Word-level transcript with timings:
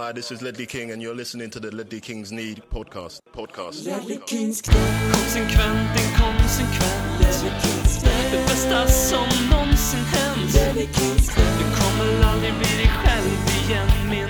Hi, 0.00 0.12
this 0.12 0.32
is 0.32 0.40
Ledley 0.40 0.64
King, 0.64 0.92
and 0.92 1.02
you're 1.02 1.14
listening 1.14 1.50
to 1.50 1.60
the 1.60 1.70
Ledley 1.76 2.00
Kings 2.00 2.32
Need 2.32 2.62
podcast. 2.70 3.20
Podcast. 3.34 3.84
Konsekvent, 3.84 5.90
inkonsekvent 6.00 7.10
Det 8.30 8.46
bästa 8.46 8.86
som 8.86 9.26
någonsin 9.50 9.98
hänt 9.98 10.52
Du 11.58 11.64
kommer 11.80 12.22
aldrig 12.32 12.52
bli 12.52 12.76
dig 12.76 12.90
själv 13.04 13.30
igen 13.64 13.88
min 14.10 14.29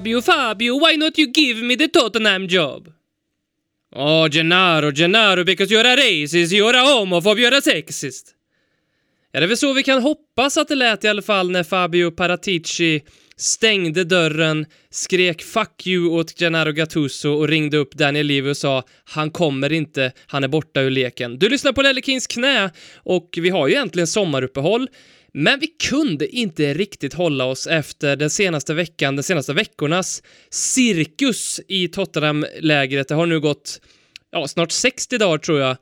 Fabio, 0.00 0.22
Fabio, 0.22 0.78
why 0.78 0.96
not 0.96 1.18
you 1.18 1.26
give 1.26 1.62
me 1.62 1.76
the 1.76 1.88
Tottenham 1.88 2.48
job? 2.48 2.88
Oh, 3.94 4.28
Gennaro, 4.28 4.90
Gennaro, 4.92 5.44
because 5.44 5.70
you're 5.70 5.86
a 5.86 5.96
racist, 5.96 6.52
you're 6.52 6.74
a 6.74 6.84
homophob, 6.84 7.38
you're 7.38 7.58
a 7.58 7.60
sexist. 7.60 8.34
Ja, 9.32 9.40
det 9.40 9.46
är 9.46 9.48
väl 9.48 9.56
så 9.56 9.72
vi 9.72 9.82
kan 9.82 10.02
hoppas 10.02 10.56
att 10.56 10.68
det 10.68 10.74
lät 10.74 11.04
i 11.04 11.08
alla 11.08 11.22
fall 11.22 11.50
när 11.50 11.62
Fabio 11.62 12.10
Paratici 12.10 13.00
stängde 13.36 14.04
dörren, 14.04 14.66
skrek 14.90 15.42
'fuck 15.42 15.86
you' 15.86 16.08
åt 16.08 16.38
Gennaro 16.38 16.72
Gattuso 16.72 17.30
och 17.30 17.48
ringde 17.48 17.76
upp 17.76 17.94
Daniel 17.94 18.26
Levy 18.26 18.50
och 18.50 18.56
sa 18.56 18.82
'han 19.04 19.30
kommer 19.30 19.72
inte, 19.72 20.12
han 20.26 20.44
är 20.44 20.48
borta 20.48 20.80
ur 20.80 20.90
leken'. 20.90 21.38
Du 21.38 21.48
lyssnar 21.48 21.72
på 21.72 21.82
Lelle 21.82 22.02
Kings 22.02 22.26
knä 22.26 22.70
och 22.96 23.38
vi 23.40 23.48
har 23.48 23.68
ju 23.68 23.74
egentligen 23.74 24.06
sommaruppehåll, 24.06 24.88
men 25.32 25.60
vi 25.60 25.66
kunde 25.66 26.28
inte 26.28 26.74
riktigt 26.74 27.14
hålla 27.14 27.44
oss 27.44 27.66
efter 27.66 28.16
den 28.16 28.30
senaste 28.30 28.74
veckan, 28.74 29.16
de 29.16 29.22
senaste 29.22 29.52
veckornas 29.52 30.22
cirkus 30.50 31.60
i 31.68 31.88
Tottenham-lägret. 31.88 33.08
Det 33.08 33.14
har 33.14 33.26
nu 33.26 33.40
gått, 33.40 33.80
ja, 34.30 34.48
snart 34.48 34.72
60 34.72 35.18
dagar 35.18 35.38
tror 35.38 35.60
jag, 35.60 35.76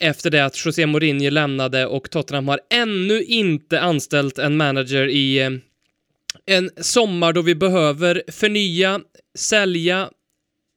efter 0.00 0.30
det 0.30 0.44
att 0.44 0.66
José 0.66 0.86
Mourinho 0.86 1.30
lämnade 1.30 1.86
och 1.86 2.10
Tottenham 2.10 2.48
har 2.48 2.60
ännu 2.70 3.22
inte 3.22 3.80
anställt 3.80 4.38
en 4.38 4.56
manager 4.56 5.08
i 5.08 5.38
eh, 5.38 5.50
en 6.46 6.70
sommar 6.76 7.32
då 7.32 7.42
vi 7.42 7.54
behöver 7.54 8.22
förnya, 8.28 9.00
sälja, 9.38 10.10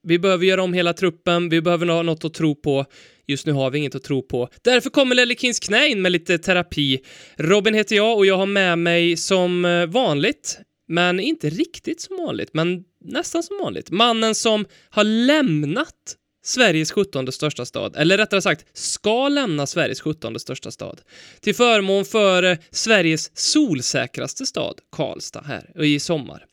vi 0.04 0.20
behöver 0.20 0.46
göra 0.46 0.64
om 0.64 0.74
hela 0.74 0.94
truppen, 0.94 1.50
vi 1.50 1.62
behöver 1.62 1.88
ha 1.88 2.02
något 2.02 2.26
att 2.26 2.34
tro 2.34 2.56
på. 2.56 2.86
Just 3.32 3.46
nu 3.46 3.52
har 3.52 3.72
vi 3.72 3.78
inget 3.78 3.96
att 3.96 4.04
tro 4.04 4.22
på. 4.22 4.50
Därför 4.62 4.90
kommer 4.90 5.16
Lellekins 5.16 5.60
knä 5.60 5.88
in 5.88 6.02
med 6.02 6.12
lite 6.12 6.38
terapi. 6.38 7.00
Robin 7.38 7.74
heter 7.74 7.96
jag 7.96 8.18
och 8.18 8.26
jag 8.26 8.38
har 8.38 8.46
med 8.46 8.80
mig 8.80 9.18
som 9.18 9.66
eh, 9.66 9.86
vanligt, 9.86 10.60
men 10.88 11.20
inte 11.20 11.50
riktigt 11.50 12.02
som 12.02 12.18
vanligt, 12.18 12.54
men 12.54 12.84
nästan 13.06 13.44
som 13.44 13.58
vanligt, 13.64 13.92
mannen 13.92 14.36
som 14.36 14.66
har 14.90 15.04
lämnat 15.04 16.18
Sveriges 16.44 16.92
17 16.92 17.32
största 17.32 17.66
stad, 17.66 17.96
eller 17.96 18.18
rättare 18.18 18.42
sagt 18.42 18.66
ska 18.74 19.30
lämna 19.30 19.68
Sveriges 19.68 20.02
17 20.02 20.40
största 20.40 20.72
stad, 20.72 21.02
till 21.42 21.56
förmån 21.56 22.06
för 22.06 22.44
eh, 22.44 22.58
Sveriges 22.72 23.38
solsäkraste 23.38 24.46
stad, 24.46 24.80
Karlstad, 24.92 25.44
här 25.48 25.84
i 25.84 26.00
sommar. 26.00 26.46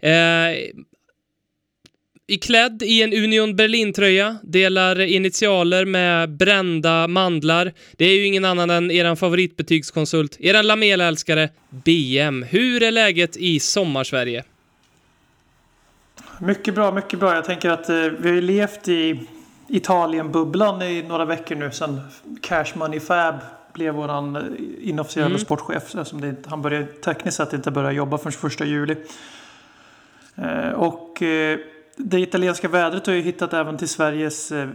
Eh, 0.00 0.10
i 2.30 2.38
klädd 2.38 2.82
i 2.82 3.02
en 3.02 3.12
Union 3.12 3.56
Berlin-tröja, 3.56 4.36
delar 4.42 5.00
initialer 5.00 5.84
med 5.84 6.30
brända 6.30 7.08
mandlar. 7.08 7.72
Det 7.96 8.04
är 8.04 8.14
ju 8.14 8.26
ingen 8.26 8.44
annan 8.44 8.70
än 8.70 8.90
eran 8.90 9.16
favoritbetygskonsult, 9.16 10.36
eran 10.40 10.66
Lamela-älskare, 10.66 11.48
BM. 11.70 12.42
Hur 12.42 12.82
är 12.82 12.90
läget 12.90 13.36
i 13.36 13.60
sommarsverige? 13.60 14.44
Mycket 16.40 16.74
bra, 16.74 16.92
mycket 16.92 17.18
bra. 17.18 17.34
Jag 17.34 17.44
tänker 17.44 17.70
att 17.70 17.88
eh, 17.88 17.96
vi 17.96 18.28
har 18.28 18.34
ju 18.34 18.40
levt 18.40 18.88
i 18.88 19.20
Italien-bubblan 19.68 20.82
i 20.82 21.02
några 21.02 21.24
veckor 21.24 21.54
nu 21.56 21.70
sedan 21.70 22.00
Cash 22.42 22.72
Money 22.74 23.00
Fab 23.00 23.34
blev 23.74 23.94
våran 23.94 24.36
eh, 24.36 24.42
inofficiella 24.88 25.26
Mm. 25.26 25.38
sportchef. 25.38 25.82
Eftersom 25.82 26.20
det, 26.20 26.34
han 26.46 26.62
börjar 26.62 26.86
tekniskt 27.04 27.36
sett 27.36 27.52
inte 27.52 27.70
börja 27.70 27.92
jobba 27.92 28.18
förrän 28.18 28.32
första 28.32 28.64
juli. 28.64 28.96
Eh, 30.36 30.70
och 30.70 31.22
eh, 31.22 31.58
det 32.04 32.20
italienska 32.20 32.68
vädret 32.68 33.06
har 33.06 33.14
ju 33.14 33.22
hittat 33.22 33.52
även 33.52 33.78
till 33.78 33.88
Sveriges 33.88 34.52
eh, 34.52 34.68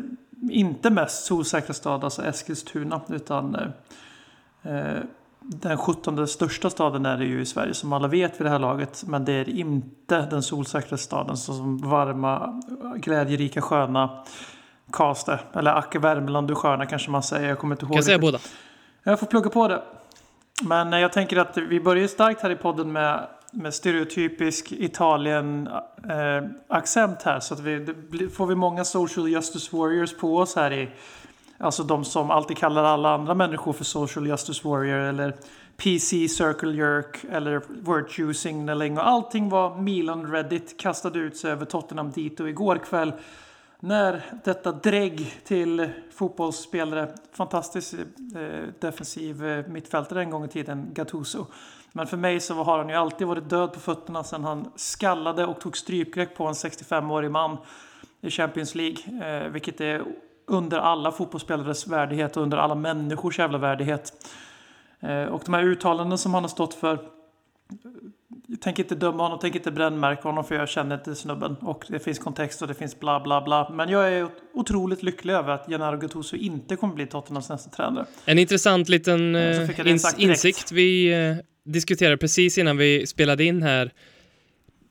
inte 0.50 0.90
mest 0.90 1.26
solsäkra 1.26 1.74
stad, 1.74 2.04
alltså 2.04 2.26
Eskilstuna. 2.26 3.02
Utan 3.10 3.56
eh, 3.56 4.76
eh, 4.76 5.02
den 5.40 5.78
17 5.78 6.28
största 6.28 6.70
staden 6.70 7.06
är 7.06 7.18
det 7.18 7.26
ju 7.26 7.42
i 7.42 7.46
Sverige 7.46 7.74
som 7.74 7.94
alla 7.94 8.08
vet 8.08 8.40
vid 8.40 8.46
det 8.46 8.50
här 8.50 8.60
laget. 8.60 9.04
Men 9.08 9.26
det 9.26 9.34
är 9.34 9.50
inte 9.50 10.22
den 10.22 10.44
solsäkra 10.44 10.98
staden 10.98 11.38
som 11.38 11.78
varma, 11.78 12.62
glädjerika, 12.96 13.62
sköna 13.62 14.24
Karlstad. 14.92 15.40
Eller 15.54 15.74
Acke 15.74 16.00
Värmland, 16.00 16.48
du 16.48 16.56
sköna 16.56 16.86
kanske 16.86 17.12
man 17.12 17.24
säger. 17.24 17.50
Jag 17.50 17.60
kommer 17.60 17.76
inte 17.76 17.86
ihåg. 17.86 17.92
Kan 17.92 17.96
jag 17.96 18.06
säga 18.06 18.20
båda? 18.20 18.40
Jag 19.04 19.20
får 19.20 19.28
plugga 19.28 19.50
på 19.50 19.68
det. 19.68 19.82
Men 20.64 20.94
eh, 20.94 21.00
jag 21.00 21.14
tänker 21.14 21.38
att 21.38 21.58
vi 21.58 21.80
börjar 21.80 22.08
starkt 22.08 22.42
här 22.42 22.50
i 22.50 22.56
podden 22.56 22.92
med, 22.92 23.28
med 23.56 23.74
stereotypisk 23.74 24.72
Italien-accent 24.72 27.26
eh, 27.26 27.32
här. 27.32 27.40
Så 27.40 27.54
att 27.54 27.60
vi, 27.60 27.80
det 27.80 27.94
blir, 27.94 28.30
får 28.30 28.48
vi 28.48 28.56
många 28.56 28.86
social 28.86 29.28
justice 29.28 29.78
warriors 29.78 30.18
på 30.18 30.38
oss 30.38 30.56
här 30.56 30.74
i... 30.74 30.90
Alltså 31.58 31.84
de 31.84 32.06
som 32.06 32.32
alltid 32.32 32.58
kallar 32.58 32.84
alla 32.84 33.14
andra 33.14 33.34
människor 33.34 33.74
för 33.74 33.84
social 33.84 34.28
justice 34.28 34.68
warrior 34.68 35.00
eller 35.00 35.34
PC 35.78 36.28
circle 36.28 36.74
jerk 36.74 37.26
eller 37.32 37.62
virtue 37.96 38.34
signaling 38.34 38.98
och 38.98 39.08
allting 39.08 39.50
var 39.50 39.78
Milan 39.78 40.32
Reddit 40.32 40.80
kastade 40.80 41.20
ut 41.20 41.38
sig 41.38 41.52
över 41.52 41.66
Tottenham 41.66 42.12
dit 42.12 42.40
och 42.40 42.50
igår 42.50 42.78
kväll 42.78 43.14
när 43.80 44.22
detta 44.44 44.72
drägg 44.72 45.34
till 45.44 45.90
fotbollsspelare, 46.12 47.16
fantastisk 47.32 47.94
eh, 47.94 48.00
defensiv 48.80 49.46
eh, 49.46 49.68
mittfältare 49.68 50.22
en 50.22 50.30
gång 50.30 50.46
i 50.46 50.48
tiden, 50.48 50.88
Gattuso. 50.94 51.46
Men 51.98 52.08
för 52.08 52.18
mig 52.18 52.40
så 52.40 52.54
har 52.54 52.78
han 52.78 52.90
ju 52.90 52.96
alltid 52.96 53.28
varit 53.28 53.50
död 53.50 53.74
på 53.74 53.80
fötterna 53.80 54.24
sedan 54.24 54.44
han 54.44 54.72
skallade 54.76 55.46
och 55.46 55.60
tog 55.60 55.78
strypgrepp 55.78 56.36
på 56.36 56.48
en 56.48 56.54
65-årig 56.54 57.32
man 57.32 57.58
i 58.22 58.30
Champions 58.30 58.76
League. 58.76 58.98
Eh, 59.24 59.50
vilket 59.50 59.82
är 59.82 60.04
under 60.46 60.78
alla 60.78 61.12
fotbollsspelares 61.12 61.88
värdighet 61.88 62.38
och 62.38 62.44
under 62.44 62.58
alla 62.58 62.76
människors 62.76 63.40
jävla 63.40 63.58
värdighet. 63.58 64.14
Eh, 65.00 65.24
och 65.24 65.42
de 65.46 65.54
här 65.54 65.64
uttalanden 65.64 66.18
som 66.18 66.34
han 66.34 66.44
har 66.44 66.50
stått 66.50 66.74
för 66.74 67.00
jag 68.48 68.62
tänker 68.62 68.84
inte 68.84 68.96
döma 68.96 69.24
honom, 69.24 69.40
tänker 69.40 69.60
inte 69.60 69.72
brännmärka 69.72 70.22
honom 70.22 70.44
för 70.44 70.56
jag 70.56 70.70
känner 70.70 70.96
inte 70.96 71.16
snubben. 71.16 71.56
Och 71.62 71.86
det 71.90 72.00
finns 72.00 72.20
kontext 72.20 72.62
och 72.62 72.68
det 72.68 72.74
finns 72.74 73.00
bla 73.00 73.20
bla 73.20 73.42
bla. 73.42 73.70
Men 73.70 73.90
jag 73.90 74.14
är 74.14 74.28
otroligt 74.54 75.04
lycklig 75.04 75.34
över 75.34 75.52
att 75.52 75.68
Gennaro 75.68 75.98
Gattuso 75.98 76.36
inte 76.36 76.76
kommer 76.76 76.96
bli 76.96 77.08
Tottenhams 77.08 77.50
nästa 77.50 77.70
tränare. 77.70 78.06
En 78.26 78.40
intressant 78.40 78.90
liten 78.90 79.36
eh, 79.36 79.70
ins- 79.70 80.16
insikt 80.20 80.72
vi 80.72 81.14
eh, 81.14 81.36
diskuterade 81.64 82.18
precis 82.18 82.58
innan 82.58 82.78
vi 82.78 83.08
spelade 83.08 83.44
in 83.44 83.64
här. 83.64 83.92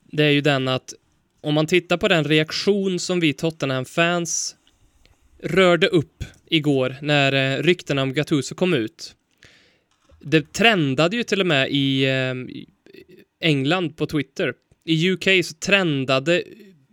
Det 0.04 0.24
är 0.24 0.30
ju 0.30 0.40
den 0.40 0.68
att 0.68 0.94
om 1.40 1.54
man 1.54 1.66
tittar 1.66 1.96
på 1.96 2.08
den 2.08 2.24
reaktion 2.24 2.98
som 2.98 3.20
vi 3.20 3.32
Tottenham-fans 3.32 4.56
rörde 5.42 5.86
upp 5.86 6.24
igår 6.46 6.96
när 7.02 7.32
eh, 7.32 7.62
ryktena 7.62 8.02
om 8.02 8.12
Gattuso 8.12 8.54
kom 8.54 8.74
ut. 8.74 9.14
Det 10.20 10.52
trendade 10.52 11.16
ju 11.16 11.22
till 11.22 11.40
och 11.40 11.46
med 11.46 11.68
i, 11.70 12.04
eh, 12.04 12.10
i 12.10 12.66
England 13.40 13.96
på 13.96 14.06
Twitter. 14.06 14.52
I 14.84 15.10
UK 15.10 15.24
så 15.44 15.54
trendade 15.54 16.42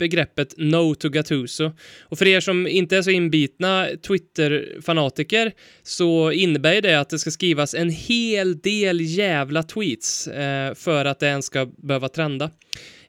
begreppet 0.02 0.54
No 0.58 0.96
to 0.96 1.10
Gattuso. 1.10 1.72
Och 2.02 2.18
för 2.18 2.28
er 2.28 2.40
som 2.40 2.68
inte 2.68 2.98
är 2.98 3.02
så 3.02 3.10
inbitna 3.10 3.88
Twitter-fanatiker 4.08 5.52
så 5.84 6.32
innebär 6.32 6.82
det 6.82 7.00
att 7.00 7.10
det 7.10 7.20
ska 7.20 7.32
skrivas 7.32 7.74
en 7.74 7.90
hel 7.90 8.60
del 8.60 9.02
jävla 9.02 9.64
tweets 9.64 10.28
eh, 10.28 10.74
för 10.74 11.06
att 11.06 11.20
det 11.20 11.28
ens 11.28 11.46
ska 11.46 11.66
behöva 11.66 12.10
trenda. 12.10 12.52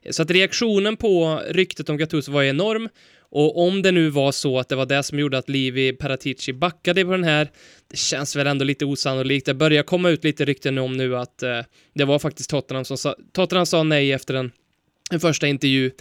Så 0.09 0.23
att 0.23 0.31
reaktionen 0.31 0.97
på 0.97 1.41
ryktet 1.49 1.89
om 1.89 1.97
Gattuso 1.97 2.31
var 2.31 2.43
enorm. 2.43 2.89
Och 3.35 3.67
om 3.67 3.81
det 3.81 3.91
nu 3.91 4.09
var 4.09 4.31
så 4.31 4.59
att 4.59 4.69
det 4.69 4.75
var 4.75 4.85
det 4.85 5.03
som 5.03 5.19
gjorde 5.19 5.37
att 5.37 5.49
Livi 5.49 5.93
Paratici 5.93 6.53
backade 6.53 7.05
på 7.05 7.11
den 7.11 7.23
här, 7.23 7.51
det 7.87 7.97
känns 7.97 8.35
väl 8.35 8.47
ändå 8.47 8.65
lite 8.65 8.85
osannolikt. 8.85 9.45
Det 9.45 9.53
börjar 9.53 9.83
komma 9.83 10.09
ut 10.09 10.23
lite 10.23 10.45
rykten 10.45 10.77
om 10.77 10.97
nu 10.97 11.17
att 11.17 11.43
eh, 11.43 11.59
det 11.93 12.05
var 12.05 12.19
faktiskt 12.19 12.49
Tottenham 12.49 12.85
som 12.85 12.97
sa, 12.97 13.15
Tottenham 13.31 13.65
sa 13.65 13.83
nej 13.83 14.11
efter 14.11 14.33
en, 14.33 14.51
en 15.11 15.19
första 15.19 15.47
intervju. 15.47 15.91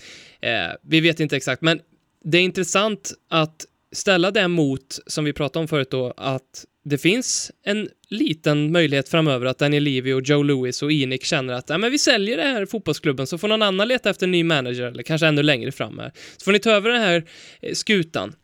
Eh, 0.40 0.50
vi 0.82 1.00
vet 1.00 1.20
inte 1.20 1.36
exakt, 1.36 1.62
men 1.62 1.80
det 2.24 2.38
är 2.38 2.42
intressant 2.42 3.12
att 3.30 3.66
ställa 3.92 4.30
det 4.30 4.48
mot, 4.48 4.98
som 5.06 5.24
vi 5.24 5.32
pratade 5.32 5.62
om 5.62 5.68
förut 5.68 5.90
då, 5.90 6.14
att 6.16 6.64
det 6.84 6.98
finns 6.98 7.52
en 7.64 7.88
liten 8.08 8.72
möjlighet 8.72 9.08
framöver 9.08 9.46
att 9.46 9.58
Daniel 9.58 9.82
Levy 9.82 10.12
och 10.12 10.22
Joe 10.22 10.42
Lewis 10.42 10.82
och 10.82 10.92
Enick 10.92 11.24
känner 11.24 11.54
att 11.54 11.70
ja, 11.70 11.78
men 11.78 11.90
vi 11.90 11.98
säljer 11.98 12.36
det 12.36 12.42
här 12.42 12.66
fotbollsklubben 12.66 13.26
så 13.26 13.38
får 13.38 13.48
någon 13.48 13.62
annan 13.62 13.88
leta 13.88 14.10
efter 14.10 14.26
en 14.26 14.30
ny 14.30 14.44
manager 14.44 14.82
eller 14.82 15.02
kanske 15.02 15.26
ännu 15.26 15.42
längre 15.42 15.72
fram 15.72 15.98
här. 15.98 16.12
Så 16.36 16.44
får 16.44 16.52
ni 16.52 16.58
ta 16.58 16.70
över 16.70 16.90
den 16.90 17.00
här 17.00 17.24
eh, 17.60 17.74
skutan. 17.74 18.34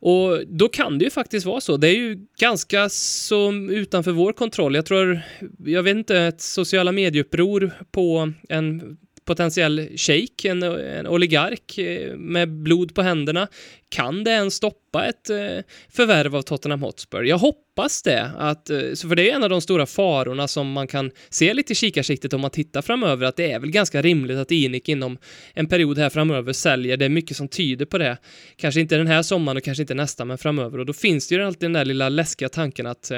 Och 0.00 0.46
då 0.46 0.68
kan 0.68 0.98
det 0.98 1.04
ju 1.04 1.10
faktiskt 1.10 1.46
vara 1.46 1.60
så. 1.60 1.76
Det 1.76 1.88
är 1.88 1.96
ju 1.96 2.18
ganska 2.40 2.88
så 2.88 3.52
utanför 3.52 4.10
vår 4.10 4.32
kontroll. 4.32 4.74
Jag 4.74 4.86
tror, 4.86 5.20
jag 5.64 5.82
vet 5.82 5.96
inte, 5.96 6.18
ett 6.18 6.40
sociala 6.40 6.92
medieuppror 6.92 7.72
på 7.90 8.32
en 8.48 8.96
potentiell 9.28 9.88
shejk, 9.96 10.44
en, 10.44 10.62
en 10.62 11.06
oligark 11.06 11.78
eh, 11.78 12.16
med 12.16 12.48
blod 12.48 12.94
på 12.94 13.02
händerna. 13.02 13.48
Kan 13.88 14.24
det 14.24 14.30
ens 14.30 14.54
stoppa 14.54 15.06
ett 15.06 15.30
eh, 15.30 15.64
förvärv 15.88 16.36
av 16.36 16.42
Tottenham 16.42 16.82
Hotspur? 16.82 17.22
Jag 17.22 17.38
hoppas 17.38 18.02
det, 18.02 18.30
att, 18.36 18.70
eh, 18.70 18.78
för 18.78 19.14
det 19.14 19.30
är 19.30 19.34
en 19.34 19.42
av 19.42 19.50
de 19.50 19.60
stora 19.60 19.86
farorna 19.86 20.48
som 20.48 20.72
man 20.72 20.86
kan 20.86 21.10
se 21.30 21.54
lite 21.54 21.72
i 21.72 21.76
kikarsiktet 21.76 22.32
om 22.32 22.40
man 22.40 22.50
tittar 22.50 22.82
framöver, 22.82 23.26
att 23.26 23.36
det 23.36 23.52
är 23.52 23.58
väl 23.58 23.70
ganska 23.70 24.02
rimligt 24.02 24.38
att 24.38 24.50
Inik 24.50 24.88
inom 24.88 25.18
en 25.54 25.68
period 25.68 25.98
här 25.98 26.10
framöver 26.10 26.52
säljer. 26.52 26.96
Det 26.96 27.04
är 27.04 27.08
mycket 27.08 27.36
som 27.36 27.48
tyder 27.48 27.86
på 27.86 27.98
det. 27.98 28.16
Kanske 28.56 28.80
inte 28.80 28.96
den 28.96 29.06
här 29.06 29.22
sommaren 29.22 29.56
och 29.56 29.64
kanske 29.64 29.82
inte 29.82 29.94
nästa, 29.94 30.24
men 30.24 30.38
framöver. 30.38 30.78
Och 30.78 30.86
då 30.86 30.92
finns 30.92 31.28
det 31.28 31.34
ju 31.34 31.42
alltid 31.42 31.60
den 31.60 31.72
där 31.72 31.84
lilla 31.84 32.08
läskiga 32.08 32.48
tanken 32.48 32.86
att 32.86 33.12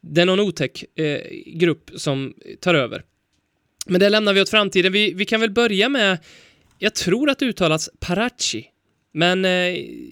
det 0.00 0.20
är 0.20 0.26
någon 0.26 0.40
otäck 0.40 0.98
eh, 0.98 1.20
grupp 1.46 1.90
som 1.96 2.34
tar 2.60 2.74
över. 2.74 3.02
Men 3.86 4.00
det 4.00 4.08
lämnar 4.08 4.32
vi 4.32 4.40
åt 4.40 4.50
framtiden. 4.50 4.92
Vi, 4.92 5.12
vi 5.12 5.24
kan 5.24 5.40
väl 5.40 5.50
börja 5.50 5.88
med, 5.88 6.18
jag 6.78 6.94
tror 6.94 7.30
att 7.30 7.38
det 7.38 7.46
uttalas 7.46 7.90
Parachi. 8.00 8.66
Men 9.16 9.44
eh, 9.44 9.50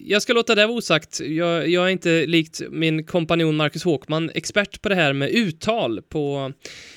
jag 0.05 0.21
ska 0.21 0.33
låta 0.33 0.55
det 0.55 0.65
vara 0.65 0.77
osagt. 0.77 1.19
Jag, 1.19 1.69
jag, 1.69 1.85
är 1.85 1.89
inte 1.89 2.25
likt 2.25 2.61
min 2.69 3.03
kompanjon 3.03 3.55
Marcus 3.55 3.83
Håkman 3.83 4.31
expert 4.35 4.81
på 4.81 4.89
det 4.89 4.95
här 4.95 5.13
med 5.13 5.29
uttal 5.29 6.01
på, 6.01 6.53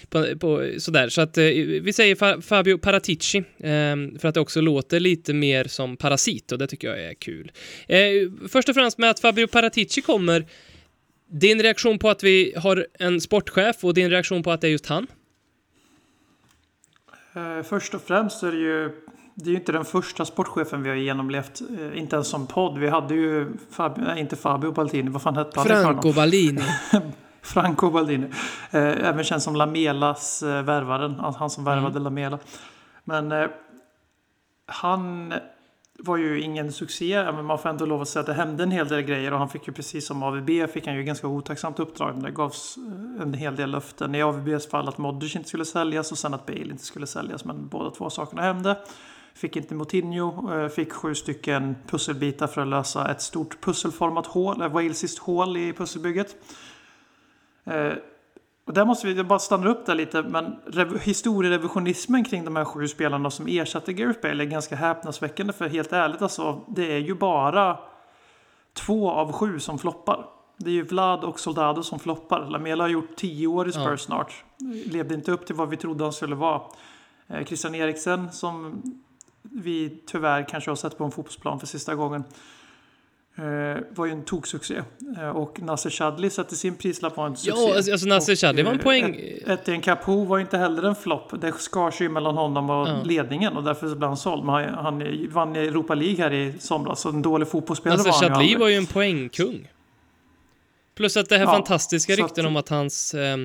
på, 0.09 0.39
på 0.41 0.71
sådär. 0.79 1.09
Så 1.09 1.21
att 1.21 1.39
eh, 1.39 1.45
vi 1.83 1.93
säger 1.93 2.15
Fa 2.15 2.41
Fabio 2.41 2.79
Paratici 2.79 3.39
eh, 3.39 3.97
för 4.19 4.27
att 4.27 4.35
det 4.35 4.41
också 4.41 4.61
låter 4.61 5.01
lite 5.01 5.35
mer 5.35 5.65
som 5.65 5.97
parasit 5.97 6.53
och 6.53 6.59
det 6.59 6.67
tycker 6.67 6.89
jag 6.89 7.05
är 7.05 7.15
kul. 7.15 7.53
Eh, 7.87 7.99
först 8.49 8.69
och 8.69 8.75
främst 8.75 8.99
med 8.99 9.11
att 9.11 9.21
Fabio 9.21 9.47
Paratici 9.47 10.03
kommer. 10.03 10.47
Din 11.31 11.63
reaktion 11.63 11.99
på 11.99 12.11
att 12.11 12.25
vi 12.25 12.55
har 12.57 12.87
en 12.99 13.21
sportchef 13.21 13.85
och 13.85 13.95
din 13.95 14.11
reaktion 14.11 14.43
på 14.43 14.51
att 14.51 14.61
det 14.61 14.67
är 14.67 14.71
just 14.71 14.87
han? 14.87 15.07
Eh, 17.35 17.63
först 17.63 17.95
och 17.95 18.03
främst 18.03 18.43
är 18.43 18.53
det 18.53 18.59
ju 18.59 19.05
det 19.35 19.51
är 19.51 19.51
ju 19.51 19.57
inte 19.57 19.73
den 19.73 19.85
första 19.85 20.25
sportchefen 20.25 20.83
vi 20.83 20.89
har 20.89 20.97
genomlevt, 20.97 21.61
eh, 21.79 21.99
inte 21.99 22.17
ens 22.17 22.29
som 22.29 22.47
podd. 22.47 22.79
Vi 22.79 22.89
hade 22.89 23.15
ju, 23.15 23.53
Fabio, 23.71 24.03
nej, 24.03 24.21
inte 24.21 24.37
Fabio 24.37 24.73
Baldini, 24.73 25.11
vad 25.11 25.23
fan 25.23 25.37
hette 25.37 25.61
han? 25.61 25.67
Franco 25.67 26.13
Baldini. 26.13 26.63
Franco 27.43 27.91
Baldini. 27.91 28.27
Eh, 28.71 29.09
även 29.09 29.25
känd 29.25 29.43
som 29.43 29.57
Lamelas 29.57 30.43
värvaren, 30.43 31.15
han 31.39 31.51
som 31.51 31.65
värvade 31.65 31.91
mm. 31.91 32.03
Lamela. 32.03 32.39
Men 33.05 33.49
han 34.67 35.35
var 36.03 36.17
ju 36.17 36.41
ingen 36.41 36.73
succé, 36.73 37.33
men 37.33 37.45
man 37.45 37.59
får 37.59 37.69
ändå 37.69 37.87
lov 37.87 38.03
att 38.03 38.09
säga 38.09 38.21
att 38.21 38.27
det 38.27 38.35
hände 38.35 38.63
en 38.63 38.71
hel 38.71 38.89
del 38.89 39.03
grejer 39.03 39.33
och 39.33 39.39
han 39.39 39.49
fick 39.49 39.67
ju 39.67 39.73
precis 39.73 40.07
som 40.07 40.23
AVB 40.23 40.71
fick 40.73 40.87
han 40.87 40.97
ju 40.97 41.03
ganska 41.03 41.27
otacksamt 41.27 41.79
uppdrag. 41.79 42.23
Det 42.23 42.31
gavs 42.31 42.77
eh, 42.77 43.23
en 43.23 43.35
hel 43.35 43.57
del 43.57 43.71
löften 43.71 44.15
i 44.15 44.23
AVBs 44.23 44.69
fall 44.69 44.89
att 44.89 44.99
Modric 44.99 45.37
inte 45.37 45.49
skulle 45.49 45.65
säljas 45.65 46.13
och 46.13 46.19
sen 46.19 46.35
att 46.35 46.47
Bale 46.47 46.71
inte 46.71 46.85
skulle 46.85 47.07
säljas. 47.07 47.45
Men 47.45 47.69
båda 47.69 47.91
två 47.91 48.11
sakerna 48.11 48.43
hände. 48.43 48.79
Fick 49.35 49.57
inte 49.57 49.75
Moutinho, 49.75 50.55
eh, 50.55 50.69
fick 50.69 50.93
sju 50.93 51.15
stycken 51.15 51.77
pusselbitar 51.87 52.47
för 52.47 52.61
att 52.61 52.69
lösa 52.69 53.11
ett 53.11 53.23
stort 53.23 53.61
pusselformat 53.61 54.27
hål, 54.27 54.63
eh, 54.63 54.69
walesiskt 54.69 55.19
hål 55.19 55.57
i 55.57 55.73
pusselbygget. 55.73 56.37
Och 58.69 58.75
där 58.75 58.85
måste 58.85 59.07
vi 59.07 59.25
bara 59.25 59.39
stanna 59.39 59.69
upp 59.69 59.87
där 59.87 59.95
lite, 59.95 60.23
men 60.23 60.57
historierevisionismen 61.03 62.25
kring 62.25 62.45
de 62.45 62.57
här 62.57 62.65
sju 62.65 62.89
spelarna 62.89 63.31
som 63.31 63.47
ersatte 63.47 63.93
Gareth 63.93 64.21
Bale 64.21 64.45
är 64.45 64.49
ganska 64.49 64.77
häpnadsväckande. 64.77 65.53
För 65.53 65.69
helt 65.69 65.93
ärligt 65.93 66.23
alltså, 66.23 66.61
det 66.69 66.93
är 66.93 66.99
ju 66.99 67.15
bara 67.15 67.79
två 68.73 69.11
av 69.11 69.33
sju 69.33 69.61
som 69.61 69.79
floppar. 69.79 70.27
Det 70.57 70.71
är 70.71 70.75
ju 70.75 70.83
Vlad 70.83 71.25
och 71.25 71.41
Soldado 71.41 71.83
som 71.83 71.99
floppar. 71.99 72.47
Lamela 72.47 72.85
har 72.85 72.89
gjort 72.89 73.17
tio 73.17 73.47
år 73.47 73.69
i 73.69 73.73
Spurs 73.73 73.85
ja. 73.87 73.97
snart. 73.97 74.45
Levde 74.87 75.15
inte 75.15 75.33
upp 75.33 75.47
till 75.47 75.55
vad 75.55 75.69
vi 75.69 75.77
trodde 75.77 76.05
han 76.05 76.13
skulle 76.13 76.35
vara. 76.35 76.63
Eh, 77.27 77.45
Christian 77.45 77.75
Eriksen 77.75 78.33
som 78.33 78.83
vi 79.43 80.03
tyvärr 80.07 80.49
kanske 80.49 80.71
har 80.71 80.77
sett 80.77 80.99
på 80.99 81.05
en 81.05 81.11
fotbollsplan 81.11 81.61
för 81.61 81.67
sista 81.67 81.95
gången. 81.95 82.25
Eh, 83.39 83.83
var 83.91 84.07
ju 84.07 84.13
en 84.13 84.25
toksuccé. 84.25 84.83
Eh, 85.19 85.29
och 85.29 85.63
Nasser 85.63 85.91
Chadli 85.91 86.31
satte 86.31 86.57
sin 86.57 86.77
prislapp 86.77 87.15
på 87.15 87.23
en 87.23 87.37
succé. 87.37 87.51
Ja, 87.51 87.77
alltså, 87.77 87.93
alltså 87.93 88.07
Nasser 88.07 88.37
Chadli 88.37 88.63
var 88.63 88.73
en 88.73 88.79
poäng. 88.79 89.17
Etienne 89.47 89.83
Capoe 89.83 90.27
var 90.27 90.39
inte 90.39 90.59
heller 90.59 90.83
en 90.83 90.95
flopp. 90.95 91.41
Det 91.41 91.53
skar 91.59 91.91
sig 91.91 92.09
mellan 92.09 92.35
honom 92.35 92.71
och 92.71 92.89
ja. 92.89 93.03
ledningen 93.05 93.57
och 93.57 93.65
därför 93.65 93.95
blev 93.95 94.09
han 94.09 94.17
såld. 94.17 94.45
Men 94.45 94.55
han, 94.55 94.75
han 94.75 95.27
vann 95.31 95.57
Europa 95.57 95.95
League 95.95 96.25
här 96.25 96.33
i 96.33 96.55
somras, 96.59 97.01
så 97.01 97.09
en 97.09 97.23
dålig 97.23 97.49
fotbollsspelare 97.49 97.97
Nasser 97.97 98.11
var 98.11 98.29
han 98.29 98.39
Chadli 98.39 98.55
var 98.57 98.69
ju 98.69 98.75
en 98.75 98.87
poängkung. 98.87 99.69
Plus 100.95 101.17
att 101.17 101.29
det 101.29 101.39
här 101.39 101.45
ja, 101.45 101.53
fantastiska 101.53 102.13
rykten 102.13 102.45
att... 102.45 102.49
om 102.51 102.57
att 102.57 102.69
hans 102.69 103.15
eh, 103.15 103.37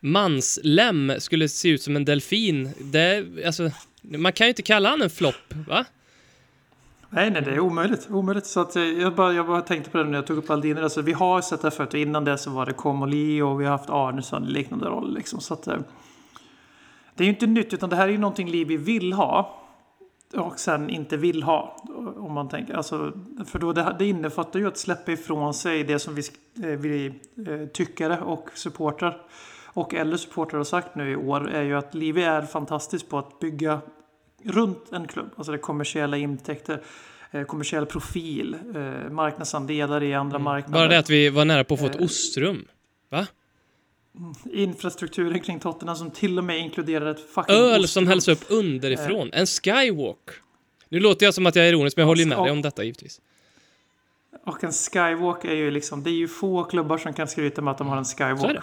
manslem 0.00 1.12
skulle 1.18 1.48
se 1.48 1.68
ut 1.68 1.82
som 1.82 1.96
en 1.96 2.04
delfin. 2.04 2.70
Det, 2.78 3.24
alltså, 3.46 3.70
man 4.02 4.32
kan 4.32 4.46
ju 4.46 4.48
inte 4.48 4.62
kalla 4.62 4.88
han 4.88 5.02
en 5.02 5.10
flopp, 5.10 5.54
va? 5.66 5.84
Nej, 7.10 7.30
nej, 7.30 7.42
det 7.42 7.50
är 7.50 7.60
omöjligt. 7.60 8.08
omöjligt. 8.10 8.46
Så 8.46 8.60
att 8.60 8.76
eh, 8.76 8.82
jag, 8.82 9.14
bara, 9.14 9.32
jag 9.32 9.46
bara 9.46 9.60
tänkte 9.60 9.90
på 9.90 9.98
det 9.98 10.04
när 10.04 10.14
jag 10.14 10.26
tog 10.26 10.38
upp 10.38 10.50
Aldiner. 10.50 10.82
Alltså, 10.82 11.02
vi 11.02 11.12
har 11.12 11.40
sett 11.40 11.62
det 11.62 11.70
förut. 11.70 11.94
Innan 11.94 12.24
det 12.24 12.38
så 12.38 12.50
var 12.50 12.66
det 12.66 12.72
Komoli 12.72 13.42
och 13.42 13.60
vi 13.60 13.64
har 13.64 13.72
haft 13.72 13.90
Arnesson 13.90 14.44
i 14.44 14.50
liknande 14.50 14.86
roll. 14.86 15.14
Liksom. 15.14 15.40
Så 15.40 15.54
att, 15.54 15.66
eh, 15.66 15.78
det 17.14 17.24
är 17.24 17.26
ju 17.26 17.32
inte 17.32 17.46
nytt, 17.46 17.74
utan 17.74 17.90
det 17.90 17.96
här 17.96 18.08
är 18.08 18.12
ju 18.12 18.18
någonting 18.18 18.50
Livi 18.50 18.76
vill 18.76 19.12
ha. 19.12 19.54
Och 20.34 20.58
sen 20.58 20.90
inte 20.90 21.16
vill 21.16 21.42
ha. 21.42 21.76
Om 22.16 22.32
man 22.32 22.48
tänker. 22.48 22.74
Alltså, 22.74 23.12
för 23.46 23.58
då 23.58 23.72
det, 23.72 23.96
det 23.98 24.06
innefattar 24.06 24.60
ju 24.60 24.68
att 24.68 24.78
släppa 24.78 25.12
ifrån 25.12 25.54
sig 25.54 25.84
det 25.84 25.98
som 25.98 26.14
vi, 26.14 26.22
eh, 26.64 26.78
vi 26.78 27.14
tyckare 27.72 28.20
och 28.20 28.50
supportrar 28.54 29.22
och 29.66 29.94
eller 29.94 30.16
supportrar 30.16 30.58
har 30.58 30.64
sagt 30.64 30.94
nu 30.94 31.10
i 31.10 31.16
år 31.16 31.50
är 31.50 31.62
ju 31.62 31.74
att 31.74 31.94
Livi 31.94 32.22
är 32.22 32.42
fantastisk 32.42 33.08
på 33.08 33.18
att 33.18 33.38
bygga 33.38 33.80
runt 34.48 34.92
en 34.92 35.06
klubb. 35.06 35.30
Alltså 35.36 35.52
det 35.52 35.58
kommersiella 35.58 36.16
intäkter, 36.16 36.82
eh, 37.30 37.42
kommersiell 37.42 37.86
profil, 37.86 38.56
eh, 38.74 39.10
marknadsandelar 39.10 40.02
i 40.02 40.14
andra 40.14 40.36
mm. 40.36 40.44
marknader. 40.44 40.78
Bara 40.78 40.88
det 40.88 40.98
att 40.98 41.10
vi 41.10 41.28
var 41.28 41.44
nära 41.44 41.64
på 41.64 41.74
att 41.74 41.80
få 41.80 41.86
ett 41.86 41.96
eh, 41.96 42.02
ostrum. 42.02 42.64
Va? 43.10 43.26
Mm, 44.18 44.34
infrastrukturen 44.52 45.40
kring 45.40 45.60
Tottenham 45.60 45.96
som 45.96 46.10
till 46.10 46.38
och 46.38 46.44
med 46.44 46.58
inkluderar 46.58 47.10
ett 47.10 47.30
fucking 47.30 47.56
Öl 47.56 47.70
ostrum. 47.70 47.86
som 47.86 48.06
hälls 48.06 48.28
upp 48.28 48.44
underifrån. 48.48 49.30
En 49.32 49.46
skywalk. 49.46 50.30
Nu 50.88 51.00
låter 51.00 51.26
jag 51.26 51.34
som 51.34 51.46
att 51.46 51.56
jag 51.56 51.64
är 51.64 51.68
ironisk, 51.68 51.96
men 51.96 52.02
jag 52.02 52.06
håller 52.06 52.22
ju 52.22 52.28
med 52.28 52.38
dig 52.38 52.50
om 52.50 52.62
detta 52.62 52.84
givetvis. 52.84 53.20
Och 54.46 54.64
en 54.64 54.72
skywalk 54.72 55.44
är 55.44 55.54
ju 55.54 55.70
liksom, 55.70 56.02
det 56.02 56.10
är 56.10 56.14
ju 56.14 56.28
få 56.28 56.64
klubbar 56.64 56.98
som 56.98 57.12
kan 57.12 57.28
skryta 57.28 57.62
med 57.62 57.70
att 57.70 57.78
de 57.78 57.86
har 57.86 57.96
en 57.96 58.04
skywalk. 58.04 58.58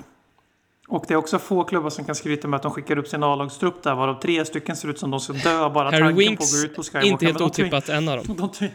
Det. 0.87 0.95
Och 0.95 1.05
det 1.07 1.13
är 1.13 1.17
också 1.17 1.39
få 1.39 1.63
klubbar 1.63 1.89
som 1.89 2.05
kan 2.05 2.15
skryta 2.15 2.47
med 2.47 2.57
att 2.57 2.63
de 2.63 2.71
skickar 2.71 2.97
upp 2.97 3.07
sin 3.07 3.23
A-lagstrupp 3.23 3.83
där, 3.83 3.95
varav 3.95 4.21
tre 4.21 4.45
stycken 4.45 4.75
ser 4.75 4.89
ut 4.89 4.99
som 4.99 5.11
de 5.11 5.19
ska 5.19 5.33
dö 5.33 5.69
bara 5.69 5.85
Harry 5.85 5.99
tanken 5.99 6.17
Winks, 6.17 6.51
på 6.51 6.57
att 6.57 6.63
gå 6.63 6.67
ut 6.67 6.75
på 6.75 6.83
Skywalken. 6.83 7.11
inte 7.11 7.25
helt 7.25 7.41
otippat 7.41 7.89
en 7.89 8.09
av 8.09 8.17
dem. 8.17 8.35
De, 8.37 8.51
tving, 8.51 8.71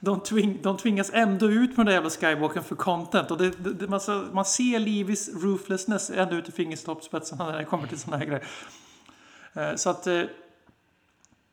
de, 0.00 0.20
tving, 0.20 0.58
de 0.62 0.76
tvingas 0.76 1.10
ändå 1.14 1.50
ut 1.50 1.76
med 1.76 1.76
den 1.76 1.86
där 1.86 1.92
jävla 1.92 2.10
Skywalken 2.10 2.64
för 2.64 2.76
content. 2.76 3.30
Och 3.30 3.38
det, 3.38 3.50
det, 3.50 3.88
man, 3.88 4.00
man 4.32 4.44
ser 4.44 4.78
Livis 4.78 5.30
ruthlessness 5.42 6.10
ända 6.10 6.36
ut 6.36 6.48
i 6.48 6.52
fingertoppsspetsarna 6.52 7.46
när 7.46 7.58
det 7.58 7.64
kommer 7.64 7.86
till 7.86 7.98
sådana 7.98 8.16
här 8.16 8.26
grejer. 8.26 8.44
Eh, 9.52 9.74
så 9.76 9.90
att 9.90 10.06
eh, 10.06 10.22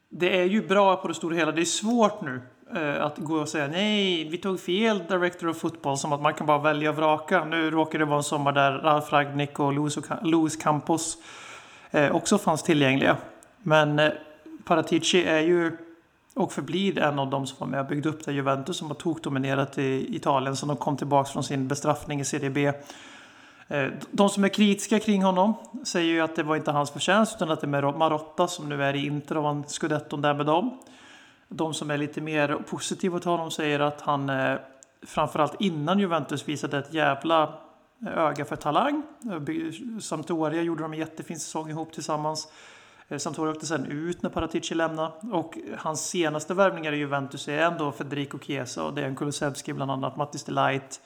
det 0.09 0.39
är 0.39 0.45
ju 0.45 0.67
bra 0.67 0.95
på 0.95 1.07
det 1.07 1.13
stora 1.13 1.35
hela. 1.35 1.51
Det 1.51 1.61
är 1.61 1.65
svårt 1.65 2.21
nu 2.21 2.41
Eh, 2.73 3.03
att 3.03 3.17
gå 3.17 3.35
och 3.35 3.49
säga 3.49 3.67
nej, 3.67 4.29
vi 4.29 4.37
tog 4.37 4.59
fel 4.59 5.03
Director 5.09 5.47
of 5.47 5.57
Football 5.57 5.97
som 5.97 6.13
att 6.13 6.21
man 6.21 6.33
kan 6.33 6.47
bara 6.47 6.57
välja 6.57 6.89
och 6.89 6.95
vraka. 6.95 7.45
Nu 7.45 7.71
råkar 7.71 7.99
det 7.99 8.05
vara 8.05 8.17
en 8.17 8.23
sommar 8.23 8.51
där 8.51 8.71
Ralf 8.71 9.13
Ragnik 9.13 9.59
och 9.59 9.73
Luis 10.23 10.55
Campos 10.55 11.17
eh, 11.91 12.15
också 12.15 12.37
fanns 12.37 12.63
tillgängliga. 12.63 13.17
Men 13.63 13.99
eh, 13.99 14.11
Paratici 14.63 15.23
är 15.23 15.39
ju 15.39 15.77
och 16.33 16.53
förblir 16.53 16.99
en 16.99 17.19
av 17.19 17.29
de 17.29 17.47
som 17.47 17.57
var 17.59 17.67
med 17.67 17.79
och 17.79 17.85
byggde 17.85 18.09
upp 18.09 18.25
det 18.25 18.31
Juventus 18.33 18.77
som 18.77 18.87
har 18.87 18.95
tokdominerat 18.95 19.77
i 19.77 20.15
Italien 20.15 20.55
som 20.55 20.67
de 20.67 20.77
kom 20.77 20.97
tillbaka 20.97 21.31
från 21.31 21.43
sin 21.43 21.67
bestraffning 21.67 22.19
i 22.19 22.25
Serie 22.25 22.49
B. 22.49 22.71
De 24.11 24.29
som 24.29 24.43
är 24.43 24.49
kritiska 24.49 24.99
kring 24.99 25.23
honom 25.23 25.53
säger 25.83 26.13
ju 26.13 26.21
att 26.21 26.35
det 26.35 26.43
var 26.43 26.55
inte 26.55 26.71
hans 26.71 26.91
förtjänst 26.91 27.35
utan 27.35 27.51
att 27.51 27.61
det 27.61 27.67
är 27.67 27.97
Marotta 27.97 28.47
som 28.47 28.69
nu 28.69 28.83
är 28.83 28.93
i 28.93 29.05
Inter 29.05 29.37
och 29.37 29.43
vann 29.43 29.63
scudetton 29.67 30.21
där 30.21 30.33
med 30.33 30.45
dem. 30.45 30.77
De 31.49 31.73
som 31.73 31.91
är 31.91 31.97
lite 31.97 32.21
mer 32.21 32.55
positiva 32.69 33.19
till 33.19 33.29
honom 33.29 33.51
säger 33.51 33.79
att 33.79 34.01
han 34.01 34.29
eh, 34.29 34.57
framförallt 35.05 35.61
innan 35.61 35.99
Juventus 35.99 36.47
visade 36.47 36.77
ett 36.77 36.93
jävla 36.93 37.59
eh, 38.05 38.17
öga 38.17 38.45
för 38.45 38.55
talang. 38.55 39.03
Eh, 39.23 39.99
Sampdoria 39.99 40.61
gjorde 40.61 40.81
de 40.81 40.93
en 40.93 40.99
jättefin 40.99 41.39
säsong 41.39 41.69
ihop 41.69 41.93
tillsammans. 41.93 42.47
Eh, 43.07 43.17
Sampdoria 43.17 43.51
åkte 43.51 43.65
sen 43.65 43.85
ut 43.85 44.21
när 44.21 44.29
Paratici 44.29 44.75
lämnade 44.75 45.11
och 45.31 45.57
hans 45.77 46.07
senaste 46.07 46.53
värvningar 46.53 46.91
i 46.91 46.97
Juventus 46.97 47.47
är 47.47 47.61
ändå 47.61 47.91
Federico 47.91 48.39
Chiesa 48.39 48.83
och 48.83 48.93
Dejan 48.93 49.15
Kulusevski 49.15 49.73
bland 49.73 49.91
annat, 49.91 50.17
Mattis 50.17 50.43
Delight. 50.43 51.01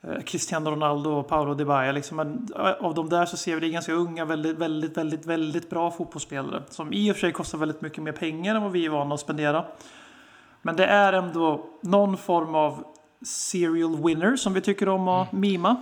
Eh, 0.00 0.22
Cristiano 0.22 0.70
Ronaldo 0.70 1.10
och 1.10 1.28
Paolo 1.28 1.54
Di 1.54 1.64
Baya. 1.64 1.92
Liksom. 1.92 2.16
Men 2.16 2.48
eh, 2.56 2.84
av 2.86 2.94
de 2.94 3.08
där 3.08 3.26
så 3.26 3.36
ser 3.36 3.54
vi 3.54 3.60
det 3.60 3.68
ganska 3.68 3.92
unga, 3.92 4.24
väldigt, 4.24 4.58
väldigt, 4.58 4.96
väldigt, 4.96 5.26
väldigt 5.26 5.70
bra 5.70 5.90
fotbollsspelare. 5.90 6.62
Som 6.70 6.92
i 6.92 7.10
och 7.10 7.16
för 7.16 7.20
sig 7.20 7.32
kostar 7.32 7.58
väldigt 7.58 7.80
mycket 7.80 8.02
mer 8.02 8.12
pengar 8.12 8.54
än 8.54 8.62
vad 8.62 8.72
vi 8.72 8.86
är 8.86 8.90
vana 8.90 9.14
att 9.14 9.20
spendera. 9.20 9.64
Men 10.62 10.76
det 10.76 10.86
är 10.86 11.12
ändå 11.12 11.66
någon 11.80 12.16
form 12.16 12.54
av 12.54 12.84
serial 13.26 13.96
winner 13.96 14.36
som 14.36 14.54
vi 14.54 14.60
tycker 14.60 14.88
om 14.88 15.08
att 15.08 15.32
mima. 15.32 15.76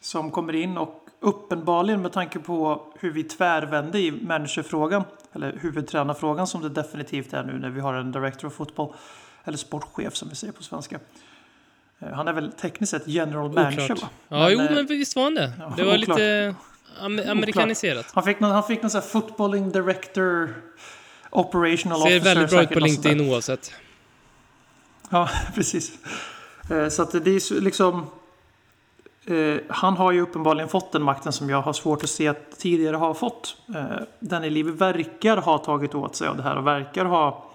Som 0.00 0.30
kommer 0.30 0.52
in 0.52 0.78
och 0.78 1.06
uppenbarligen 1.20 2.02
med 2.02 2.12
tanke 2.12 2.38
på 2.38 2.86
hur 3.00 3.12
vi 3.12 3.24
tvärvände 3.24 3.98
i 3.98 4.10
managerfrågan, 4.10 5.04
eller 5.32 5.52
huvudtränarfrågan 5.52 6.46
som 6.46 6.62
det 6.62 6.68
definitivt 6.68 7.32
är 7.32 7.44
nu 7.44 7.58
när 7.58 7.70
vi 7.70 7.80
har 7.80 7.94
en 7.94 8.12
director 8.12 8.48
of 8.48 8.54
football, 8.54 8.94
eller 9.44 9.58
sportchef 9.58 10.14
som 10.14 10.28
vi 10.28 10.34
säger 10.34 10.52
på 10.52 10.62
svenska. 10.62 10.98
Eh, 12.02 12.12
Han 12.12 12.28
är 12.28 12.32
väl 12.32 12.52
tekniskt 12.52 12.90
sett 12.90 13.08
general 13.08 13.52
manager 13.52 13.82
Oklart. 13.84 14.02
va? 14.02 14.08
Ja, 14.28 14.50
jo, 14.50 14.60
eh, 14.60 14.70
men 14.74 14.86
visst 14.86 15.16
var 15.16 15.22
han 15.22 15.34
det. 15.34 15.52
ja, 15.58 15.72
det 15.76 15.84
var 15.84 15.98
oklart. 15.98 16.18
lite 16.18 16.54
am 17.00 17.20
amerikaniserat. 17.28 18.06
Han 18.14 18.24
fick 18.24 18.40
någon, 18.40 18.50
han 18.50 18.64
fick 18.64 18.82
någon 18.82 18.90
sån 18.90 19.00
här 19.00 19.08
footballing 19.08 19.70
director 19.72 20.54
operational 21.30 22.00
Ser 22.00 22.06
officer. 22.16 22.34
väldigt 22.34 22.50
bra 22.50 22.62
ut 22.62 22.70
på. 22.70 22.80
LinkedIn 22.80 23.30
oavsett. 23.30 23.72
Ja, 25.10 25.28
precis. 25.54 25.92
Eh, 26.70 26.88
Så 26.88 27.02
att 27.02 27.10
det 27.12 27.30
är 27.30 27.60
liksom... 27.60 28.06
eh, 29.26 29.56
Han 29.68 29.96
har 29.96 30.12
ju 30.12 30.20
uppenbarligen 30.20 30.68
fått 30.68 30.92
den 30.92 31.02
makten 31.02 31.32
som 31.32 31.50
jag 31.50 31.62
har 31.62 31.72
svårt 31.72 32.04
att 32.04 32.10
se 32.10 32.28
att 32.28 32.58
tidigare 32.58 32.96
har 32.96 33.14
fått. 33.14 33.56
Eh, 33.74 33.84
Danny 34.20 34.50
Levy 34.50 34.70
verkar 34.72 35.36
ha 35.36 35.58
tagit 35.58 35.94
åt 35.94 36.16
sig 36.16 36.28
av 36.28 36.36
det 36.36 36.42
här 36.42 36.56
och 36.56 36.66
verkar 36.66 37.04
ha 37.04 37.51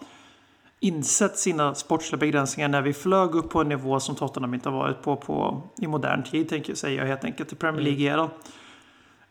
insett 0.80 1.38
sina 1.38 1.76
sportsliga 1.76 2.20
begränsningar 2.20 2.70
när 2.70 2.82
vi 2.82 2.94
flög 2.94 3.36
upp 3.36 3.50
på 3.50 3.62
en 3.62 3.70
nivå 3.70 4.00
som 4.00 4.16
Tottenham 4.16 4.54
inte 4.54 4.70
har 4.70 4.78
varit 4.78 5.02
på, 5.02 5.16
på 5.16 5.62
i 5.82 5.88
modern 5.88 6.24
tid, 6.24 6.50
tänker 6.50 6.70
jag 6.72 6.78
säga 6.78 7.06
helt 7.06 7.24
enkelt, 7.24 7.54
i 7.54 7.56
Premier 7.56 7.82
League-eran. 7.82 8.30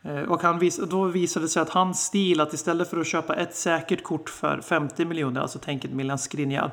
Eh, 0.02 0.22
Och 0.22 0.42
han 0.42 0.58
vis, 0.58 0.80
då 0.90 1.04
visade 1.04 1.44
det 1.44 1.48
sig 1.48 1.62
att 1.62 1.70
hans 1.70 2.04
stil, 2.04 2.40
att 2.40 2.52
istället 2.52 2.90
för 2.90 3.00
att 3.00 3.06
köpa 3.06 3.36
ett 3.36 3.56
säkert 3.56 4.02
kort 4.02 4.28
för 4.28 4.60
50 4.60 5.04
miljoner, 5.04 5.40
alltså 5.40 5.58
tänk 5.62 5.84
ett 5.84 5.90
Milan 5.92 6.18
Skriniar, 6.18 6.70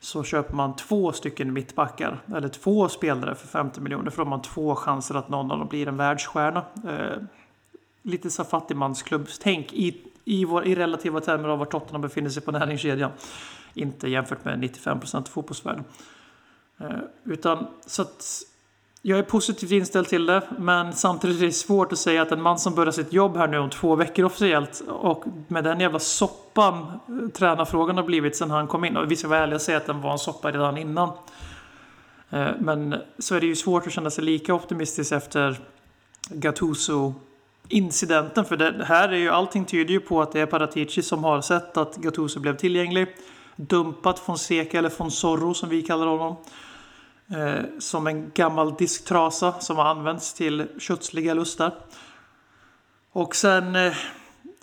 så 0.00 0.24
köper 0.24 0.54
man 0.54 0.76
två 0.76 1.12
stycken 1.12 1.52
mittbackar, 1.52 2.20
eller 2.36 2.48
två 2.48 2.88
spelare 2.88 3.34
för 3.34 3.48
50 3.48 3.80
miljoner, 3.80 4.10
för 4.10 4.16
då 4.16 4.24
har 4.24 4.30
man 4.30 4.42
två 4.42 4.74
chanser 4.74 5.14
att 5.14 5.28
någon 5.28 5.50
av 5.50 5.58
dem 5.58 5.68
blir 5.68 5.88
en 5.88 5.96
världsstjärna. 5.96 6.64
Eh, 6.88 7.22
lite 8.02 8.30
så 8.30 8.44
fattigmansklubbstänk 8.44 9.72
i, 9.72 9.96
i, 10.24 10.44
vår, 10.44 10.66
i 10.66 10.74
relativa 10.74 11.20
termer 11.20 11.48
av 11.48 11.58
var 11.58 11.66
Tottenham 11.66 12.00
befinner 12.00 12.30
sig 12.30 12.42
på 12.42 12.52
näringskedjan. 12.52 13.10
Inte 13.74 14.08
jämfört 14.08 14.44
med 14.44 14.58
95% 14.58 15.16
av 15.16 15.22
fotbollsvärlden. 15.22 15.84
Eh, 16.80 16.90
utan 17.24 17.66
så 17.86 18.02
att 18.02 18.42
jag 19.02 19.18
är 19.18 19.22
positivt 19.22 19.70
inställd 19.70 20.08
till 20.08 20.26
det, 20.26 20.42
men 20.58 20.92
samtidigt 20.92 21.42
är 21.42 21.46
det 21.46 21.52
svårt 21.52 21.92
att 21.92 21.98
säga 21.98 22.22
att 22.22 22.32
en 22.32 22.42
man 22.42 22.58
som 22.58 22.74
börjar 22.74 22.92
sitt 22.92 23.12
jobb 23.12 23.36
här 23.36 23.48
nu 23.48 23.58
om 23.58 23.70
två 23.70 23.96
veckor 23.96 24.24
officiellt 24.24 24.82
och 24.88 25.24
med 25.48 25.64
den 25.64 25.80
jävla 25.80 25.98
soppan 25.98 26.86
eh, 27.08 27.28
tränarfrågan 27.28 27.96
har 27.96 28.04
blivit 28.04 28.36
sen 28.36 28.50
han 28.50 28.68
kom 28.68 28.84
in. 28.84 28.96
Och 28.96 29.10
vi 29.10 29.16
ska 29.16 29.28
vara 29.28 29.40
ärliga 29.40 29.54
och 29.54 29.62
säga 29.62 29.76
att 29.76 29.86
den 29.86 30.00
var 30.00 30.12
en 30.12 30.18
soppa 30.18 30.50
redan 30.50 30.78
innan. 30.78 31.08
Eh, 32.30 32.48
men 32.58 32.94
så 33.18 33.34
är 33.34 33.40
det 33.40 33.46
ju 33.46 33.56
svårt 33.56 33.86
att 33.86 33.92
känna 33.92 34.10
sig 34.10 34.24
lika 34.24 34.54
optimistisk 34.54 35.12
efter 35.12 35.60
Gattuso 36.30 37.14
incidenten. 37.68 38.44
För 38.44 38.56
det 38.56 38.84
här 38.84 39.08
är 39.08 39.16
ju, 39.16 39.28
allting 39.28 39.64
tyder 39.64 39.94
ju 39.94 40.00
på 40.00 40.22
att 40.22 40.32
det 40.32 40.40
är 40.40 40.46
Paratici 40.46 41.02
som 41.02 41.24
har 41.24 41.40
sett 41.40 41.76
att 41.76 41.96
Gattuso 41.96 42.40
blev 42.40 42.56
tillgänglig. 42.56 43.06
Dumpat 43.56 44.18
Fonseca, 44.18 44.78
eller 44.78 44.90
Fonsorro 44.90 45.54
som 45.54 45.68
vi 45.68 45.82
kallar 45.82 46.06
honom. 46.06 46.36
Eh, 47.30 47.64
som 47.78 48.06
en 48.06 48.30
gammal 48.34 48.74
disktrasa 48.74 49.60
som 49.60 49.76
har 49.76 49.84
använts 49.84 50.34
till 50.34 50.66
kötsliga 50.78 51.34
lustar. 51.34 51.74
Och 53.12 53.36
sen 53.36 53.76
eh, 53.76 53.92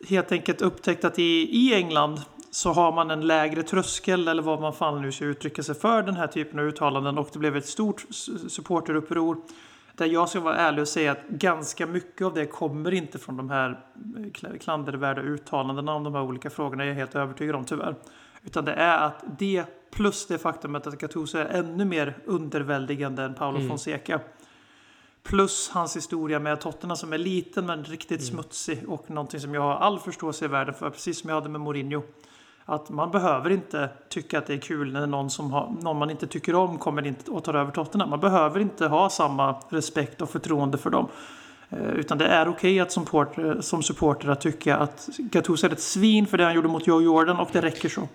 helt 0.08 0.32
enkelt 0.32 0.62
upptäckt 0.62 1.06
att 1.06 1.20
i, 1.20 1.50
i 1.52 1.74
England 1.74 2.22
så 2.52 2.72
har 2.72 2.92
man 2.92 3.12
en 3.12 3.28
lägre 3.28 3.64
tröskel 3.64 4.28
eller 4.28 4.42
vad 4.44 4.62
man 4.62 4.74
fan 4.74 5.02
nu 5.02 5.12
ska 5.12 5.26
uttrycka 5.26 5.64
sig 5.64 5.76
för 5.76 6.04
den 6.04 6.16
här 6.16 6.28
typen 6.28 6.60
av 6.60 6.66
uttalanden 6.66 7.18
och 7.18 7.30
det 7.34 7.40
blev 7.40 7.58
ett 7.58 7.66
stort 7.66 8.06
supporteruppror. 8.50 9.38
Där 9.96 10.06
jag 10.06 10.30
ska 10.30 10.40
vara 10.40 10.56
ärlig 10.56 10.82
och 10.82 10.88
säga 10.88 11.12
att 11.12 11.28
ganska 11.30 11.88
mycket 11.88 12.28
av 12.28 12.34
det 12.34 12.46
kommer 12.46 12.94
inte 12.94 13.20
från 13.20 13.38
de 13.38 13.50
här 13.50 13.80
eh, 14.18 14.58
klandervärda 14.60 15.22
uttalandena 15.22 15.94
om 15.94 16.04
de 16.04 16.16
här 16.16 16.22
olika 16.22 16.50
frågorna, 16.50 16.86
jag 16.86 16.92
är 16.92 16.96
helt 16.96 17.16
övertygad 17.16 17.56
om 17.56 17.66
tyvärr. 17.66 17.96
Utan 18.44 18.66
det 18.66 18.74
är 18.74 18.98
att 18.98 19.24
det 19.40 19.66
plus 19.92 20.28
det 20.28 20.38
faktumet 20.38 20.88
att 20.88 20.98
Gattuso 20.98 21.38
är 21.38 21.46
ännu 21.46 21.86
mer 21.86 22.18
underväldigande 22.26 23.24
än 23.24 23.34
Paolo 23.34 23.68
Fonseca. 23.68 24.20
Plus 25.24 25.70
hans 25.70 25.96
historia 25.96 26.40
med 26.40 26.62
Tottenham 26.62 26.98
som 26.98 27.14
är 27.14 27.18
liten 27.18 27.66
men 27.66 27.84
riktigt 27.84 28.26
smutsig 28.26 28.90
och 28.90 29.10
någonting 29.10 29.40
som 29.40 29.54
jag 29.54 29.62
har 29.62 29.74
all 29.74 30.00
förståelse 30.00 30.46
i 30.46 30.48
världen 30.48 30.74
för, 30.74 30.90
precis 30.90 31.20
som 31.20 31.30
jag 31.30 31.36
hade 31.36 31.50
med 31.50 31.62
Mourinho. 31.62 32.02
Att 32.66 32.90
man 32.90 33.12
behöver 33.12 33.50
inte 33.50 33.90
tycka 34.10 34.38
att 34.38 34.46
det 34.46 34.54
är 34.54 34.58
kul 34.58 34.92
när 34.94 35.08
någon, 35.08 35.30
som 35.30 35.52
har, 35.54 35.76
någon 35.82 35.98
man 35.98 36.10
inte 36.10 36.28
tycker 36.28 36.56
om 36.56 36.78
kommer 36.78 37.08
in 37.08 37.16
och 37.28 37.44
tar 37.44 37.54
över 37.54 37.72
Tottenham. 37.72 38.10
Man 38.10 38.20
behöver 38.20 38.60
inte 38.60 38.88
ha 38.88 39.10
samma 39.10 39.56
respekt 39.70 40.22
och 40.22 40.30
förtroende 40.30 40.78
för 40.78 40.90
dem. 40.90 41.08
Eh, 41.70 41.90
Utan 41.90 42.18
det 42.18 42.28
är 42.28 42.48
okej 42.48 42.80
att 42.80 42.92
som, 42.92 43.06
supporter, 43.06 43.62
som 43.62 43.84
supporter 43.84 44.30
att 44.30 44.42
tycka 44.42 44.78
att 44.78 45.10
Gattuso 45.18 45.68
är 45.68 45.72
ett 45.72 45.82
svin 45.82 46.28
för 46.28 46.38
det 46.38 46.44
han 46.44 46.54
gjorde 46.54 46.68
mot 46.68 46.88
Joe 46.88 47.02
Jordan 47.02 47.40
och 47.40 47.50
det 47.52 47.62
räcker 47.62 47.90
så. 47.90 48.08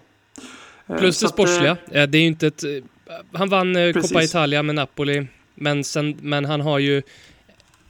Eh, 0.88 0.96
Plus 0.98 1.20
det 1.20 1.26
att, 1.26 1.30
eh, 1.32 1.34
sportsliga. 1.34 1.76
Eh, 1.92 2.02
Det 2.08 2.18
är 2.18 2.22
inte 2.22 2.46
ett... 2.46 2.64
eh, 2.64 2.70
Han 3.32 3.48
vann 3.48 3.76
eh, 3.76 3.92
Precis. 3.92 4.10
Coppa 4.10 4.22
Italia 4.22 4.62
med 4.62 4.74
Napoli, 4.74 5.26
men, 5.54 5.84
sen, 5.84 6.18
men 6.22 6.44
han 6.44 6.60
har 6.60 6.78
ju... 6.78 7.02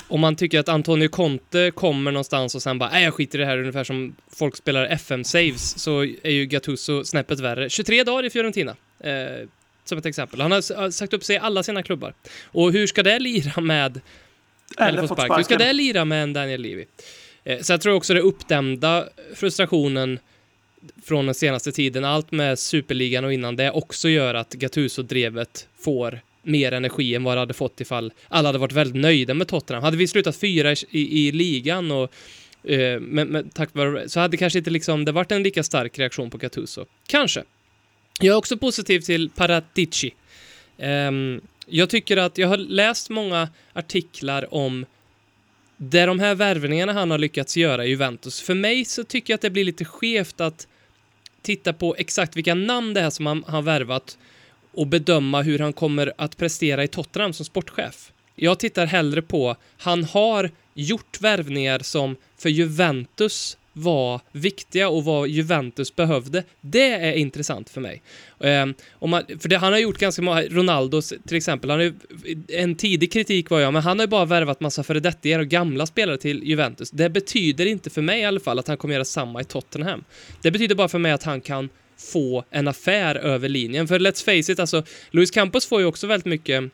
Om 0.08 0.20
man 0.20 0.36
tycker 0.36 0.60
att 0.60 0.68
Antonio 0.68 1.08
Conte 1.08 1.70
kommer 1.74 2.10
någonstans 2.12 2.54
och 2.54 2.62
sen 2.62 2.78
bara 2.78 2.90
nej 2.90 3.04
jag 3.04 3.14
skiter 3.14 3.38
i 3.38 3.40
det 3.40 3.46
här 3.46 3.58
ungefär 3.58 3.84
som 3.84 4.16
folk 4.36 4.56
spelar 4.56 4.86
FM-saves 4.86 5.78
så 5.78 6.02
är 6.02 6.30
ju 6.30 6.46
Gattuso 6.46 7.04
snäppet 7.04 7.40
värre. 7.40 7.70
23 7.70 8.04
dagar 8.04 8.24
i 8.24 8.30
Fiorentina. 8.30 8.76
Eh, 9.00 9.48
som 9.84 9.98
ett 9.98 10.06
exempel. 10.06 10.40
Han 10.40 10.52
har 10.52 10.90
sagt 10.90 11.12
upp 11.12 11.24
sig 11.24 11.36
i 11.36 11.38
alla 11.38 11.62
sina 11.62 11.82
klubbar. 11.82 12.14
Och 12.44 12.72
hur 12.72 12.86
ska 12.86 13.02
det 13.02 13.18
lira 13.18 13.60
med... 13.60 14.00
Eller 14.78 15.00
fått 15.00 15.08
fått 15.08 15.18
spark. 15.18 15.38
Hur 15.38 15.42
ska 15.44 15.54
sparken. 15.54 15.66
det 15.66 15.72
lira 15.72 16.04
med 16.04 16.22
en 16.22 16.32
Daniel 16.32 16.60
Levy? 16.60 16.84
Eh, 17.44 17.60
så 17.60 17.72
jag 17.72 17.80
tror 17.80 17.94
också 17.94 18.14
det 18.14 18.20
uppdämda 18.20 19.08
frustrationen 19.34 20.18
från 21.04 21.26
den 21.26 21.34
senaste 21.34 21.72
tiden, 21.72 22.04
allt 22.04 22.32
med 22.32 22.58
superligan 22.58 23.24
och 23.24 23.32
innan 23.32 23.56
det 23.56 23.70
också 23.70 24.08
gör 24.08 24.34
att 24.34 24.54
Gattuso-drevet 24.54 25.68
får 25.78 26.20
mer 26.42 26.72
energi 26.72 27.14
än 27.14 27.24
vad 27.24 27.36
det 27.36 27.40
hade 27.40 27.54
fått 27.54 27.80
ifall 27.80 28.12
alla 28.28 28.48
hade 28.48 28.58
varit 28.58 28.72
väldigt 28.72 29.02
nöjda 29.02 29.34
med 29.34 29.48
Tottenham. 29.48 29.84
Hade 29.84 29.96
vi 29.96 30.08
slutat 30.08 30.36
fyra 30.36 30.72
i, 30.72 30.76
i, 30.90 31.28
i 31.28 31.32
ligan 31.32 31.90
och 31.90 32.12
eh, 32.70 33.00
men, 33.00 33.28
men, 33.28 33.50
tack 33.50 33.68
vare, 33.72 34.08
så 34.08 34.20
hade 34.20 34.36
kanske 34.36 34.58
inte 34.58 34.70
liksom 34.70 35.04
det 35.04 35.12
varit 35.12 35.32
en 35.32 35.42
lika 35.42 35.62
stark 35.62 35.98
reaktion 35.98 36.30
på 36.30 36.38
Gattuso. 36.38 36.84
Kanske. 37.06 37.44
Jag 38.20 38.32
är 38.32 38.38
också 38.38 38.56
positiv 38.56 39.00
till 39.00 39.30
Paratici. 39.30 40.14
Ehm, 40.78 41.40
jag 41.66 41.90
tycker 41.90 42.16
att 42.16 42.38
jag 42.38 42.48
har 42.48 42.56
läst 42.56 43.10
många 43.10 43.48
artiklar 43.72 44.54
om 44.54 44.86
det 45.76 46.06
de 46.06 46.20
här 46.20 46.34
värvningarna 46.34 46.92
han 46.92 47.10
har 47.10 47.18
lyckats 47.18 47.56
göra 47.56 47.84
i 47.84 47.88
Juventus. 47.88 48.40
För 48.40 48.54
mig 48.54 48.84
så 48.84 49.04
tycker 49.04 49.32
jag 49.32 49.34
att 49.36 49.42
det 49.42 49.50
blir 49.50 49.64
lite 49.64 49.84
skevt 49.84 50.40
att 50.40 50.68
titta 51.44 51.72
på 51.72 51.94
exakt 51.98 52.36
vilka 52.36 52.54
namn 52.54 52.94
det 52.94 53.00
är 53.00 53.10
som 53.10 53.26
han 53.26 53.44
har 53.46 53.62
värvat 53.62 54.18
och 54.72 54.86
bedöma 54.86 55.42
hur 55.42 55.58
han 55.58 55.72
kommer 55.72 56.12
att 56.18 56.36
prestera 56.36 56.84
i 56.84 56.88
Tottenham 56.88 57.32
som 57.32 57.46
sportchef. 57.46 58.12
Jag 58.34 58.58
tittar 58.58 58.86
hellre 58.86 59.22
på, 59.22 59.56
han 59.78 60.04
har 60.04 60.50
gjort 60.74 61.20
värvningar 61.20 61.78
som 61.78 62.16
för 62.36 62.48
Juventus 62.48 63.56
var 63.76 64.20
viktiga 64.32 64.88
och 64.88 65.04
vad 65.04 65.28
Juventus 65.28 65.96
behövde. 65.96 66.44
Det 66.60 66.88
är 66.88 67.12
intressant 67.12 67.70
för 67.70 67.80
mig. 67.80 68.02
Ehm, 68.40 68.74
om 68.92 69.10
man, 69.10 69.22
för 69.38 69.48
det, 69.48 69.56
han 69.56 69.72
har 69.72 69.80
gjort 69.80 69.98
ganska 69.98 70.22
många, 70.22 70.42
Ronaldo 70.42 71.00
till 71.00 71.36
exempel, 71.36 71.70
han 71.70 71.80
har 71.80 71.92
en 72.48 72.74
tidig 72.74 73.12
kritik 73.12 73.50
var 73.50 73.60
jag, 73.60 73.72
men 73.72 73.82
han 73.82 73.98
har 73.98 74.06
ju 74.06 74.10
bara 74.10 74.24
värvat 74.24 74.60
massa 74.60 74.82
föredettingar 74.82 75.38
och 75.38 75.46
gamla 75.46 75.86
spelare 75.86 76.18
till 76.18 76.42
Juventus. 76.44 76.90
Det 76.90 77.10
betyder 77.10 77.66
inte 77.66 77.90
för 77.90 78.02
mig 78.02 78.20
i 78.20 78.24
alla 78.24 78.40
fall 78.40 78.58
att 78.58 78.68
han 78.68 78.76
kommer 78.76 78.94
göra 78.94 79.04
samma 79.04 79.40
i 79.40 79.44
Tottenham. 79.44 80.04
Det 80.42 80.50
betyder 80.50 80.74
bara 80.74 80.88
för 80.88 80.98
mig 80.98 81.12
att 81.12 81.22
han 81.22 81.40
kan 81.40 81.68
få 81.96 82.44
en 82.50 82.68
affär 82.68 83.14
över 83.14 83.48
linjen. 83.48 83.88
För 83.88 83.98
let's 83.98 84.24
face 84.24 84.52
it, 84.52 84.60
alltså, 84.60 84.82
Luis 85.10 85.30
Campos 85.30 85.66
får 85.66 85.80
ju 85.80 85.86
också 85.86 86.06
väldigt 86.06 86.26
mycket 86.26 86.64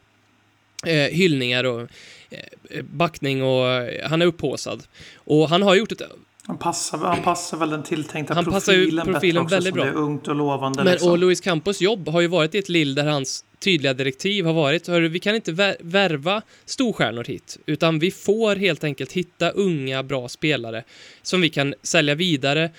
eh, 0.86 0.94
hyllningar 0.94 1.64
och 1.64 1.80
eh, 2.30 2.82
backning 2.82 3.42
och 3.42 3.68
eh, 3.68 4.08
han 4.08 4.22
är 4.22 4.26
upphåsad. 4.26 4.82
Och 5.14 5.48
han 5.48 5.62
har 5.62 5.74
gjort 5.74 5.92
ett 5.92 6.02
han 6.50 6.58
passar, 6.58 6.98
han 6.98 7.22
passar 7.22 7.56
väl 7.56 7.70
den 7.70 7.82
tilltänkta 7.82 8.34
Han 8.34 8.44
passar 8.44 8.72
profilen, 8.72 9.06
profilen 9.06 9.44
bättre 9.44 9.44
också, 9.44 9.54
väldigt 9.54 9.74
bra. 9.74 9.84
Är 9.84 9.92
ungt 9.92 10.28
och 10.28 10.34
lovande. 10.34 10.84
Men, 10.84 10.92
liksom. 10.92 11.10
och 11.10 11.18
Luis 11.18 11.40
Campos 11.40 11.80
jobb 11.80 12.08
har 12.08 12.20
ju 12.20 12.26
varit 12.26 12.54
i 12.54 12.58
ett 12.58 12.68
lill 12.68 12.94
där 12.94 13.06
hans 13.06 13.44
tydliga 13.58 13.94
direktiv 13.94 14.46
har 14.46 14.52
varit 14.52 14.88
hörru, 14.88 15.08
vi 15.08 15.18
kan 15.18 15.34
inte 15.34 15.52
vär- 15.52 15.76
värva 15.80 16.42
storstjärnor 16.64 17.24
hit, 17.24 17.58
utan 17.66 17.98
vi 17.98 18.10
får 18.10 18.56
helt 18.56 18.84
enkelt 18.84 19.12
hitta 19.12 19.50
unga, 19.50 20.02
bra 20.02 20.28
spelare 20.28 20.84
som 21.22 21.40
vi 21.40 21.48
kan 21.48 21.74
sälja 21.82 22.14
vidare 22.14 22.70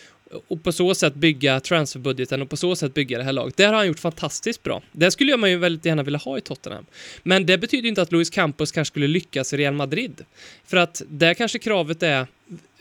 och 0.47 0.63
på 0.63 0.71
så 0.71 0.95
sätt 0.95 1.15
bygga 1.15 1.59
transferbudgeten 1.59 2.41
och 2.41 2.49
på 2.49 2.57
så 2.57 2.75
sätt 2.75 2.93
bygga 2.93 3.17
det 3.17 3.23
här 3.23 3.33
laget. 3.33 3.57
Det 3.57 3.63
har 3.63 3.73
han 3.73 3.87
gjort 3.87 3.99
fantastiskt 3.99 4.63
bra. 4.63 4.81
Det 4.91 5.11
skulle 5.11 5.37
man 5.37 5.49
ju 5.49 5.57
väldigt 5.57 5.85
gärna 5.85 6.03
vilja 6.03 6.19
ha 6.19 6.37
i 6.37 6.41
Tottenham. 6.41 6.85
Men 7.23 7.45
det 7.45 7.57
betyder 7.57 7.89
inte 7.89 8.01
att 8.01 8.11
Luis 8.11 8.29
Campos 8.29 8.71
kanske 8.71 8.91
skulle 8.91 9.07
lyckas 9.07 9.53
i 9.53 9.57
Real 9.57 9.73
Madrid. 9.73 10.21
För 10.65 10.77
att 10.77 11.01
där 11.07 11.33
kanske 11.33 11.59
kravet 11.59 12.03
är 12.03 12.21
att 12.21 12.27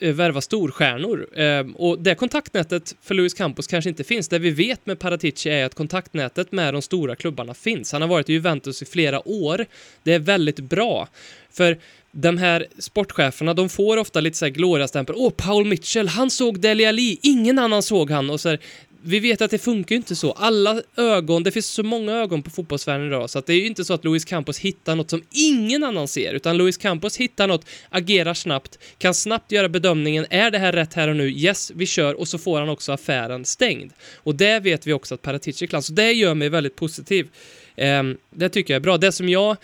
värva 0.00 0.40
storstjärnor. 0.40 1.26
Ehm, 1.36 1.76
och 1.76 1.98
det 1.98 2.14
kontaktnätet 2.14 2.96
för 3.02 3.14
Luis 3.14 3.34
Campos 3.34 3.66
kanske 3.66 3.90
inte 3.90 4.04
finns. 4.04 4.28
Det 4.28 4.38
vi 4.38 4.50
vet 4.50 4.86
med 4.86 4.98
Paratici 4.98 5.48
är 5.50 5.64
att 5.64 5.74
kontaktnätet 5.74 6.52
med 6.52 6.74
de 6.74 6.82
stora 6.82 7.16
klubbarna 7.16 7.54
finns. 7.54 7.92
Han 7.92 8.02
har 8.02 8.08
varit 8.08 8.28
i 8.28 8.32
Juventus 8.32 8.82
i 8.82 8.84
flera 8.84 9.28
år. 9.28 9.66
Det 10.02 10.12
är 10.12 10.18
väldigt 10.18 10.60
bra. 10.60 11.08
För 11.52 11.78
de 12.12 12.38
här 12.38 12.66
sportcheferna, 12.78 13.54
de 13.54 13.68
får 13.68 13.96
ofta 13.96 14.20
lite 14.20 14.36
så 14.36 14.44
här 14.44 14.52
gloria-stämpel. 14.52 15.14
Åh, 15.18 15.30
Paul 15.30 15.64
Mitchell, 15.64 16.08
han 16.08 16.30
såg 16.30 16.60
Dele 16.60 16.88
Alli, 16.88 17.18
ingen 17.22 17.58
annan 17.58 17.82
såg 17.82 18.10
han. 18.10 18.30
Och 18.30 18.40
så 18.40 18.48
här, 18.48 18.58
vi 19.02 19.20
vet 19.20 19.42
att 19.42 19.50
det 19.50 19.58
funkar 19.58 19.94
ju 19.94 19.96
inte 19.96 20.16
så. 20.16 20.32
Alla 20.32 20.82
ögon, 20.96 21.42
det 21.42 21.50
finns 21.50 21.66
så 21.66 21.82
många 21.82 22.12
ögon 22.12 22.42
på 22.42 22.50
fotbollsvärlden 22.50 23.06
idag, 23.06 23.30
så 23.30 23.38
att 23.38 23.46
det 23.46 23.52
är 23.52 23.56
ju 23.56 23.66
inte 23.66 23.84
så 23.84 23.94
att 23.94 24.04
Luis 24.04 24.24
Campos 24.24 24.58
hittar 24.58 24.96
något 24.96 25.10
som 25.10 25.22
ingen 25.30 25.84
annan 25.84 26.08
ser, 26.08 26.34
utan 26.34 26.56
Luis 26.56 26.76
Campos 26.76 27.16
hittar 27.16 27.46
något, 27.46 27.66
agerar 27.90 28.34
snabbt, 28.34 28.78
kan 28.98 29.14
snabbt 29.14 29.52
göra 29.52 29.68
bedömningen, 29.68 30.26
är 30.30 30.50
det 30.50 30.58
här 30.58 30.72
rätt 30.72 30.94
här 30.94 31.08
och 31.08 31.16
nu? 31.16 31.30
Yes, 31.30 31.72
vi 31.74 31.86
kör, 31.86 32.14
och 32.14 32.28
så 32.28 32.38
får 32.38 32.60
han 32.60 32.68
också 32.68 32.92
affären 32.92 33.44
stängd. 33.44 33.92
Och 34.16 34.34
det 34.34 34.60
vet 34.60 34.86
vi 34.86 34.92
också 34.92 35.14
att 35.14 35.22
Paratici 35.22 35.66
kan, 35.66 35.82
så 35.82 35.92
det 35.92 36.12
gör 36.12 36.34
mig 36.34 36.48
väldigt 36.48 36.76
positiv. 36.76 37.28
Um, 37.76 38.16
det 38.30 38.48
tycker 38.48 38.74
jag 38.74 38.80
är 38.80 38.84
bra. 38.84 38.98
Det 38.98 39.12
som 39.12 39.28
jag 39.28 39.56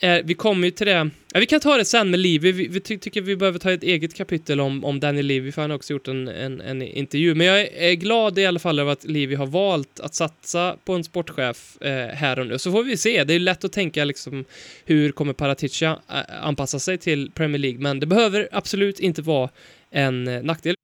är, 0.00 0.22
vi 0.22 0.34
kommer 0.34 0.66
ju 0.66 0.70
till 0.70 0.86
det, 0.86 1.10
ja, 1.32 1.40
vi 1.40 1.46
kan 1.46 1.60
ta 1.60 1.76
det 1.76 1.84
sen 1.84 2.10
med 2.10 2.20
Livi, 2.20 2.52
vi, 2.52 2.68
vi 2.68 2.80
ty 2.80 2.98
tycker 2.98 3.20
vi 3.20 3.36
behöver 3.36 3.58
ta 3.58 3.72
ett 3.72 3.82
eget 3.82 4.14
kapitel 4.14 4.60
om, 4.60 4.84
om 4.84 5.00
Danny 5.00 5.22
Livi, 5.22 5.52
för 5.52 5.62
han 5.62 5.70
har 5.70 5.76
också 5.76 5.92
gjort 5.92 6.08
en, 6.08 6.28
en, 6.28 6.60
en, 6.60 6.82
intervju. 6.82 7.34
Men 7.34 7.46
jag 7.46 7.60
är 7.60 7.94
glad 7.94 8.38
i 8.38 8.46
alla 8.46 8.58
fall 8.58 8.78
över 8.78 8.92
att 8.92 9.04
Livi 9.04 9.34
har 9.34 9.46
valt 9.46 10.00
att 10.00 10.14
satsa 10.14 10.76
på 10.84 10.92
en 10.92 11.04
sportchef 11.04 11.82
eh, 11.82 12.06
här 12.06 12.38
och 12.38 12.46
nu. 12.46 12.58
Så 12.58 12.72
får 12.72 12.82
vi 12.82 12.96
se, 12.96 13.24
det 13.24 13.34
är 13.34 13.38
lätt 13.38 13.64
att 13.64 13.72
tänka 13.72 14.04
liksom 14.04 14.44
hur 14.84 15.12
kommer 15.12 15.32
Paraticia 15.32 15.98
eh, 16.08 16.46
anpassa 16.46 16.78
sig 16.78 16.98
till 16.98 17.30
Premier 17.34 17.58
League, 17.58 17.80
men 17.80 18.00
det 18.00 18.06
behöver 18.06 18.48
absolut 18.52 19.00
inte 19.00 19.22
vara 19.22 19.50
en 19.90 20.28
eh, 20.28 20.42
nackdel. 20.42 20.74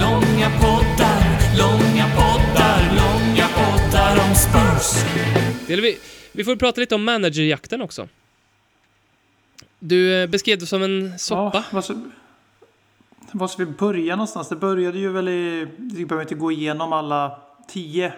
Långa 0.00 0.50
poddar, 0.60 1.22
långa 1.58 2.06
poddar, 2.16 2.80
långa 2.96 3.48
poddar 3.48 4.28
om 4.28 4.34
Spurs. 4.34 5.04
Det 5.66 5.76
vi, 5.76 5.96
vi 6.32 6.44
får 6.44 6.56
prata 6.56 6.80
lite 6.80 6.94
om 6.94 7.04
managerjakten 7.04 7.82
också. 7.82 8.08
Du 9.78 10.22
eh, 10.22 10.28
beskrev 10.30 10.58
det 10.58 10.66
som 10.66 10.82
en 10.82 11.18
soppa. 11.18 11.64
Ja, 11.72 11.82
var, 13.32 13.48
ska, 13.48 13.64
vi 13.64 13.72
börja 13.72 14.16
någonstans? 14.16 14.48
Det 14.48 14.56
började 14.56 14.98
ju 14.98 15.12
väl 15.12 15.28
i... 15.28 15.68
Vi 15.76 16.06
behöver 16.06 16.22
inte 16.22 16.34
gå 16.34 16.52
igenom 16.52 16.92
alla 16.92 17.40
tio 17.68 18.12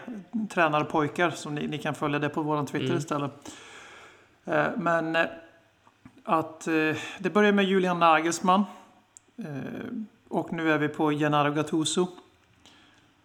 tränarpojkar 0.50 1.30
som 1.30 1.54
ni, 1.54 1.66
ni 1.66 1.78
kan 1.78 1.94
följa 1.94 2.18
det 2.18 2.28
på 2.28 2.42
vår 2.42 2.66
Twitter 2.66 2.86
Mm. 2.86 2.98
istället. 2.98 3.30
Eh, 4.44 4.66
Men 4.76 5.16
eh, 5.16 5.22
att 6.24 6.64
det 7.18 7.32
börjar 7.32 7.52
med 7.52 7.64
Julian 7.64 7.98
Nagelsmann. 7.98 8.64
Och 10.28 10.52
nu 10.52 10.72
är 10.72 10.78
vi 10.78 10.88
på 10.88 11.10
Gennaro 11.10 11.52
Gattuso. 11.52 12.08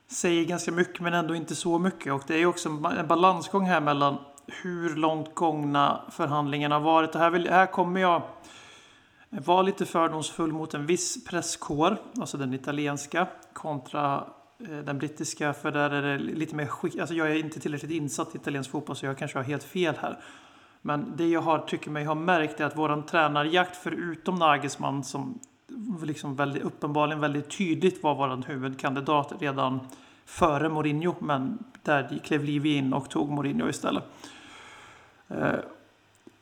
Säger 0.07 0.45
ganska 0.45 0.71
mycket 0.71 0.99
men 0.99 1.13
ändå 1.13 1.35
inte 1.35 1.55
så 1.55 1.79
mycket. 1.79 2.13
Och 2.13 2.23
det 2.27 2.35
är 2.35 2.45
också 2.45 2.69
en 2.69 3.07
balansgång 3.07 3.65
här 3.65 3.81
mellan 3.81 4.17
hur 4.61 4.95
långt 4.95 5.35
gångna 5.35 6.01
förhandlingarna 6.11 6.75
har 6.75 6.81
varit. 6.81 7.15
Och 7.15 7.21
här, 7.21 7.29
vill, 7.29 7.49
här 7.49 7.65
kommer 7.65 8.01
jag 8.01 8.21
vara 9.29 9.61
lite 9.61 9.85
fördomsfull 9.85 10.51
mot 10.51 10.73
en 10.73 10.85
viss 10.85 11.25
presskår, 11.25 11.97
alltså 12.19 12.37
den 12.37 12.53
italienska, 12.53 13.27
kontra 13.53 14.23
eh, 14.59 14.77
den 14.77 14.97
brittiska. 14.97 15.53
För 15.53 15.71
där 15.71 15.89
är 15.89 16.01
det 16.01 16.17
lite 16.17 16.55
mer 16.55 16.65
skick... 16.65 16.95
Alltså 16.97 17.15
jag 17.15 17.31
är 17.31 17.35
inte 17.35 17.59
tillräckligt 17.59 17.91
insatt 17.91 18.35
i 18.35 18.37
italiensk 18.37 18.71
fotboll 18.71 18.95
så 18.95 19.05
jag 19.05 19.17
kanske 19.17 19.37
har 19.37 19.43
helt 19.43 19.63
fel 19.63 19.95
här. 20.01 20.17
Men 20.81 21.13
det 21.15 21.27
jag 21.27 21.41
har, 21.41 21.59
tycker 21.59 21.91
mig 21.91 22.05
ha 22.05 22.15
märkt 22.15 22.59
är 22.59 22.65
att 22.65 22.77
våran 22.77 23.05
tränarjakt, 23.05 23.75
förutom 23.75 24.35
Nagelsmann 24.35 25.03
som 25.03 25.39
liksom 26.03 26.35
väldigt, 26.35 26.63
uppenbarligen 26.63 27.19
väldigt 27.19 27.57
tydligt 27.57 28.03
var 28.03 28.15
våran 28.15 28.43
huvudkandidat 28.43 29.33
redan 29.39 29.79
före 30.25 30.69
Mourinho, 30.69 31.15
men 31.19 31.63
där 31.83 32.19
klev 32.23 32.43
Livi 32.43 32.75
in 32.75 32.93
och 32.93 33.09
tog 33.09 33.29
Mourinho 33.29 33.69
istället. 33.69 34.03
Eh, 35.29 35.59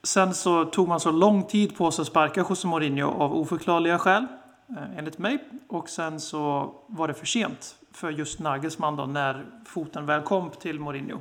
sen 0.04 0.34
så 0.34 0.66
tog 0.66 0.88
man 0.88 1.00
så 1.00 1.12
lång 1.12 1.44
tid 1.44 1.78
på 1.78 1.92
sig 1.92 2.02
att 2.02 2.08
sparka 2.08 2.46
José 2.50 2.68
Mourinho 2.68 3.08
av 3.08 3.36
oförklarliga 3.36 4.00
skäl, 4.00 4.28
eh, 4.70 4.98
enligt 4.98 5.18
mig. 5.18 5.44
Och 5.68 5.90
sen 5.90 6.20
så 6.20 6.74
var 6.88 7.08
det 7.08 7.14
för 7.14 7.26
sent 7.26 7.76
för 7.92 8.12
just 8.12 8.40
Nagelsmann 8.40 8.96
då, 8.96 9.06
när 9.06 9.46
foten 9.66 10.06
väl 10.06 10.22
kom 10.22 10.50
till 10.50 10.80
Mourinho. 10.80 11.20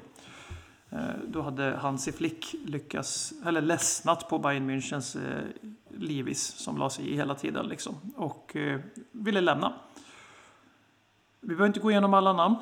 Eh, 0.90 0.98
då 1.28 1.42
hade 1.42 1.76
Hansi 1.76 2.12
Flick 2.12 2.54
lyckats, 2.66 3.32
eller 3.46 3.60
ledsnat 3.60 4.28
på 4.28 4.38
Bayern 4.38 4.70
Münchens 4.70 5.16
eh, 5.16 5.44
Livis 5.98 6.42
som 6.42 6.78
la 6.78 6.90
sig 6.90 7.08
i 7.08 7.16
hela 7.16 7.34
tiden 7.34 7.66
liksom. 7.66 7.94
Och 8.16 8.56
eh, 8.56 8.80
ville 9.12 9.40
lämna. 9.40 9.72
Vi 11.40 11.48
behöver 11.48 11.66
inte 11.66 11.80
gå 11.80 11.90
igenom 11.90 12.14
alla 12.14 12.32
namn. 12.32 12.56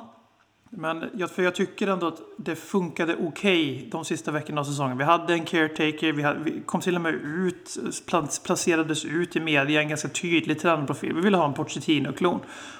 Men 0.77 1.09
jag, 1.17 1.31
för 1.31 1.43
jag 1.43 1.55
tycker 1.55 1.87
ändå 1.87 2.07
att 2.07 2.19
det 2.37 2.55
funkade 2.55 3.15
okej 3.15 3.87
de 3.91 4.05
sista 4.05 4.31
veckorna 4.31 4.61
av 4.61 4.65
säsongen. 4.65 4.97
Vi 4.97 5.03
hade 5.03 5.33
en 5.33 5.45
caretaker, 5.45 6.11
vi, 6.13 6.23
hade, 6.23 6.39
vi 6.39 6.61
kom 6.65 6.81
till 6.81 6.95
och 6.95 7.01
med 7.01 7.13
ut, 7.13 7.77
pla- 8.07 8.45
placerades 8.45 9.05
ut 9.05 9.35
i 9.35 9.39
media 9.39 9.81
en 9.81 9.89
ganska 9.89 10.07
tydlig 10.07 10.59
tränarprofil. 10.59 11.13
Vi 11.13 11.21
ville 11.21 11.37
ha 11.37 11.45
en 11.45 11.53
Pochettino-klon. 11.53 12.39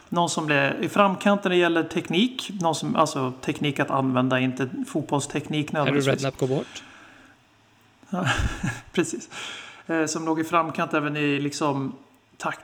Någon 0.09 0.29
som 0.29 0.45
blev 0.45 0.83
i 0.83 0.89
framkant 0.89 1.43
när 1.43 1.49
det 1.51 1.57
gäller 1.57 1.83
teknik. 1.83 2.51
Någon 2.61 2.75
som, 2.75 2.95
alltså 2.95 3.33
teknik 3.41 3.79
att 3.79 3.91
använda, 3.91 4.39
inte 4.39 4.69
fotbollsteknik 4.87 5.71
nödvändigtvis. 5.71 6.07
Redknapp 6.07 6.37
gå 6.37 6.47
bort? 6.47 6.83
Precis. 8.91 9.29
Eh, 9.87 10.05
som 10.05 10.25
låg 10.25 10.39
i 10.39 10.43
framkant 10.43 10.93
även 10.93 11.17
i, 11.17 11.39
liksom, 11.39 11.93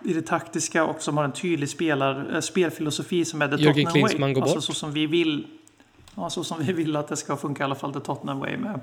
i 0.04 0.14
det 0.14 0.22
taktiska 0.22 0.86
och 0.86 1.02
som 1.02 1.18
har 1.18 1.24
en 1.24 1.32
tydlig 1.32 1.70
spelar, 1.70 2.36
eh, 2.36 2.42
spelfilosofi 2.42 3.26
som 3.26 3.42
är 3.42 3.48
the 3.48 3.56
Jürgen 3.56 3.68
Tottenham 3.68 3.94
Klinsmann 3.94 4.22
way. 4.22 4.34
går 4.34 4.42
alltså 4.42 4.56
bort. 4.56 4.64
så 4.64 4.74
som 4.74 4.92
vi 4.92 5.06
vill. 5.06 5.48
Ja, 6.16 6.30
så 6.30 6.44
som 6.44 6.64
vi 6.64 6.74
vill 6.74 6.96
att 6.96 7.08
det 7.08 7.18
ska 7.18 7.38
funka 7.38 7.64
i 7.64 7.66
alla 7.66 7.76
fall 7.76 7.94
the 7.94 8.00
Tottenham 8.00 8.40
way 8.40 8.58
med 8.58 8.80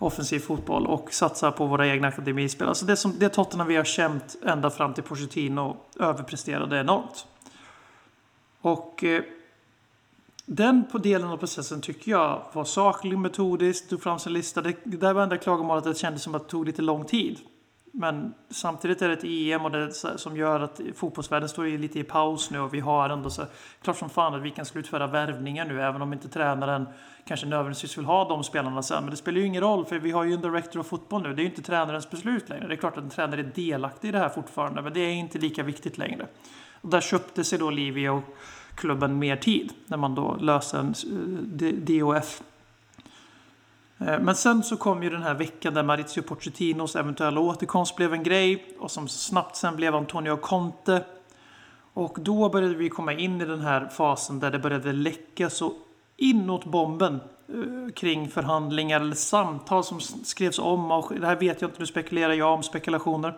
offensiv 0.00 0.38
fotboll 0.38 0.86
och 0.86 1.12
satsa 1.12 1.52
på 1.52 1.66
våra 1.66 1.88
egna 1.88 2.08
akademispel. 2.08 2.68
Alltså 2.68 2.84
det, 2.86 2.96
som, 2.96 3.18
det 3.18 3.28
Tottenham 3.28 3.68
vi 3.68 3.76
har 3.76 3.84
känt 3.84 4.36
ända 4.44 4.70
fram 4.70 4.94
till 4.94 5.02
Pochettino 5.02 5.76
överpresterade 5.98 6.80
enormt. 6.80 7.26
Och 8.60 9.04
eh, 9.04 9.22
den 10.46 10.84
på 10.92 10.98
delen 10.98 11.28
av 11.28 11.36
processen 11.36 11.80
tycker 11.80 12.10
jag 12.10 12.42
var 12.52 12.64
saklig, 12.64 13.18
metodisk, 13.18 13.88
tog 13.88 14.02
fram 14.02 14.18
sin 14.18 14.32
lista. 14.32 14.62
Det, 14.62 14.74
det 14.84 14.96
där 14.96 15.12
var 15.12 15.22
enda 15.22 15.36
klagomålet 15.36 15.86
att 15.86 15.94
det 15.94 15.98
kändes 15.98 16.22
som 16.22 16.34
att 16.34 16.42
det 16.42 16.48
tog 16.48 16.66
lite 16.66 16.82
lång 16.82 17.04
tid. 17.04 17.38
Men 17.92 18.34
samtidigt 18.50 19.02
är 19.02 19.08
det 19.08 19.14
ett 19.14 19.24
EM 19.24 19.64
och 19.64 19.70
det 19.70 19.92
som 20.16 20.36
gör 20.36 20.60
att 20.60 20.80
fotbollsvärlden 20.94 21.48
står 21.48 21.64
lite 21.64 21.98
i 21.98 22.04
paus 22.04 22.50
nu 22.50 22.60
och 22.60 22.74
vi 22.74 22.80
har 22.80 23.10
ändå 23.10 23.30
så 23.30 23.42
klart 23.82 23.96
som 23.96 24.10
fan 24.10 24.34
att 24.34 24.42
vi 24.42 24.50
kan 24.50 24.64
slutföra 24.64 25.06
värvningar 25.06 25.64
nu 25.64 25.82
även 25.82 26.02
om 26.02 26.12
inte 26.12 26.28
tränaren 26.28 26.86
kanske 27.24 27.46
nödvändigtvis 27.46 27.98
vill 27.98 28.04
ha 28.04 28.28
de 28.28 28.44
spelarna 28.44 28.82
sen. 28.82 29.02
Men 29.02 29.10
det 29.10 29.16
spelar 29.16 29.38
ju 29.38 29.46
ingen 29.46 29.62
roll 29.62 29.84
för 29.84 29.98
vi 29.98 30.10
har 30.10 30.24
ju 30.24 30.34
en 30.34 30.40
director 30.40 30.80
of 30.80 30.86
fotboll 30.86 31.22
nu. 31.22 31.34
Det 31.34 31.40
är 31.42 31.44
ju 31.44 31.50
inte 31.50 31.62
tränarens 31.62 32.10
beslut 32.10 32.48
längre. 32.48 32.68
Det 32.68 32.74
är 32.74 32.76
klart 32.76 32.96
att 32.96 33.04
en 33.04 33.10
tränare 33.10 33.40
är 33.40 33.52
delaktig 33.54 34.08
i 34.08 34.12
det 34.12 34.18
här 34.18 34.28
fortfarande 34.28 34.82
men 34.82 34.92
det 34.92 35.00
är 35.00 35.12
inte 35.12 35.38
lika 35.38 35.62
viktigt 35.62 35.98
längre. 35.98 36.26
Och 36.80 36.88
där 36.88 37.00
köpte 37.00 37.44
sig 37.44 37.58
då 37.58 37.70
Livio 37.70 38.08
och 38.10 38.24
klubben 38.74 39.18
mer 39.18 39.36
tid 39.36 39.72
när 39.86 39.96
man 39.96 40.14
då 40.14 40.36
löste 40.40 40.78
en 40.78 40.94
eh, 41.60 41.74
DOF. 41.74 42.42
Eh, 44.00 44.20
men 44.20 44.34
sen 44.34 44.62
så 44.62 44.76
kom 44.76 45.02
ju 45.02 45.10
den 45.10 45.22
här 45.22 45.34
veckan 45.34 45.74
där 45.74 45.82
Maurizio 45.82 46.22
Pochettinos 46.22 46.96
eventuella 46.96 47.40
återkomst 47.40 47.96
blev 47.96 48.12
en 48.12 48.22
grej 48.22 48.76
och 48.78 48.90
som 48.90 49.08
snabbt 49.08 49.56
sen 49.56 49.76
blev 49.76 49.94
Antonio 49.94 50.36
Conte. 50.36 51.04
Och 51.94 52.18
då 52.20 52.48
började 52.48 52.74
vi 52.74 52.88
komma 52.88 53.12
in 53.12 53.40
i 53.40 53.44
den 53.44 53.60
här 53.60 53.88
fasen 53.88 54.40
där 54.40 54.50
det 54.50 54.58
började 54.58 54.92
läcka 54.92 55.50
så 55.50 55.72
inåt 56.16 56.64
bomben 56.64 57.20
eh, 57.48 57.92
kring 57.92 58.28
förhandlingar 58.28 59.00
eller 59.00 59.14
samtal 59.14 59.84
som 59.84 60.00
skrevs 60.00 60.58
om. 60.58 60.90
Och 60.90 61.12
det 61.20 61.26
här 61.26 61.36
vet 61.36 61.60
jag 61.60 61.68
inte, 61.68 61.80
nu 61.80 61.86
spekulerar 61.86 62.32
jag 62.32 62.54
om 62.54 62.62
spekulationer. 62.62 63.36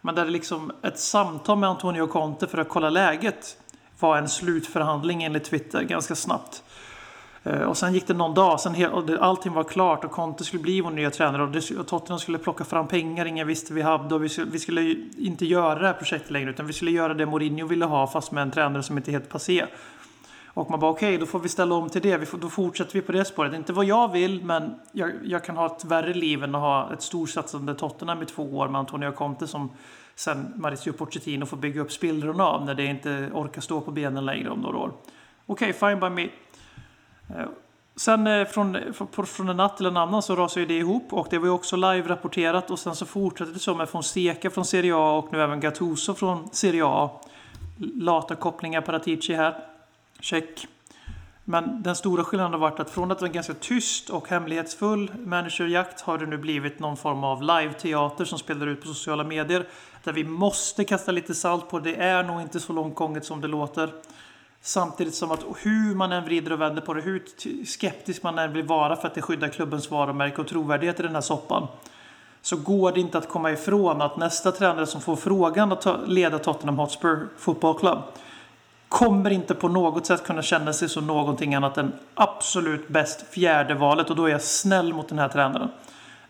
Men 0.00 0.14
där 0.14 0.24
det 0.24 0.30
liksom 0.30 0.72
ett 0.82 0.98
samtal 0.98 1.58
med 1.58 1.68
Antonio 1.68 2.06
Conte 2.06 2.46
för 2.46 2.58
att 2.58 2.68
kolla 2.68 2.90
läget 2.90 3.56
var 4.00 4.18
en 4.18 4.28
slutförhandling 4.28 5.22
enligt 5.22 5.44
Twitter 5.44 5.82
ganska 5.82 6.14
snabbt. 6.14 6.62
Eh, 7.48 7.62
och 7.62 7.76
sen 7.76 7.94
gick 7.94 8.06
det 8.06 8.14
någon 8.14 8.34
dag, 8.34 8.60
sen 8.60 8.86
och 8.86 9.10
allting 9.20 9.52
var 9.52 9.64
klart 9.64 10.04
och 10.04 10.10
Conte 10.10 10.44
skulle 10.44 10.62
bli 10.62 10.80
vår 10.80 10.90
nya 10.90 11.10
tränare 11.10 11.42
och, 11.42 11.80
och 11.80 11.86
Tottenham 11.86 12.18
skulle 12.18 12.38
plocka 12.38 12.64
fram 12.64 12.88
pengar 12.88 13.24
ingen 13.24 13.46
visste 13.46 13.74
vi 13.74 13.82
hade 13.82 14.14
och 14.14 14.24
vi 14.24 14.28
skulle, 14.28 14.50
vi 14.50 14.58
skulle 14.58 14.96
inte 15.18 15.46
göra 15.46 15.78
det 15.78 15.86
här 15.86 15.94
projektet 15.94 16.30
längre 16.30 16.50
utan 16.50 16.66
vi 16.66 16.72
skulle 16.72 16.90
göra 16.90 17.14
det 17.14 17.26
Mourinho 17.26 17.66
ville 17.66 17.84
ha 17.84 18.06
fast 18.06 18.32
med 18.32 18.42
en 18.42 18.50
tränare 18.50 18.82
som 18.82 18.96
inte 18.96 19.10
är 19.10 19.12
helt 19.12 19.28
passé. 19.28 19.66
Och 20.46 20.70
man 20.70 20.80
bara 20.80 20.90
okej, 20.90 21.18
då 21.18 21.26
får 21.26 21.38
vi 21.38 21.48
ställa 21.48 21.74
om 21.74 21.88
till 21.88 22.02
det. 22.02 22.16
Vi 22.16 22.26
får, 22.26 22.38
då 22.38 22.48
fortsätter 22.48 22.92
vi 22.92 23.00
på 23.00 23.12
det 23.12 23.24
spåret. 23.24 23.54
Inte 23.54 23.72
vad 23.72 23.84
jag 23.84 24.12
vill, 24.12 24.44
men 24.44 24.74
jag, 24.92 25.10
jag 25.24 25.44
kan 25.44 25.56
ha 25.56 25.66
ett 25.66 25.84
värre 25.84 26.14
liv 26.14 26.44
än 26.44 26.54
att 26.54 26.60
ha 26.60 26.92
ett 26.92 27.02
storsatsande 27.02 27.74
Tottenham 27.74 28.22
i 28.22 28.26
två 28.26 28.42
år 28.42 28.68
med 28.68 28.78
Antonio 28.78 29.12
Conte 29.12 29.46
som 29.46 29.70
sen 30.14 30.52
Mauricio 30.56 30.92
Pochettino 30.92 31.46
får 31.46 31.56
bygga 31.56 31.80
upp 31.80 31.92
spillrorna 31.92 32.46
av 32.46 32.64
när 32.64 32.74
det 32.74 32.84
inte 32.84 33.30
orkar 33.34 33.60
stå 33.60 33.80
på 33.80 33.90
benen 33.90 34.26
längre 34.26 34.50
om 34.50 34.60
några 34.60 34.78
år. 34.78 34.92
Okej, 35.46 35.70
okay, 35.70 35.90
fine 35.90 36.00
by 36.00 36.22
me. 36.22 36.28
Eh, 37.36 37.46
sen 37.96 38.26
eh, 38.26 38.46
från, 38.46 38.78
från, 38.92 39.26
från 39.26 39.48
en 39.48 39.56
natt 39.56 39.76
till 39.76 39.86
en 39.86 39.96
annan 39.96 40.22
så 40.22 40.36
rasade 40.36 40.66
det 40.66 40.78
ihop 40.78 41.12
och 41.12 41.26
det 41.30 41.38
var 41.38 41.46
ju 41.46 41.52
också 41.52 41.76
live-rapporterat 41.76 42.70
och 42.70 42.78
sen 42.78 42.94
så 42.94 43.06
fortsatte 43.06 43.52
det 43.52 43.58
så 43.58 43.74
med 43.74 43.88
Fonseca 43.88 44.50
från 44.50 44.64
Serie 44.64 44.94
A 44.96 45.12
och 45.18 45.32
nu 45.32 45.42
även 45.42 45.60
Gattuso 45.60 46.14
från 46.14 46.48
Serie 46.52 46.84
A. 46.86 47.10
Lata 47.78 48.34
kopplingar 48.34 48.80
Paratici 48.80 49.34
här. 49.34 49.64
Check. 50.20 50.66
Men 51.50 51.82
den 51.82 51.96
stora 51.96 52.24
skillnaden 52.24 52.52
har 52.52 52.60
varit 52.60 52.80
att 52.80 52.90
från 52.90 53.10
att 53.10 53.20
vara 53.20 53.30
ganska 53.30 53.54
tyst 53.54 54.10
och 54.10 54.28
hemlighetsfull 54.28 55.12
managerjakt 55.18 56.00
har 56.00 56.18
det 56.18 56.26
nu 56.26 56.38
blivit 56.38 56.78
någon 56.78 56.96
form 56.96 57.24
av 57.24 57.42
live-teater 57.42 58.24
som 58.24 58.38
spelar 58.38 58.66
ut 58.66 58.80
på 58.80 58.86
sociala 58.86 59.24
medier. 59.24 59.66
Där 60.04 60.12
vi 60.12 60.24
måste 60.24 60.84
kasta 60.84 61.12
lite 61.12 61.34
salt 61.34 61.68
på. 61.70 61.78
Det 61.78 61.94
är 61.94 62.22
nog 62.22 62.40
inte 62.40 62.60
så 62.60 62.72
långt 62.72 62.94
gånget 62.94 63.24
som 63.24 63.40
det 63.40 63.48
låter. 63.48 63.92
Samtidigt 64.62 65.14
som 65.14 65.30
att 65.30 65.44
hur 65.62 65.94
man 65.94 66.12
än 66.12 66.24
vrider 66.24 66.52
och 66.52 66.60
vänder 66.60 66.82
på 66.82 66.94
det, 66.94 67.00
hur 67.00 67.22
skeptisk 67.64 68.22
man 68.22 68.38
än 68.38 68.52
vill 68.52 68.64
vara 68.64 68.96
för 68.96 69.08
att 69.08 69.14
det 69.14 69.22
skyddar 69.22 69.48
klubbens 69.48 69.90
varumärke 69.90 70.40
och 70.40 70.48
trovärdighet 70.48 71.00
i 71.00 71.02
den 71.02 71.14
här 71.14 71.20
soppan. 71.20 71.66
Så 72.42 72.56
går 72.56 72.92
det 72.92 73.00
inte 73.00 73.18
att 73.18 73.28
komma 73.28 73.50
ifrån 73.50 74.02
att 74.02 74.16
nästa 74.16 74.52
tränare 74.52 74.86
som 74.86 75.00
får 75.00 75.16
frågan 75.16 75.72
att 75.72 75.86
leda 76.06 76.38
Tottenham 76.38 76.78
Hotspur 76.78 77.28
Football 77.38 77.78
Club 77.78 77.98
kommer 78.88 79.30
inte 79.30 79.54
på 79.54 79.68
något 79.68 80.06
sätt 80.06 80.24
kunna 80.24 80.42
känna 80.42 80.72
sig 80.72 80.88
som 80.88 81.06
någonting 81.06 81.54
annat 81.54 81.78
än 81.78 81.92
absolut 82.14 82.88
bäst 82.88 83.26
fjärde 83.30 83.74
valet 83.74 84.10
och 84.10 84.16
då 84.16 84.24
är 84.24 84.30
jag 84.30 84.42
snäll 84.42 84.92
mot 84.92 85.08
den 85.08 85.18
här 85.18 85.28
tränaren. 85.28 85.68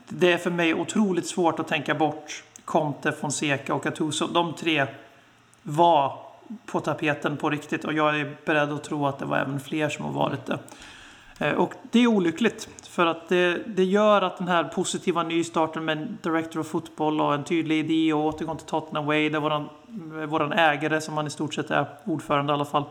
Det 0.09 0.33
är 0.33 0.39
för 0.39 0.51
mig 0.51 0.75
otroligt 0.75 1.27
svårt 1.27 1.61
att 1.61 1.69
tänka 1.69 1.95
bort 1.95 2.45
Conte, 2.65 3.13
Fonseca 3.13 3.75
och 3.75 3.83
Gattuso. 3.83 4.27
De 4.27 4.55
tre 4.55 4.87
var 5.63 6.19
på 6.67 6.81
tapeten 6.81 7.37
på 7.37 7.51
riktigt 7.51 7.85
och 7.85 7.93
jag 7.93 8.21
är 8.21 8.37
beredd 8.45 8.73
att 8.73 8.85
tro 8.85 9.07
att 9.07 9.19
det 9.19 9.25
var 9.25 9.39
även 9.39 9.61
fler 9.61 9.89
som 9.89 10.05
har 10.05 10.13
varit 10.13 10.47
det. 10.47 10.59
Eh, 11.39 11.53
och 11.53 11.75
det 11.91 11.99
är 11.99 12.07
olyckligt 12.07 12.69
för 12.89 13.07
att 13.07 13.29
det, 13.29 13.63
det 13.67 13.85
gör 13.85 14.23
att 14.23 14.39
den 14.39 14.49
här 14.49 14.65
positiva 14.65 15.23
nystarten 15.23 15.85
med 15.85 15.99
en 15.99 16.19
Director 16.23 16.61
of 16.61 16.67
Football 16.67 17.21
och 17.21 17.35
en 17.35 17.45
tydlig 17.45 17.79
idé 17.79 18.13
och 18.13 18.25
återgång 18.25 18.57
till 18.57 18.67
Tottenham 18.67 19.07
Way 19.07 19.29
där 19.29 19.41
våran, 19.41 19.69
våran 20.29 20.53
ägare, 20.53 21.01
som 21.01 21.17
han 21.17 21.27
i 21.27 21.31
stort 21.31 21.55
sett 21.55 21.71
är, 21.71 21.87
ordförande 22.05 22.53
i 22.53 22.55
alla 22.55 22.65
fall, 22.65 22.85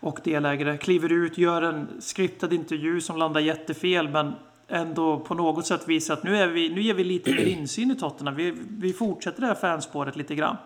och 0.00 0.20
delägare, 0.24 0.78
kliver 0.78 1.12
ut, 1.12 1.38
gör 1.38 1.62
en 1.62 1.88
skriptad 2.00 2.52
intervju 2.52 3.00
som 3.00 3.16
landar 3.16 3.40
jättefel 3.40 4.08
men 4.08 4.34
ändå 4.68 5.18
på 5.18 5.34
något 5.34 5.66
sätt 5.66 5.88
visar 5.88 6.14
att 6.14 6.22
nu, 6.22 6.36
är 6.36 6.48
vi, 6.48 6.68
nu 6.68 6.82
ger 6.82 6.94
vi 6.94 7.04
lite 7.04 7.30
mer 7.30 7.46
insyn 7.46 7.90
i 7.90 7.96
Tottenham. 7.96 8.34
Vi, 8.34 8.54
vi 8.68 8.92
fortsätter 8.92 9.40
det 9.40 9.46
här 9.46 9.54
fanspåret 9.54 10.16
lite 10.16 10.34
grann. 10.34 10.56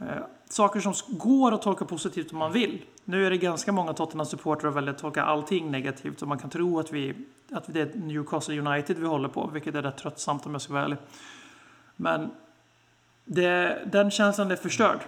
Eh, 0.00 0.06
Saker 0.52 0.80
som 0.80 0.94
går 1.08 1.54
att 1.54 1.62
tolka 1.62 1.84
positivt 1.84 2.32
om 2.32 2.38
man 2.38 2.52
vill. 2.52 2.82
Nu 3.04 3.26
är 3.26 3.30
det 3.30 3.36
ganska 3.36 3.72
många 3.72 3.92
Tottenham-supportrar 3.92 4.60
som 4.60 4.74
väljer 4.74 4.90
att 4.90 4.98
tolka 4.98 5.22
allting 5.22 5.70
negativt 5.70 6.22
och 6.22 6.28
man 6.28 6.38
kan 6.38 6.50
tro 6.50 6.78
att, 6.78 6.92
vi, 6.92 7.14
att 7.52 7.64
det 7.66 7.80
är 7.80 7.90
Newcastle 7.94 8.60
United 8.60 8.98
vi 8.98 9.06
håller 9.06 9.28
på, 9.28 9.50
vilket 9.52 9.74
är 9.74 9.82
rätt 9.82 9.96
tröttsamt 9.96 10.46
om 10.46 10.52
jag 10.52 10.62
ska 10.62 10.72
vara 10.72 10.84
ärlig. 10.84 10.98
Men 11.96 12.30
det, 13.24 13.82
den 13.92 14.10
känslan 14.10 14.50
är 14.50 14.56
förstörd. 14.56 14.98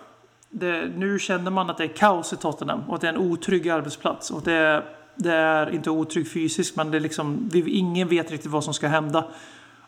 Det, 0.51 0.91
nu 0.97 1.19
känner 1.19 1.51
man 1.51 1.71
att 1.71 1.79
det 1.79 1.85
är 1.85 1.97
kaos 1.97 2.33
i 2.33 2.37
Tottenham 2.37 2.81
och 2.89 2.95
att 2.95 3.01
det 3.01 3.09
är 3.09 3.13
en 3.13 3.31
otrygg 3.33 3.69
arbetsplats. 3.69 4.31
Och 4.31 4.43
det, 4.43 4.85
det 5.15 5.33
är 5.33 5.75
inte 5.75 5.91
otrygg 5.91 6.33
fysiskt, 6.33 6.77
men 6.77 6.91
det 6.91 6.99
är 6.99 7.01
liksom, 7.01 7.51
ingen 7.55 8.09
vet 8.09 8.31
riktigt 8.31 8.51
vad 8.51 8.65
som 8.65 8.75
ska 8.75 8.89
hända. 8.89 9.25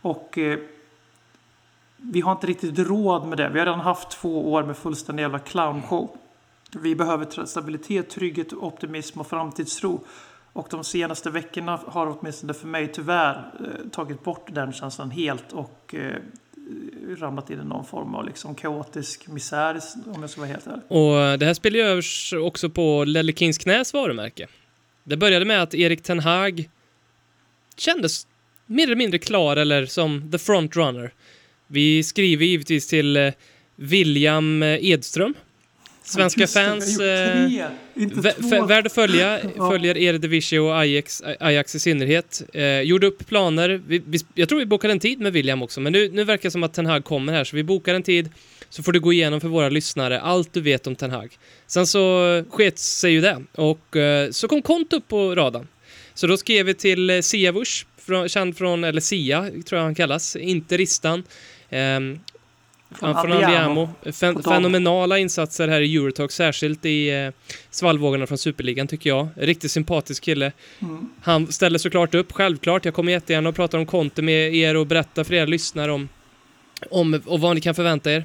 Och 0.02 0.38
eh, 0.38 0.58
vi 2.12 2.20
har 2.20 2.32
inte 2.32 2.46
riktigt 2.46 2.78
råd 2.78 3.26
med 3.26 3.38
det. 3.38 3.48
Vi 3.48 3.58
har 3.58 3.66
redan 3.66 3.80
haft 3.80 4.10
två 4.10 4.52
år 4.52 4.62
med 4.62 4.76
fullständig 4.76 5.22
jävla 5.22 5.38
clownshow. 5.38 6.16
Vi 6.72 6.94
behöver 6.94 7.46
stabilitet, 7.46 8.10
trygghet, 8.10 8.52
optimism 8.52 9.20
och 9.20 9.26
framtidstro. 9.26 10.04
Och 10.52 10.68
de 10.70 10.84
senaste 10.84 11.30
veckorna 11.30 11.80
har 11.86 12.18
åtminstone 12.18 12.54
för 12.54 12.66
mig 12.66 12.92
tyvärr 12.92 13.52
eh, 13.60 13.88
tagit 13.90 14.24
bort 14.24 14.48
den 14.52 14.72
känslan 14.72 15.10
helt 15.10 15.52
och 15.52 15.94
eh, 15.94 16.16
ramlat 17.18 17.50
in 17.50 17.60
i 17.60 17.64
någon 17.64 17.84
form 17.84 18.14
av 18.14 18.26
liksom 18.26 18.54
kaotisk 18.54 19.28
misär 19.28 19.80
om 20.14 20.20
jag 20.20 20.30
ska 20.30 20.40
vara 20.40 20.50
helt 20.50 20.66
ärlig. 20.66 20.82
Och 20.88 21.38
det 21.38 21.46
här 21.46 21.54
spelar 21.54 21.78
ju 21.78 21.84
över 21.84 22.04
också 22.38 22.70
på 22.70 23.04
Lelle 23.04 23.32
Kings 23.32 23.58
knäs 23.58 23.92
varumärke. 23.92 24.46
Det 25.04 25.16
började 25.16 25.44
med 25.44 25.62
att 25.62 25.74
Erik 25.74 26.02
Ten 26.02 26.20
Hag 26.20 26.70
kändes 27.76 28.26
mer 28.66 28.84
eller 28.84 28.96
mindre 28.96 29.18
klar 29.18 29.56
eller 29.56 29.86
som 29.86 30.30
the 30.32 30.38
frontrunner. 30.38 31.12
Vi 31.66 32.02
skriver 32.02 32.46
givetvis 32.46 32.86
till 32.86 33.16
eh, 33.16 33.32
William 33.76 34.62
Edström. 34.62 35.34
Svenska 36.06 36.46
fans... 36.46 37.00
Eh, 37.00 38.66
värd 38.66 38.86
att 38.86 38.92
följa. 38.92 39.40
Följer 39.56 39.96
Eredivisie 39.96 40.60
och 40.60 40.78
Ajax, 40.78 41.22
Ajax 41.40 41.74
i 41.74 41.78
synnerhet. 41.78 42.42
Eh, 42.52 42.80
gjorde 42.80 43.06
upp 43.06 43.26
planer. 43.26 43.82
Vi, 43.86 44.02
vi, 44.06 44.18
jag 44.34 44.48
tror 44.48 44.58
vi 44.58 44.66
bokade 44.66 44.92
en 44.92 45.00
tid 45.00 45.20
med 45.20 45.32
William 45.32 45.62
också, 45.62 45.80
men 45.80 45.92
nu, 45.92 46.10
nu 46.12 46.24
verkar 46.24 46.42
det 46.42 46.50
som 46.50 46.62
att 46.62 46.74
Ten 46.74 46.86
Hag 46.86 47.04
kommer 47.04 47.32
här, 47.32 47.44
så 47.44 47.56
vi 47.56 47.62
bokar 47.62 47.94
en 47.94 48.02
tid. 48.02 48.30
Så 48.68 48.82
får 48.82 48.92
du 48.92 49.00
gå 49.00 49.12
igenom 49.12 49.40
för 49.40 49.48
våra 49.48 49.68
lyssnare 49.68 50.20
allt 50.20 50.52
du 50.52 50.60
vet 50.60 50.86
om 50.86 50.96
Ten 50.96 51.10
Hag. 51.10 51.38
Sen 51.66 51.86
så 51.86 52.44
sket 52.50 52.78
sig 52.78 53.12
ju 53.12 53.20
det 53.20 53.42
och 53.52 53.96
eh, 53.96 54.30
så 54.30 54.48
kom 54.48 54.62
Kont 54.62 54.92
upp 54.92 55.08
på 55.08 55.34
radarn. 55.34 55.66
Så 56.14 56.26
då 56.26 56.36
skrev 56.36 56.66
vi 56.66 56.74
till 56.74 57.10
eh, 57.10 57.20
Siavush, 57.20 57.86
känd 58.26 58.56
från, 58.56 58.84
eller 58.84 59.00
Sia 59.00 59.42
tror 59.42 59.78
jag 59.78 59.82
han 59.82 59.94
kallas, 59.94 60.36
inte 60.36 60.76
Ristan. 60.76 61.22
Um, 61.70 62.20
från, 62.90 63.14
från. 63.14 64.12
Fen 64.12 64.42
fenomenala 64.42 65.18
insatser 65.18 65.68
här 65.68 65.80
i 65.80 65.96
Eurotalk, 65.96 66.32
särskilt 66.32 66.84
i 66.84 67.08
eh, 67.08 67.30
svallvågorna 67.70 68.26
från 68.26 68.38
Superligan 68.38 68.86
tycker 68.88 69.10
jag. 69.10 69.28
Riktigt 69.36 69.70
sympatisk 69.70 70.22
kille. 70.22 70.52
Mm. 70.78 71.10
Han 71.22 71.52
ställer 71.52 71.78
såklart 71.78 72.14
upp, 72.14 72.32
självklart. 72.32 72.84
Jag 72.84 72.94
kommer 72.94 73.12
jättegärna 73.12 73.48
och 73.48 73.54
prata 73.54 73.78
om 73.78 73.86
Conte 73.86 74.22
med 74.22 74.54
er 74.54 74.76
och 74.76 74.86
berätta 74.86 75.24
för 75.24 75.34
er 75.34 75.46
lyssnare 75.46 75.92
om, 75.92 76.08
om 76.90 77.22
och 77.26 77.40
vad 77.40 77.54
ni 77.54 77.60
kan 77.60 77.74
förvänta 77.74 78.12
er. 78.12 78.24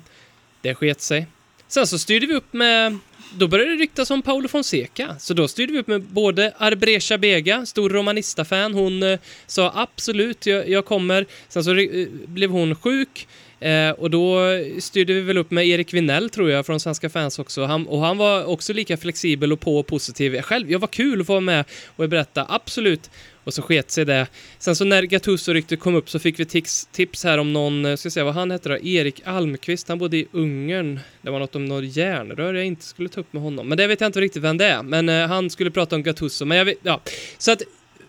Det 0.61 0.75
sket 0.75 1.01
sig. 1.01 1.27
Sen 1.67 1.87
så 1.87 1.99
styrde 1.99 2.27
vi 2.27 2.33
upp 2.33 2.53
med 2.53 2.97
då 3.37 3.47
började 3.47 3.71
det 3.71 3.77
ryktas 3.77 4.11
om 4.11 4.21
Paolo 4.21 4.47
Fonseca, 4.47 5.15
så 5.19 5.33
då 5.33 5.47
styrde 5.47 5.73
vi 5.73 5.79
upp 5.79 5.87
med 5.87 6.01
både 6.01 6.53
Arbresha 6.57 7.17
Bega, 7.17 7.65
stor 7.65 7.89
romanista-fan, 7.89 8.73
hon 8.73 9.03
eh, 9.03 9.19
sa 9.47 9.71
absolut, 9.75 10.45
jag, 10.45 10.69
jag 10.69 10.85
kommer. 10.85 11.25
Sen 11.49 11.63
så 11.63 11.75
eh, 11.75 12.07
blev 12.09 12.49
hon 12.49 12.75
sjuk, 12.75 13.27
Eh, 13.61 13.89
och 13.89 14.09
då 14.09 14.39
styrde 14.79 15.13
vi 15.13 15.21
väl 15.21 15.37
upp 15.37 15.51
med 15.51 15.67
Erik 15.67 15.93
Vinell 15.93 16.29
tror 16.29 16.49
jag 16.49 16.65
från 16.65 16.79
Svenska 16.79 17.09
fans 17.09 17.39
också. 17.39 17.63
Han, 17.63 17.87
och 17.87 18.01
han 18.01 18.17
var 18.17 18.45
också 18.45 18.73
lika 18.73 18.97
flexibel 18.97 19.53
och 19.53 19.59
på 19.59 19.77
och 19.79 19.87
positiv. 19.87 20.41
Själv, 20.41 20.71
jag 20.71 20.79
var 20.79 20.87
kul 20.87 21.21
att 21.21 21.27
få 21.27 21.33
vara 21.33 21.41
med 21.41 21.65
och 21.95 22.09
berätta, 22.09 22.45
absolut. 22.49 23.09
Och 23.43 23.53
så 23.53 23.61
sket 23.61 23.91
sig 23.91 24.05
det. 24.05 24.27
Sen 24.59 24.75
så 24.75 24.85
när 24.85 25.03
Gattuso-ryktet 25.03 25.79
kom 25.79 25.95
upp 25.95 26.09
så 26.09 26.19
fick 26.19 26.39
vi 26.39 26.45
tips, 26.45 26.85
tips 26.91 27.23
här 27.23 27.37
om 27.37 27.53
någon, 27.53 27.85
eh, 27.85 27.91
ska 27.91 27.97
ska 27.97 28.09
säga 28.09 28.23
vad 28.23 28.33
han 28.33 28.51
hette 28.51 28.69
då, 28.69 28.77
Erik 28.77 29.21
Almqvist, 29.25 29.87
han 29.89 29.97
bodde 29.97 30.17
i 30.17 30.27
Ungern. 30.31 30.99
Det 31.21 31.31
var 31.31 31.39
något 31.39 31.55
om 31.55 31.65
något 31.65 31.95
järnrör 31.95 32.53
jag 32.53 32.65
inte 32.65 32.85
skulle 32.85 33.09
ta 33.09 33.21
upp 33.21 33.33
med 33.33 33.43
honom. 33.43 33.69
Men 33.69 33.77
det 33.77 33.87
vet 33.87 34.01
jag 34.01 34.07
inte 34.07 34.21
riktigt 34.21 34.43
vem 34.43 34.57
det 34.57 34.65
är. 34.65 34.83
Men 34.83 35.09
eh, 35.09 35.27
han 35.27 35.49
skulle 35.49 35.71
prata 35.71 35.95
om 35.95 36.03
Gattuso. 36.03 36.45
Men 36.45 36.57
jag 36.57 36.65
vet, 36.65 36.77
ja. 36.83 37.01
Så 37.37 37.51
att 37.51 37.61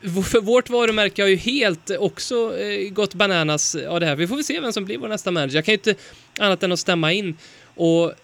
för 0.02 0.40
vårt 0.40 0.70
varumärke 0.70 1.22
har 1.22 1.28
ju 1.28 1.36
helt 1.36 1.90
också 1.90 2.58
eh, 2.58 2.90
gått 2.90 3.14
bananas 3.14 3.74
av 3.74 4.00
det 4.00 4.06
här. 4.06 4.16
Vi 4.16 4.26
får 4.26 4.34
väl 4.34 4.44
se 4.44 4.60
vem 4.60 4.72
som 4.72 4.84
blir 4.84 4.98
vår 4.98 5.08
nästa 5.08 5.30
manager. 5.30 5.54
Jag 5.54 5.64
kan 5.64 5.72
ju 5.72 5.76
inte 5.76 5.94
annat 6.38 6.62
än 6.62 6.72
att 6.72 6.78
stämma 6.78 7.12
in. 7.12 7.36
Och 7.74 8.04
eh, 8.04 8.14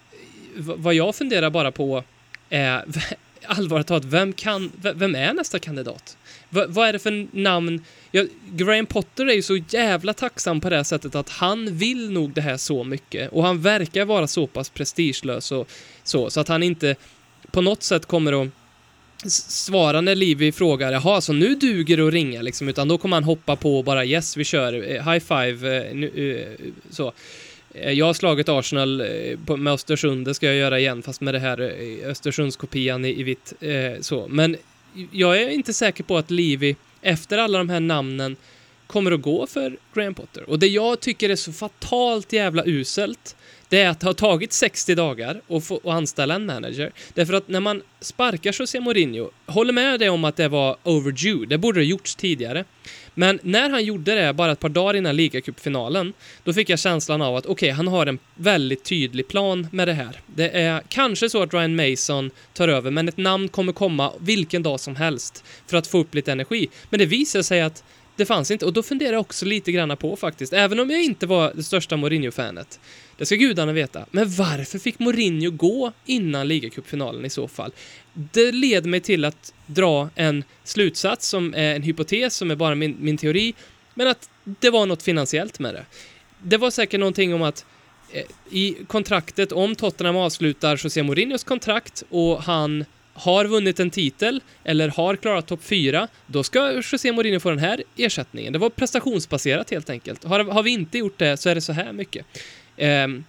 vad 0.55 0.93
jag 0.93 1.15
funderar 1.15 1.49
bara 1.49 1.71
på 1.71 2.03
är 2.49 2.85
allvarligt 3.45 3.87
talat, 3.87 4.05
vem, 4.05 4.33
kan, 4.33 4.71
vem 4.75 5.15
är 5.15 5.33
nästa 5.33 5.59
kandidat? 5.59 6.17
V 6.49 6.65
vad 6.67 6.87
är 6.87 6.93
det 6.93 6.99
för 6.99 7.27
namn? 7.37 7.83
Ja, 8.11 8.23
Graham 8.51 8.85
Potter 8.85 9.25
är 9.25 9.33
ju 9.33 9.41
så 9.41 9.57
jävla 9.69 10.13
tacksam 10.13 10.61
på 10.61 10.69
det 10.69 10.83
sättet 10.83 11.15
att 11.15 11.29
han 11.29 11.77
vill 11.77 12.11
nog 12.11 12.33
det 12.33 12.41
här 12.41 12.57
så 12.57 12.83
mycket 12.83 13.31
och 13.31 13.43
han 13.43 13.61
verkar 13.61 14.05
vara 14.05 14.27
så 14.27 14.47
pass 14.47 14.69
prestigelös 14.69 15.51
och 15.51 15.69
så, 16.03 16.29
så 16.29 16.39
att 16.39 16.47
han 16.47 16.63
inte 16.63 16.95
på 17.51 17.61
något 17.61 17.83
sätt 17.83 18.05
kommer 18.05 18.43
att 18.43 18.49
svara 19.27 20.01
när 20.01 20.15
Livi 20.15 20.51
frågar 20.51 20.91
jaha, 20.91 21.21
så 21.21 21.33
nu 21.33 21.55
duger 21.55 21.97
det 21.97 22.07
att 22.07 22.13
ringa 22.13 22.41
liksom, 22.41 22.69
utan 22.69 22.87
då 22.87 22.97
kommer 22.97 23.15
han 23.15 23.23
hoppa 23.23 23.55
på 23.55 23.77
och 23.77 23.83
bara 23.83 24.05
yes, 24.05 24.37
vi 24.37 24.43
kör, 24.43 24.73
eh, 24.73 25.11
high 25.11 25.19
five, 25.19 25.77
eh, 25.77 25.95
nu, 25.95 26.37
eh, 26.39 26.65
så. 26.89 27.13
Jag 27.73 28.05
har 28.05 28.13
slagit 28.13 28.49
Arsenal 28.49 29.03
med 29.57 29.73
Östersund, 29.73 30.25
det 30.25 30.33
ska 30.33 30.45
jag 30.45 30.55
göra 30.55 30.79
igen, 30.79 31.01
fast 31.01 31.21
med 31.21 31.33
det 31.33 31.39
här 31.39 31.73
Östersundskopian 32.05 33.05
i, 33.05 33.19
i 33.19 33.23
vitt, 33.23 33.53
så. 34.01 34.27
Men 34.27 34.57
jag 35.11 35.41
är 35.41 35.49
inte 35.49 35.73
säker 35.73 36.03
på 36.03 36.17
att 36.17 36.31
Livi, 36.31 36.75
efter 37.01 37.37
alla 37.37 37.57
de 37.57 37.69
här 37.69 37.79
namnen, 37.79 38.35
kommer 38.87 39.11
att 39.11 39.21
gå 39.21 39.47
för 39.47 39.77
Graham 39.93 40.13
Potter. 40.13 40.49
Och 40.49 40.59
det 40.59 40.67
jag 40.67 40.99
tycker 40.99 41.29
är 41.29 41.35
så 41.35 41.53
fatalt 41.53 42.33
jävla 42.33 42.63
uselt, 42.65 43.35
det 43.69 43.81
är 43.81 43.89
att 43.89 43.99
det 43.99 44.05
har 44.05 44.13
tagit 44.13 44.53
60 44.53 44.95
dagar 44.95 45.41
att, 45.49 45.65
få, 45.65 45.77
att 45.77 45.85
anställa 45.85 46.35
en 46.35 46.45
manager. 46.45 46.91
Därför 47.13 47.33
att 47.33 47.47
när 47.47 47.59
man 47.59 47.81
sparkar 48.01 48.55
José 48.59 48.79
Mourinho, 48.79 49.29
håller 49.45 49.73
med 49.73 49.99
dig 49.99 50.09
om 50.09 50.25
att 50.25 50.35
det 50.35 50.47
var 50.47 50.77
overdue, 50.83 51.45
det 51.45 51.57
borde 51.57 51.79
ha 51.79 51.85
gjorts 51.85 52.15
tidigare. 52.15 52.65
Men 53.13 53.39
när 53.43 53.69
han 53.69 53.85
gjorde 53.85 54.15
det 54.15 54.33
bara 54.33 54.51
ett 54.51 54.59
par 54.59 54.69
dagar 54.69 54.93
innan 54.95 55.15
ligacupfinalen, 55.15 56.13
då 56.43 56.53
fick 56.53 56.69
jag 56.69 56.79
känslan 56.79 57.21
av 57.21 57.35
att 57.35 57.45
okej, 57.45 57.53
okay, 57.53 57.71
han 57.71 57.87
har 57.87 58.05
en 58.05 58.19
väldigt 58.35 58.83
tydlig 58.83 59.27
plan 59.27 59.67
med 59.71 59.87
det 59.87 59.93
här. 59.93 60.21
Det 60.25 60.49
är 60.49 60.83
kanske 60.87 61.29
så 61.29 61.43
att 61.43 61.53
Ryan 61.53 61.75
Mason 61.75 62.31
tar 62.53 62.67
över, 62.67 62.91
men 62.91 63.09
ett 63.09 63.17
namn 63.17 63.49
kommer 63.49 63.73
komma 63.73 64.13
vilken 64.19 64.63
dag 64.63 64.79
som 64.79 64.95
helst 64.95 65.43
för 65.67 65.77
att 65.77 65.87
få 65.87 65.97
upp 65.97 66.15
lite 66.15 66.31
energi. 66.31 66.67
Men 66.89 66.99
det 66.99 67.05
visar 67.05 67.41
sig 67.41 67.61
att 67.61 67.83
det 68.15 68.25
fanns 68.25 68.51
inte 68.51 68.65
och 68.65 68.73
då 68.73 68.83
funderar 68.83 69.13
jag 69.13 69.21
också 69.21 69.45
lite 69.45 69.71
granna 69.71 69.95
på 69.95 70.15
faktiskt, 70.15 70.53
även 70.53 70.79
om 70.79 70.89
jag 70.89 71.03
inte 71.03 71.27
var 71.27 71.51
det 71.55 71.63
största 71.63 71.97
Mourinho-fanet. 71.97 72.79
Det 73.19 73.25
ska 73.25 73.35
gudarna 73.35 73.71
veta. 73.71 74.05
Men 74.11 74.29
varför 74.29 74.79
fick 74.79 74.99
Mourinho 74.99 75.51
gå 75.51 75.91
innan 76.05 76.47
ligacupfinalen 76.47 77.25
i 77.25 77.29
så 77.29 77.47
fall? 77.47 77.71
Det 78.13 78.51
leder 78.51 78.89
mig 78.89 78.99
till 78.99 79.25
att 79.25 79.53
dra 79.65 80.09
en 80.15 80.43
slutsats 80.63 81.27
som 81.27 81.53
är 81.53 81.75
en 81.75 81.81
hypotes, 81.83 82.35
som 82.35 82.51
är 82.51 82.55
bara 82.55 82.75
min, 82.75 82.97
min 82.99 83.17
teori, 83.17 83.53
men 83.93 84.07
att 84.07 84.29
det 84.43 84.69
var 84.69 84.85
något 84.85 85.03
finansiellt 85.03 85.59
med 85.59 85.73
det. 85.73 85.85
Det 86.43 86.57
var 86.57 86.71
säkert 86.71 86.99
någonting 86.99 87.33
om 87.33 87.41
att 87.41 87.65
eh, 88.11 88.23
i 88.49 88.77
kontraktet, 88.87 89.51
om 89.51 89.75
Tottenham 89.75 90.15
avslutar 90.15 90.79
José 90.83 91.03
Mourinhos 91.03 91.43
kontrakt 91.43 92.03
och 92.09 92.43
han 92.43 92.85
har 93.13 93.45
vunnit 93.45 93.79
en 93.79 93.89
titel 93.89 94.41
eller 94.63 94.89
har 94.89 95.15
klarat 95.15 95.47
topp 95.47 95.63
4, 95.63 96.07
då 96.27 96.43
ska 96.43 96.71
José 96.71 97.11
Mourinho 97.11 97.39
få 97.39 97.49
den 97.49 97.59
här 97.59 97.83
ersättningen. 97.97 98.53
Det 98.53 98.59
var 98.59 98.69
prestationsbaserat 98.69 99.71
helt 99.71 99.89
enkelt. 99.89 100.23
Har, 100.23 100.43
har 100.43 100.63
vi 100.63 100.71
inte 100.71 100.97
gjort 100.97 101.17
det 101.17 101.37
så 101.37 101.49
är 101.49 101.55
det 101.55 101.61
så 101.61 101.73
här 101.73 101.93
mycket. 101.93 102.25
Ehm, 102.79 103.23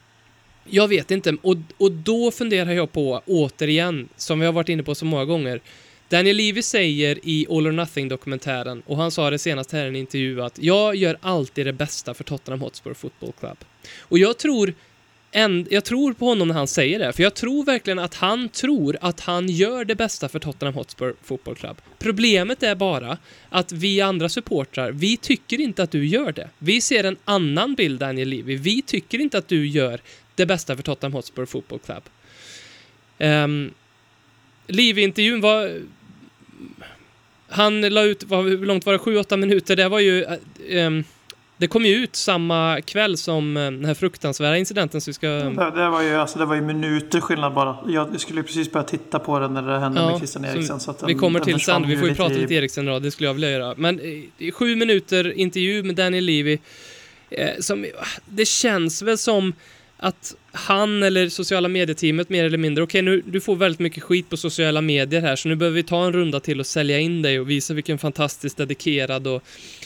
jag 0.64 0.88
vet 0.88 1.10
inte, 1.10 1.36
och, 1.42 1.56
och 1.78 1.92
då 1.92 2.30
funderar 2.30 2.72
jag 2.72 2.92
på, 2.92 3.22
återigen, 3.26 4.08
som 4.16 4.40
vi 4.40 4.46
har 4.46 4.52
varit 4.52 4.68
inne 4.68 4.82
på 4.82 4.94
så 4.94 5.04
många 5.04 5.24
gånger, 5.24 5.60
Daniel 6.08 6.36
Levy 6.36 6.62
säger 6.62 7.18
i 7.22 7.46
All 7.50 7.66
or 7.66 7.72
Nothing-dokumentären, 7.72 8.82
och 8.86 8.96
han 8.96 9.10
sa 9.10 9.30
det 9.30 9.38
senast 9.38 9.72
här 9.72 9.84
i 9.84 9.88
en 9.88 9.96
intervju, 9.96 10.42
att 10.42 10.58
jag 10.62 10.96
gör 10.96 11.16
alltid 11.20 11.66
det 11.66 11.72
bästa 11.72 12.14
för 12.14 12.24
Tottenham 12.24 12.60
Hotspur 12.60 12.94
Football 12.94 13.32
Club. 13.40 13.58
Och 13.98 14.18
jag 14.18 14.38
tror 14.38 14.74
en, 15.32 15.66
jag 15.70 15.84
tror 15.84 16.12
på 16.12 16.24
honom 16.24 16.48
när 16.48 16.54
han 16.54 16.68
säger 16.68 16.98
det, 16.98 17.12
för 17.12 17.22
jag 17.22 17.34
tror 17.34 17.64
verkligen 17.64 17.98
att 17.98 18.14
han 18.14 18.48
tror 18.48 18.96
att 19.00 19.20
han 19.20 19.48
gör 19.48 19.84
det 19.84 19.94
bästa 19.94 20.28
för 20.28 20.38
Tottenham 20.38 20.74
Hotspur 20.74 21.14
Football 21.22 21.54
Club. 21.54 21.76
Problemet 21.98 22.62
är 22.62 22.74
bara 22.74 23.18
att 23.48 23.72
vi 23.72 24.00
andra 24.00 24.28
supportrar, 24.28 24.92
vi 24.92 25.16
tycker 25.16 25.60
inte 25.60 25.82
att 25.82 25.90
du 25.90 26.06
gör 26.06 26.32
det. 26.32 26.48
Vi 26.58 26.80
ser 26.80 27.04
en 27.04 27.16
annan 27.24 27.74
bild, 27.74 28.00
Daniel 28.00 28.28
Levy. 28.28 28.56
Vi 28.56 28.82
tycker 28.82 29.18
inte 29.18 29.38
att 29.38 29.48
du 29.48 29.66
gör 29.66 30.00
det 30.34 30.46
bästa 30.46 30.76
för 30.76 30.82
Tottenham 30.82 31.12
Hotspur 31.12 31.46
Football 31.46 31.78
Club. 31.78 32.02
Um, 33.18 33.74
Levy-intervjun 34.66 35.40
var... 35.40 35.80
Han 37.48 37.80
la 37.80 38.02
ut, 38.02 38.24
var, 38.24 38.42
hur 38.42 38.66
långt 38.66 38.86
var 38.86 38.92
det? 38.92 38.98
7-8 38.98 39.36
minuter. 39.36 39.76
Det 39.76 39.88
var 39.88 40.00
ju... 40.00 40.26
Um, 40.68 41.04
det 41.60 41.66
kom 41.66 41.84
ju 41.84 41.94
ut 41.94 42.16
samma 42.16 42.80
kväll 42.80 43.16
som 43.16 43.56
eh, 43.56 43.62
den 43.62 43.84
här 43.84 43.94
fruktansvärda 43.94 44.56
incidenten 44.56 45.00
så 45.00 45.10
vi 45.10 45.14
ska... 45.14 45.26
Det, 45.28 45.70
det, 45.74 45.88
var 45.88 46.02
ju, 46.02 46.14
alltså, 46.14 46.38
det 46.38 46.44
var 46.44 46.54
ju 46.54 46.60
minuter 46.62 47.20
skillnad 47.20 47.54
bara. 47.54 47.76
Jag 47.86 48.20
skulle 48.20 48.42
precis 48.42 48.72
börja 48.72 48.84
titta 48.84 49.18
på 49.18 49.38
den 49.38 49.54
när 49.54 49.62
det 49.62 49.78
hände 49.78 50.00
ja, 50.00 50.10
med 50.10 50.18
Christian 50.18 50.44
Eriksen. 50.44 50.80
Så 50.80 50.94
den, 50.98 51.06
vi 51.06 51.14
kommer 51.14 51.40
till 51.40 51.60
sen, 51.60 51.88
vi 51.88 51.96
får 51.96 52.08
ju 52.08 52.14
prata 52.14 52.34
lite 52.34 52.54
Eriksen 52.54 52.86
då, 52.86 52.98
det 52.98 53.10
skulle 53.10 53.28
jag 53.28 53.34
vilja 53.34 53.50
göra. 53.50 53.74
Men 53.76 54.00
i 54.38 54.52
sju 54.52 54.76
minuter 54.76 55.32
intervju 55.32 55.82
med 55.82 55.94
Daniel 55.94 56.24
Levy. 56.24 56.58
Eh, 57.30 57.48
som, 57.60 57.86
det 58.26 58.48
känns 58.48 59.02
väl 59.02 59.18
som 59.18 59.52
att 59.96 60.34
han 60.52 61.02
eller 61.02 61.28
sociala 61.28 61.68
medieteamet 61.68 62.28
mer 62.28 62.44
eller 62.44 62.58
mindre, 62.58 62.84
okej 62.84 63.02
okay, 63.02 63.16
nu 63.16 63.22
du 63.26 63.40
får 63.40 63.56
väldigt 63.56 63.80
mycket 63.80 64.02
skit 64.02 64.30
på 64.30 64.36
sociala 64.36 64.80
medier 64.80 65.20
här 65.20 65.36
så 65.36 65.48
nu 65.48 65.56
behöver 65.56 65.76
vi 65.76 65.82
ta 65.82 66.04
en 66.04 66.12
runda 66.12 66.40
till 66.40 66.60
och 66.60 66.66
sälja 66.66 66.98
in 66.98 67.22
dig 67.22 67.40
och 67.40 67.50
visa 67.50 67.74
vilken 67.74 67.98
fantastiskt 67.98 68.56
dedikerad 68.56 69.26
och 69.26 69.42
Eh, 69.42 69.79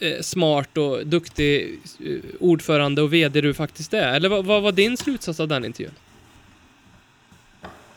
Eh, 0.00 0.20
smart 0.20 0.78
och 0.78 1.06
duktig 1.06 1.80
eh, 2.00 2.16
ordförande 2.40 3.02
och 3.02 3.12
VD 3.12 3.40
du 3.40 3.54
faktiskt 3.54 3.94
är? 3.94 4.14
Eller 4.14 4.28
vad, 4.28 4.44
vad 4.44 4.62
var 4.62 4.72
din 4.72 4.96
slutsats 4.96 5.40
av 5.40 5.48
den 5.48 5.64
intervjun? 5.64 5.94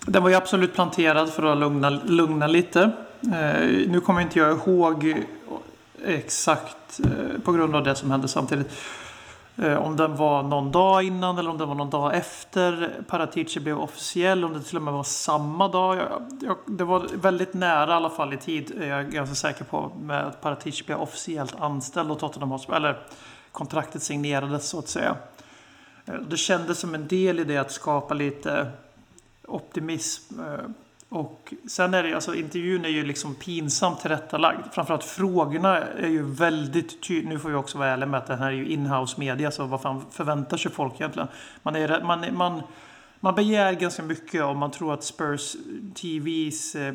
Den 0.06 0.24
var 0.24 0.30
ju 0.30 0.36
absolut 0.36 0.74
planterad 0.74 1.34
för 1.34 1.44
att 1.44 1.58
lugna, 1.58 1.90
lugna 1.90 2.48
lite. 2.48 2.92
Eh, 3.22 3.88
nu 3.88 4.02
kommer 4.06 4.22
inte 4.22 4.40
jag 4.40 4.58
ihåg 4.58 5.16
exakt 6.06 7.00
eh, 7.00 7.42
på 7.44 7.52
grund 7.52 7.76
av 7.76 7.84
det 7.84 7.96
som 7.96 8.12
hände 8.12 8.28
samtidigt. 8.28 8.68
Eh, 9.56 9.78
om 9.78 9.96
den 9.96 10.16
var 10.16 10.44
någon 10.44 10.72
dag 10.72 11.04
innan 11.04 11.38
eller 11.38 11.50
om 11.50 11.58
det 11.58 11.66
var 11.66 11.76
någon 11.76 11.90
dag 11.90 12.16
efter 12.16 12.96
Paratici 13.08 13.60
blev 13.60 13.80
officiell. 13.80 14.46
Om 14.46 14.54
det 14.54 14.62
till 14.62 14.78
och 14.78 14.84
med 14.84 14.94
var 14.94 15.04
samma 15.04 15.68
dag. 15.68 15.98
Jag, 15.98 16.22
jag, 16.42 16.58
det 16.66 16.84
var 16.84 17.08
väldigt 17.14 17.54
nära 17.54 17.92
i 17.92 17.94
alla 17.94 18.10
fall 18.10 18.34
i 18.34 18.38
tid. 18.38 18.72
Jag 18.80 18.88
är 18.88 19.04
ganska 19.04 19.36
säker 19.36 19.64
på 19.64 19.92
med 20.02 20.28
att 20.28 20.42
Paratici 20.42 20.84
blev 20.84 21.02
officiellt 21.02 21.62
anställd 21.62 22.12
och 22.12 22.20
Tottenham 22.20 22.52
Hotspur. 22.52 22.76
Eller 22.76 23.00
kontraktet 23.52 24.04
signerades 24.04 24.70
så 24.70 24.80
att 24.80 24.88
säga. 24.88 25.16
Eh, 26.06 26.14
det 26.14 26.38
kändes 26.38 26.80
som 26.80 26.96
en 26.96 27.08
del 27.08 27.40
i 27.40 27.44
det 27.44 27.58
att 27.58 27.72
skapa 27.72 28.14
lite 28.14 28.72
optimism 29.48 30.40
eh, 30.40 30.60
och 31.14 31.54
sen 31.68 31.94
är 31.94 32.04
det 32.04 32.14
alltså 32.14 32.36
intervjun 32.36 32.86
är 32.86 32.90
ju 32.90 33.04
liksom 33.04 33.36
pinsamt 33.36 34.00
tillrättalagd. 34.02 34.60
Framförallt 34.72 35.04
frågorna 35.04 35.78
är 35.78 36.08
ju 36.08 36.24
väldigt 36.24 37.04
tydliga. 37.04 37.34
Nu 37.34 37.40
får 37.40 37.50
vi 37.50 37.56
också 37.56 37.78
vara 37.78 37.90
ärliga 37.90 38.08
med 38.08 38.18
att 38.18 38.28
det 38.28 38.36
här 38.36 38.48
är 38.48 38.52
ju 38.52 38.68
inhouse 38.68 39.20
media 39.20 39.52
så 39.52 39.66
vad 39.66 39.82
fan 39.82 40.06
förväntar 40.12 40.58
sig 40.58 40.72
folk 40.72 40.94
egentligen? 40.96 41.28
Man, 41.64 41.76
är, 41.76 42.04
man, 42.04 42.38
man, 42.38 42.62
man 43.20 43.36
begär 43.36 43.74
ganska 43.74 44.04
mycket 44.04 44.44
om 44.44 44.58
man 44.58 44.72
tror 44.72 44.94
att 44.94 45.04
Spurs 45.04 45.56
TVs 45.96 46.76
eh, 46.76 46.94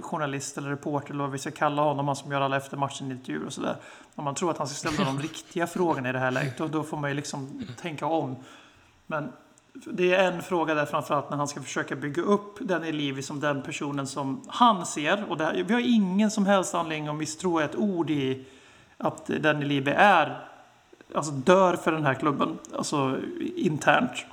journalist 0.00 0.58
eller 0.58 0.70
reporter 0.70 1.10
eller 1.10 1.24
vad 1.24 1.32
vi 1.32 1.38
ska 1.38 1.50
kalla 1.50 1.82
honom, 1.82 2.06
han 2.06 2.16
som 2.16 2.32
gör 2.32 2.40
alla 2.40 2.56
eftermatchen 2.56 3.10
intervjuer 3.10 3.46
och 3.46 3.52
sådär. 3.52 3.76
Om 4.14 4.24
man 4.24 4.34
tror 4.34 4.50
att 4.50 4.58
han 4.58 4.68
ska 4.68 4.88
ställa 4.90 5.10
de 5.10 5.18
riktiga 5.22 5.66
frågorna 5.66 6.08
i 6.08 6.12
det 6.12 6.18
här 6.18 6.30
läget, 6.30 6.58
då, 6.58 6.68
då 6.68 6.82
får 6.82 6.96
man 6.96 7.10
ju 7.10 7.16
liksom 7.16 7.66
tänka 7.80 8.06
om. 8.06 8.36
Men 9.06 9.32
det 9.74 10.14
är 10.14 10.32
en 10.32 10.42
fråga 10.42 10.74
där 10.74 10.86
framförallt 10.86 11.30
när 11.30 11.36
han 11.36 11.48
ska 11.48 11.62
försöka 11.62 11.96
bygga 11.96 12.22
upp 12.22 12.58
den 12.60 12.84
Elivi 12.84 13.22
som 13.22 13.40
den 13.40 13.62
personen 13.62 14.06
som 14.06 14.42
han 14.46 14.86
ser. 14.86 15.24
Och 15.30 15.38
här, 15.38 15.64
vi 15.66 15.74
har 15.74 15.80
ingen 15.80 16.30
som 16.30 16.46
helst 16.46 16.74
anledning 16.74 17.08
att 17.08 17.16
misstro 17.16 17.60
ett 17.60 17.76
ord 17.76 18.10
i 18.10 18.44
att 18.98 19.26
den 19.26 19.62
Elivi 19.62 19.90
är, 19.90 20.48
alltså 21.14 21.32
dör 21.32 21.76
för 21.76 21.92
den 21.92 22.06
här 22.06 22.14
klubben, 22.14 22.58
alltså 22.76 23.16
internt. 23.56 24.24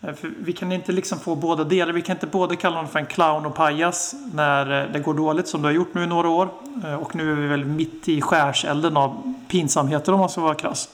Eh, 0.00 0.14
för 0.14 0.32
vi 0.38 0.52
kan 0.52 0.72
inte 0.72 0.92
liksom 0.92 1.18
få 1.18 1.34
båda 1.34 1.64
delar. 1.64 1.92
Vi 1.92 2.02
kan 2.02 2.16
inte 2.16 2.26
både 2.26 2.56
kalla 2.56 2.76
honom 2.76 2.90
för 2.90 2.98
en 2.98 3.06
clown 3.06 3.46
och 3.46 3.54
pajas 3.54 4.14
när 4.32 4.82
eh, 4.82 4.92
det 4.92 5.00
går 5.00 5.14
dåligt 5.14 5.48
som 5.48 5.62
det 5.62 5.68
har 5.68 5.72
gjort 5.72 5.94
nu 5.94 6.02
i 6.02 6.06
några 6.06 6.28
år. 6.28 6.48
Eh, 6.84 6.94
och 6.94 7.16
nu 7.16 7.32
är 7.32 7.36
vi 7.36 7.46
väl 7.46 7.64
mitt 7.64 8.08
i 8.08 8.20
skärselden 8.20 8.96
av 8.96 9.34
pinsamheter 9.48 10.12
om 10.12 10.20
man 10.20 10.28
ska 10.28 10.40
vara 10.40 10.54
krass. 10.54 10.88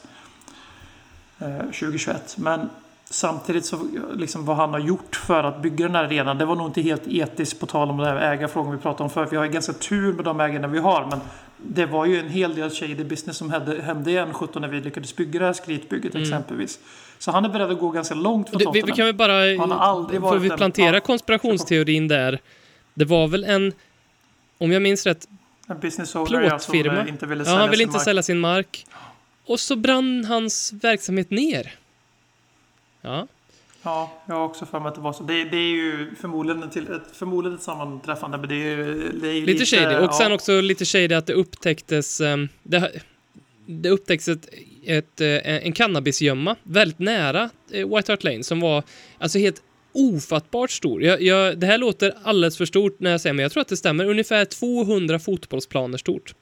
2021. 1.38 2.36
Men 2.38 2.70
Samtidigt 3.12 3.66
så 3.66 3.88
liksom 4.16 4.44
vad 4.44 4.56
han 4.56 4.70
har 4.70 4.80
gjort 4.80 5.16
för 5.16 5.44
att 5.44 5.62
bygga 5.62 5.86
den 5.86 5.94
här 5.94 6.04
arenan, 6.04 6.38
det 6.38 6.44
var 6.44 6.56
nog 6.56 6.68
inte 6.68 6.80
helt 6.80 7.02
etiskt 7.06 7.60
på 7.60 7.66
tal 7.66 7.90
om 7.90 7.96
den 7.96 8.06
här 8.06 8.32
ägarfrågan 8.32 8.72
vi 8.72 8.78
pratade 8.78 9.02
om 9.02 9.10
förut. 9.10 9.28
Vi 9.32 9.36
har 9.36 9.44
ju 9.44 9.50
ganska 9.50 9.72
tur 9.72 10.12
med 10.12 10.24
de 10.24 10.40
ägarna 10.40 10.68
vi 10.68 10.78
har, 10.78 11.06
men 11.10 11.20
det 11.56 11.86
var 11.86 12.06
ju 12.06 12.18
en 12.18 12.28
hel 12.28 12.54
del 12.54 12.70
shady 12.70 13.04
business 13.04 13.36
som 13.36 13.50
hände, 13.50 13.82
hände 13.82 14.10
igen 14.10 14.34
17 14.34 14.62
när 14.62 14.68
vi 14.68 14.80
lyckades 14.80 15.16
bygga 15.16 15.40
det 15.40 15.46
här 15.46 15.52
skritbygget 15.52 16.14
mm. 16.14 16.22
exempelvis. 16.22 16.78
Så 17.18 17.30
han 17.30 17.44
är 17.44 17.48
beredd 17.48 17.70
att 17.70 17.78
gå 17.78 17.90
ganska 17.90 18.14
långt 18.14 18.50
för 18.50 18.52
Tottenham. 18.52 18.72
Vi, 18.72 18.82
vi 18.82 18.92
kan 18.92 19.06
väl 19.06 19.14
bara, 19.14 19.58
han 19.58 19.70
har 19.70 19.78
aldrig 19.78 20.20
får 20.20 20.38
vi 20.38 20.50
plantera 20.50 20.96
en, 20.96 21.02
konspirationsteorin 21.02 22.08
där. 22.08 22.38
Det 22.94 23.04
var 23.04 23.28
väl 23.28 23.44
en, 23.44 23.72
om 24.58 24.72
jag 24.72 24.82
minns 24.82 25.06
rätt, 25.06 25.28
en 25.66 25.80
business 25.80 26.16
owner 26.16 26.58
som 26.58 27.08
inte 27.08 27.26
ville 27.26 27.44
sälja 27.44 27.56
ja, 27.56 27.60
han 27.60 27.70
ville 27.70 27.82
inte 27.82 27.92
mark. 27.92 28.04
sälja 28.04 28.22
sin 28.22 28.38
mark. 28.38 28.86
Och 29.46 29.60
så 29.60 29.76
brann 29.76 30.24
hans 30.24 30.72
verksamhet 30.72 31.30
ner. 31.30 31.74
Ja. 33.00 33.26
Ja, 33.82 34.12
jag 34.26 34.34
har 34.34 34.44
också 34.44 34.66
för 34.66 34.80
mig 34.80 34.88
att 34.88 34.94
det 34.94 35.00
var 35.00 35.12
så. 35.12 35.22
Det, 35.22 35.44
det 35.44 35.56
är 35.56 35.70
ju 35.70 36.14
förmodligen, 36.20 36.70
till, 36.70 36.92
ett, 36.92 37.02
förmodligen 37.12 37.56
ett 37.58 37.62
sammanträffande, 37.62 38.38
men 38.38 38.48
det 38.48 38.54
är 38.54 38.76
ju 38.76 39.10
det 39.20 39.28
är 39.28 39.32
lite, 39.32 39.52
lite 39.52 39.66
shady. 39.66 39.96
Och 39.96 40.04
ja. 40.04 40.12
sen 40.12 40.32
också 40.32 40.60
lite 40.60 40.84
shady 40.84 41.14
att 41.14 41.26
det 41.26 41.32
upptäcktes... 41.32 42.20
Um, 42.20 42.48
det, 42.62 42.90
det 43.66 43.90
upptäcktes 43.90 44.28
ett, 44.28 44.48
ett, 44.84 45.20
eh, 45.20 45.66
en 45.66 45.72
cannabisgömma 45.72 46.56
väldigt 46.62 46.98
nära 46.98 47.50
eh, 47.72 47.88
White 47.96 48.12
Hart 48.12 48.24
Lane 48.24 48.42
som 48.42 48.60
var 48.60 48.82
alltså 49.18 49.38
helt 49.38 49.62
ofattbart 49.92 50.70
stor. 50.70 51.02
Jag, 51.02 51.22
jag, 51.22 51.58
det 51.58 51.66
här 51.66 51.78
låter 51.78 52.14
alldeles 52.22 52.56
för 52.56 52.64
stort 52.64 53.00
när 53.00 53.10
jag 53.10 53.20
säger 53.20 53.34
men 53.34 53.42
jag 53.42 53.52
tror 53.52 53.60
att 53.60 53.68
det 53.68 53.76
stämmer. 53.76 54.04
Ungefär 54.04 54.44
200 54.44 55.18
fotbollsplaner 55.18 55.98
stort. 55.98 56.34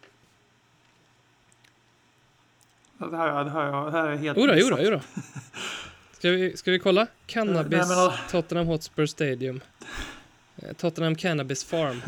Det 2.98 3.16
här, 3.16 3.44
det 3.44 3.50
här, 3.50 3.84
det 3.84 3.90
här 3.90 4.08
är 4.08 4.16
helt 4.16 4.38
Jodå, 4.38 4.54
jodå, 4.54 4.82
jodå. 4.82 5.00
Ska 6.18 6.30
vi, 6.30 6.56
ska 6.56 6.70
vi 6.70 6.78
kolla? 6.78 7.06
Cannabis, 7.26 7.88
Nej, 7.88 7.96
men... 7.96 8.10
Tottenham 8.30 8.66
Hotspur 8.66 9.06
Stadium. 9.06 9.60
Eh, 10.56 10.72
Tottenham 10.72 11.14
Cannabis 11.14 11.64
Farm. 11.64 12.02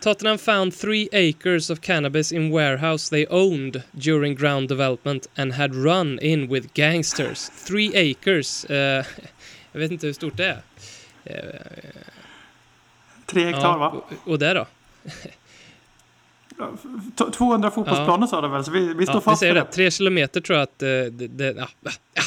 Tottenham 0.00 0.38
found 0.38 0.74
three 0.78 1.08
acres 1.12 1.70
of 1.70 1.80
cannabis 1.80 2.32
in 2.32 2.50
warehouse 2.52 3.10
they 3.10 3.26
owned 3.26 3.82
during 3.92 4.34
ground 4.34 4.68
development 4.68 5.26
and 5.36 5.52
had 5.52 5.74
run 5.74 6.18
in 6.18 6.48
with 6.48 6.68
gangsters. 6.74 7.48
Three 7.66 8.10
acres. 8.10 8.64
Eh, 8.64 9.04
jag 9.72 9.80
vet 9.80 9.90
inte 9.90 10.06
hur 10.06 10.14
stort 10.14 10.36
det 10.36 10.46
är. 10.46 10.62
Eh, 11.24 11.34
Tre 13.26 13.44
hektar 13.44 13.62
ja, 13.62 13.76
va? 13.78 13.88
och, 13.90 14.32
och 14.32 14.38
det 14.38 14.54
då? 14.54 14.66
T- 17.16 17.24
200 17.32 17.70
fotbollsplaner 17.70 18.26
sa 18.26 18.40
du 18.40 18.48
väl? 18.48 18.64
Så 18.64 18.70
vi, 18.70 18.94
vi 18.94 19.04
står 19.06 19.14
Ja, 19.14 19.20
vi 19.20 19.24
fast 19.24 19.40
säger 19.40 19.54
vid 19.54 19.62
det. 19.62 19.66
det. 19.66 19.72
Tre 19.72 19.90
kilometer 19.90 20.40
tror 20.40 20.58
jag 20.58 20.62
att 20.62 20.78
det... 20.78 21.10
det 21.10 21.44
ja, 21.46 21.52
ja, 21.56 21.66
ja, 21.80 21.90
ja. 22.14 22.22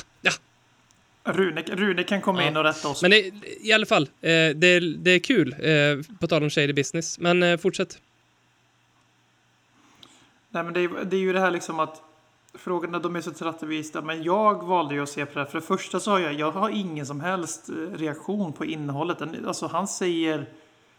Rune, 1.25 1.61
Rune 1.61 2.03
kan 2.03 2.21
komma 2.21 2.41
Ja. 2.41 2.47
in 2.47 2.57
och 2.57 2.63
rätta 2.63 2.87
oss. 2.87 3.01
Men 3.01 3.11
det, 3.11 3.31
i 3.61 3.71
alla 3.73 3.85
fall, 3.85 4.03
eh, 4.03 4.29
det, 4.29 4.79
det 4.79 5.11
är 5.11 5.19
kul. 5.19 5.55
Eh, 5.59 6.17
på 6.19 6.27
tal 6.27 6.43
om 6.43 6.49
shady 6.49 6.73
business. 6.73 7.19
Men 7.19 7.43
eh, 7.43 7.57
fortsätt. 7.57 7.99
Nej, 10.49 10.63
men 10.63 10.73
det, 10.73 10.79
är, 10.83 11.05
det 11.05 11.15
är 11.15 11.19
ju 11.19 11.33
det 11.33 11.39
här 11.39 11.51
liksom 11.51 11.79
att 11.79 12.01
frågorna 12.53 12.99
de 12.99 13.15
är 13.15 13.21
så 13.21 13.31
tillrättavista. 13.31 14.01
Men 14.01 14.23
jag 14.23 14.63
valde 14.63 14.95
ju 14.95 15.03
att 15.03 15.09
se 15.09 15.25
på 15.25 15.33
det 15.33 15.39
här. 15.39 15.45
För 15.51 15.59
det 15.59 15.65
första 15.65 15.99
så 15.99 16.11
har 16.11 16.19
jag, 16.19 16.33
jag 16.33 16.51
har 16.51 16.69
ingen 16.69 17.05
som 17.05 17.19
helst 17.21 17.69
reaktion 17.95 18.53
på 18.53 18.65
innehållet. 18.65 19.17
Alltså 19.47 19.67
han 19.67 19.87
säger, 19.87 20.45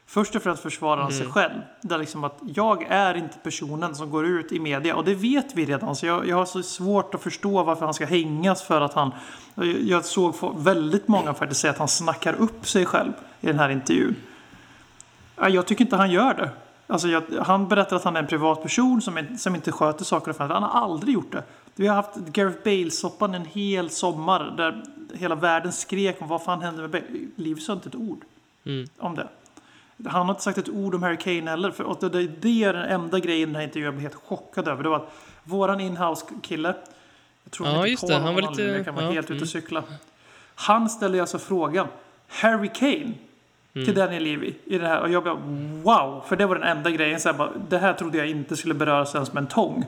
först 0.06 0.36
och 0.36 0.42
främst 0.42 0.62
försvarar 0.62 1.02
han 1.02 1.12
sig 1.12 1.26
själv. 1.26 1.60
Det 1.80 1.94
är 1.94 1.98
liksom 1.98 2.24
att 2.24 2.38
jag 2.54 2.82
är 2.82 3.14
inte 3.14 3.38
personen 3.38 3.94
som 3.94 4.10
går 4.10 4.26
ut 4.26 4.52
i 4.52 4.60
media. 4.60 4.96
Och 4.96 5.04
det 5.04 5.14
vet 5.14 5.54
vi 5.54 5.64
redan. 5.64 5.96
Så 5.96 6.06
jag, 6.06 6.28
jag 6.28 6.36
har 6.36 6.44
så 6.44 6.62
svårt 6.62 7.14
att 7.14 7.22
förstå 7.22 7.62
varför 7.62 7.84
han 7.84 7.94
ska 7.94 8.06
hängas 8.06 8.62
för 8.62 8.80
att 8.80 8.94
han... 8.94 9.12
Jag, 9.84 10.04
såg 10.04 10.34
väldigt 10.56 11.08
många 11.08 11.34
faktiskt 11.34 11.60
säga 11.60 11.70
att 11.70 11.78
han 11.78 11.88
snackar 11.88 12.34
upp 12.34 12.66
sig 12.68 12.86
själv 12.86 13.12
i 13.40 13.46
den 13.46 13.58
här 13.58 13.68
intervjun. 13.68 14.16
Ja, 15.36 15.48
Jag 15.48 15.66
tycker 15.66 15.84
inte 15.84 15.96
han 15.96 16.10
gör 16.10 16.34
det. 16.34 16.50
Alltså 16.86 17.08
jag, 17.08 17.22
han 17.40 17.68
berättar 17.68 17.96
att 17.96 18.04
han 18.04 18.16
är 18.16 18.20
en 18.20 18.26
privatperson 18.26 19.02
som, 19.02 19.16
är, 19.16 19.36
som 19.38 19.54
inte 19.54 19.72
sköter 19.72 20.04
saker 20.04 20.30
och. 20.30 20.36
Han 20.38 20.62
har 20.62 20.80
aldrig 20.80 21.14
gjort 21.14 21.32
det. 21.32 21.42
Vi 21.74 21.86
har 21.86 21.94
haft 21.96 22.16
Gareth 22.16 22.58
Bale-soppan 22.64 23.34
en 23.34 23.44
hel 23.44 23.90
sommar 23.90 24.54
där 24.56 24.82
hela 25.14 25.34
världen 25.34 25.72
skrek 25.72 26.22
om 26.22 26.28
vad 26.28 26.42
fan 26.42 26.62
hände 26.62 26.80
med 26.82 26.90
Bale. 26.90 27.04
Liv 27.36 27.56
sa 27.56 27.72
inte 27.72 27.88
ett 27.88 27.94
ord 27.94 28.20
Mm. 28.64 28.88
om 28.98 29.14
det. 29.14 29.28
Han 30.04 30.26
har 30.26 30.30
inte 30.34 30.42
sagt 30.42 30.58
ett 30.58 30.68
ord 30.68 30.94
om 30.94 31.02
Harry 31.02 31.16
Kane 31.16 31.50
heller. 31.50 31.70
För 31.70 31.84
och 31.84 32.10
det, 32.10 32.26
det 32.26 32.64
är 32.64 32.72
den 32.72 32.82
enda 32.90 33.18
grejen 33.18 33.42
i 33.48 33.52
den 33.52 33.54
här 33.56 33.62
intervjun 33.62 33.84
jag 33.84 33.94
blev 33.94 34.02
helt 34.02 34.22
chockad 34.24 34.68
över. 34.68 34.82
Det 34.82 34.88
var 34.88 34.96
att 34.96 35.12
våran 35.44 35.80
inhouse-kille, 35.80 36.74
jag 37.44 37.52
tror 37.52 37.68
Ja, 37.68 37.86
just 37.86 38.06
det. 38.06 38.12
Paul 38.12 38.22
Han 38.22 38.34
var 38.34 38.42
lite- 38.42 38.62
jag 38.62 38.84
kan 38.84 38.94
vara 38.94 39.04
ja, 39.04 39.10
helt 39.10 39.26
ute 39.26 39.32
mm. 39.32 39.42
och 39.42 39.48
cykla. 39.48 39.82
Han 40.54 40.88
ställer 40.90 41.20
alltså 41.20 41.38
frågan, 41.38 41.86
Harry 42.28 42.68
Kane, 42.74 43.12
Mm. 43.74 43.86
till 43.86 43.94
Daniel 43.94 44.22
Levy 44.22 44.52
i 44.64 44.78
det 44.78 44.86
här. 44.88 45.00
Och 45.00 45.10
jag 45.10 45.24
bara 45.24 45.34
wow! 45.82 46.22
För 46.28 46.36
det 46.36 46.46
var 46.46 46.54
den 46.54 46.68
enda 46.78 46.90
grejen. 46.90 47.20
Så 47.20 47.28
här, 47.28 47.36
bara, 47.38 47.50
det 47.68 47.78
här 47.78 47.92
trodde 47.92 48.18
jag 48.18 48.26
inte 48.28 48.56
skulle 48.56 48.74
beröras 48.74 49.14
ens 49.14 49.32
med 49.32 49.40
en 49.40 49.46
tång. 49.46 49.84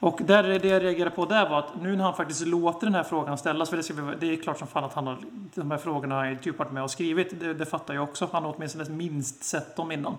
Och 0.00 0.20
där, 0.22 0.42
det 0.42 0.68
jag 0.68 0.82
reagerade 0.82 1.16
på 1.16 1.24
där 1.24 1.48
var 1.48 1.58
att 1.58 1.82
nu 1.82 1.96
när 1.96 2.04
han 2.04 2.14
faktiskt 2.14 2.46
låter 2.46 2.86
den 2.86 2.94
här 2.94 3.02
frågan 3.02 3.38
ställas. 3.38 3.70
För 3.70 3.76
det, 3.76 3.90
vi, 3.90 4.16
det 4.20 4.38
är 4.38 4.42
klart 4.42 4.58
som 4.58 4.68
fan 4.68 4.84
att 4.84 4.92
han 4.92 5.06
har 5.06 5.18
de 5.54 5.70
här 5.70 5.78
frågorna 5.78 6.14
har 6.14 6.24
jag 6.24 6.42
typ 6.42 6.58
varit 6.58 6.72
med 6.72 6.82
och 6.82 6.90
skrivit. 6.90 7.40
Det, 7.40 7.54
det 7.54 7.66
fattar 7.66 7.94
jag 7.94 8.04
också. 8.04 8.28
Han 8.32 8.44
har 8.44 8.54
åtminstone 8.56 8.88
minst 8.88 9.44
sett 9.44 9.76
dem 9.76 9.92
innan. 9.92 10.16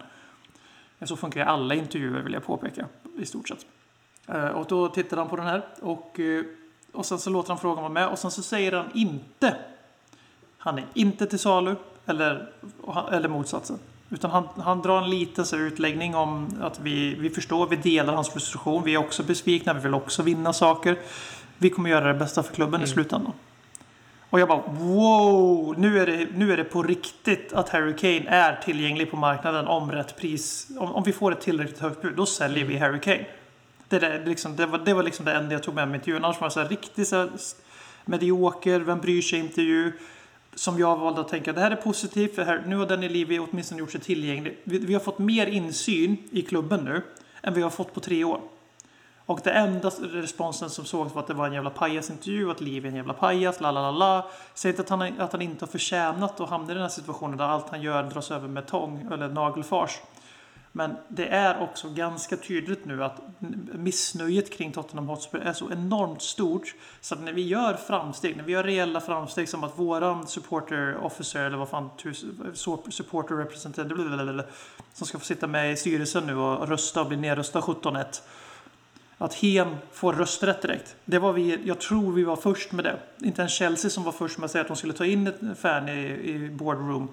Så 1.02 1.16
funkar 1.16 1.40
ju 1.40 1.46
alla 1.46 1.76
intervjuer 1.76 2.22
vill 2.22 2.34
jag 2.34 2.46
påpeka. 2.46 2.86
I 3.18 3.26
stort 3.26 3.48
sett. 3.48 3.66
Eh, 4.28 4.48
och 4.48 4.66
då 4.66 4.88
tittar 4.88 5.18
han 5.18 5.30
på 5.30 5.36
den 5.36 5.46
här. 5.46 5.66
Och, 5.82 6.20
eh, 6.20 6.44
och 6.92 7.06
sen 7.06 7.20
så 7.20 7.30
låter 7.30 7.50
han 7.50 7.58
frågan 7.58 7.84
vara 7.84 7.94
med. 7.94 8.08
Och 8.08 8.20
sen 8.20 8.32
så 8.32 8.42
säger 8.42 8.72
han 8.72 8.90
inte. 8.94 9.56
Han 10.58 10.78
är 10.78 10.86
inte 10.94 11.26
till 11.26 11.40
salu. 11.40 11.76
Eller, 12.06 12.52
eller 13.12 13.30
motsatsen. 13.30 13.80
Utan 14.10 14.32
han, 14.32 14.48
han 14.58 14.82
drar 14.82 15.02
en 15.02 15.10
liten 15.10 15.46
så 15.46 15.58
utläggning 15.58 16.16
om 16.16 16.48
att 16.62 16.80
vi, 16.80 17.16
vi 17.16 17.30
förstår, 17.30 17.68
vi 17.68 17.76
delar 17.76 18.14
hans 18.14 18.30
frustration. 18.30 18.84
Vi 18.84 18.94
är 18.94 18.98
också 18.98 19.24
besvikna, 19.24 19.74
vi 19.74 19.80
vill 19.80 19.94
också 19.94 20.24
vinna 20.24 20.54
saker. 20.54 20.98
Vi 21.58 21.70
kommer 21.70 21.90
göra 21.90 22.14
det 22.14 22.20
bästa 22.20 22.44
för 22.44 22.54
klubben 22.54 22.82
i 22.82 22.88
slutändan. 22.88 23.34
Och 24.30 24.40
jag 24.40 24.48
bara 24.48 24.62
wow, 24.68 25.76
nu 25.80 26.00
är, 26.00 26.06
det, 26.06 26.28
nu 26.34 26.54
är 26.54 26.58
det 26.58 26.64
på 26.64 26.84
riktigt 26.84 27.54
att 27.54 27.70
Harry 27.70 27.96
Kane 27.96 28.26
är 28.28 28.56
tillgänglig 28.56 29.12
på 29.12 29.18
marknaden 29.18 29.68
om 29.68 29.92
rätt 29.92 30.18
pris. 30.18 30.68
Om, 30.80 30.92
om 30.92 31.04
vi 31.04 31.14
får 31.14 31.32
ett 31.32 31.42
tillräckligt 31.42 31.80
högt 31.80 32.02
bud, 32.02 32.16
då 32.16 32.26
säljer 32.26 32.66
vi 32.66 32.78
Harry 32.78 33.00
Kane. 33.00 33.26
Det, 33.88 34.00
där, 34.00 34.26
liksom, 34.26 34.56
det, 34.56 34.66
var, 34.66 34.78
det 34.78 34.94
var 34.94 35.04
liksom 35.04 35.26
det 35.26 35.34
enda 35.34 35.54
jag 35.54 35.64
tog 35.64 35.76
med 35.76 35.88
mig 35.88 35.96
intervjun. 35.96 36.26
Annars 36.26 36.42
var 36.42 36.48
det 36.48 36.54
så 36.54 36.60
här 36.60 36.70
riktigt 36.70 37.08
så 37.08 37.16
här, 37.16 37.30
medioker, 38.06 38.80
vem 38.80 39.00
bryr 39.00 39.22
sig 39.22 39.40
intervju. 39.40 39.92
Som 40.60 40.80
jag 40.80 40.98
valde 40.98 41.22
att 41.22 41.28
tänka, 41.28 41.54
det 41.54 41.62
här 41.62 41.72
är 41.72 41.76
positivt 41.76 42.36
för 42.36 42.46
här, 42.46 42.64
nu 42.68 42.76
har 42.76 42.86
Daniel 42.86 43.12
Levy 43.12 43.40
åtminstone 43.40 43.80
gjort 43.80 43.92
sig 43.92 44.02
tillgänglig. 44.02 44.58
Vi, 44.64 44.78
vi 44.80 44.94
har 44.94 45.02
fått 45.02 45.20
mer 45.20 45.48
insyn 45.48 46.18
i 46.32 46.42
klubben 46.42 46.86
nu 46.86 47.02
än 47.42 47.54
vi 47.54 47.62
har 47.62 47.70
fått 47.70 47.94
på 47.94 48.00
tre 48.00 48.24
år. 48.24 48.42
Och 49.26 49.40
det 49.44 49.52
enda 49.52 49.90
responsen 49.90 50.70
som 50.70 50.86
sågs 50.86 51.14
var 51.14 51.22
att 51.22 51.28
det 51.28 51.34
var 51.34 51.48
en 51.48 51.54
jävla 51.54 51.70
pajasintervju, 51.70 52.52
att 52.52 52.62
Levy 52.62 52.88
är 52.88 52.92
en 52.92 52.98
jävla 52.98 53.14
pajas, 53.14 53.62
la 53.62 53.72
la 53.72 53.82
la 53.82 53.92
la. 53.92 54.30
Säg 54.54 54.70
inte 54.70 54.82
att 54.82 54.90
han, 54.90 55.20
att 55.20 55.32
han 55.32 55.42
inte 55.42 55.66
har 55.66 55.72
förtjänat 55.72 56.40
att 56.40 56.50
hamna 56.50 56.72
i 56.72 56.74
den 56.74 56.82
här 56.82 56.90
situationen 56.90 57.38
där 57.38 57.46
allt 57.46 57.70
han 57.70 57.82
gör 57.82 58.04
dras 58.04 58.32
över 58.32 58.48
med 58.48 58.68
tång 58.68 59.08
eller 59.12 59.30
nagelfars. 59.30 60.00
Men 60.80 60.98
det 61.08 61.28
är 61.28 61.62
också 61.62 61.90
ganska 61.90 62.38
tydligt 62.38 62.86
nu 62.86 63.04
att 63.04 63.22
missnöjet 63.74 64.50
kring 64.54 64.72
Tottenham 64.72 65.08
Hotspur 65.08 65.42
är 65.42 65.54
så 65.54 65.72
enormt 65.72 66.22
stort. 66.22 66.76
Så 67.02 67.16
att 67.16 67.22
när 67.22 67.34
vi 67.34 67.42
gör 67.42 67.74
framsteg, 67.74 68.38
när 68.38 68.44
vi 68.44 68.52
gör 68.52 68.64
reella 68.64 69.02
framsteg 69.02 69.50
som 69.50 69.64
att 69.64 69.80
våran 69.80 70.28
supporter 70.28 70.98
officer 70.98 71.44
eller 71.44 71.58
vad 71.58 71.70
fan 71.70 71.90
supporter 72.90 73.36
representative 73.36 74.44
som 74.94 75.08
ska 75.08 75.20
få 75.20 75.26
sitta 75.26 75.48
med 75.48 75.72
i 75.72 75.76
styrelsen 75.76 76.28
nu 76.28 76.36
och 76.36 76.68
rösta 76.68 77.02
och 77.02 77.08
bli 77.08 77.18
nedröstad 77.18 77.60
17-1. 77.60 78.22
Att 79.18 79.34
Hen 79.34 79.76
får 79.92 80.14
rösträtt 80.14 80.62
direkt. 80.62 80.96
Det 81.06 81.20
var 81.20 81.34
vi, 81.34 81.60
jag 81.64 81.80
tror 81.80 82.14
vi 82.14 82.24
var 82.24 82.36
först 82.36 82.72
med 82.72 82.86
det. 82.86 83.00
Inte 83.22 83.42
ens 83.42 83.54
Chelsea 83.54 83.92
som 83.92 84.04
var 84.04 84.12
först 84.12 84.38
med 84.38 84.46
att 84.46 84.52
säga 84.52 84.62
att 84.62 84.68
de 84.68 84.78
skulle 84.78 84.94
ta 84.94 85.06
in 85.06 85.28
ett 85.28 85.60
fan 85.60 85.90
i, 85.90 86.02
i 86.24 86.50
boardroom, 86.50 87.08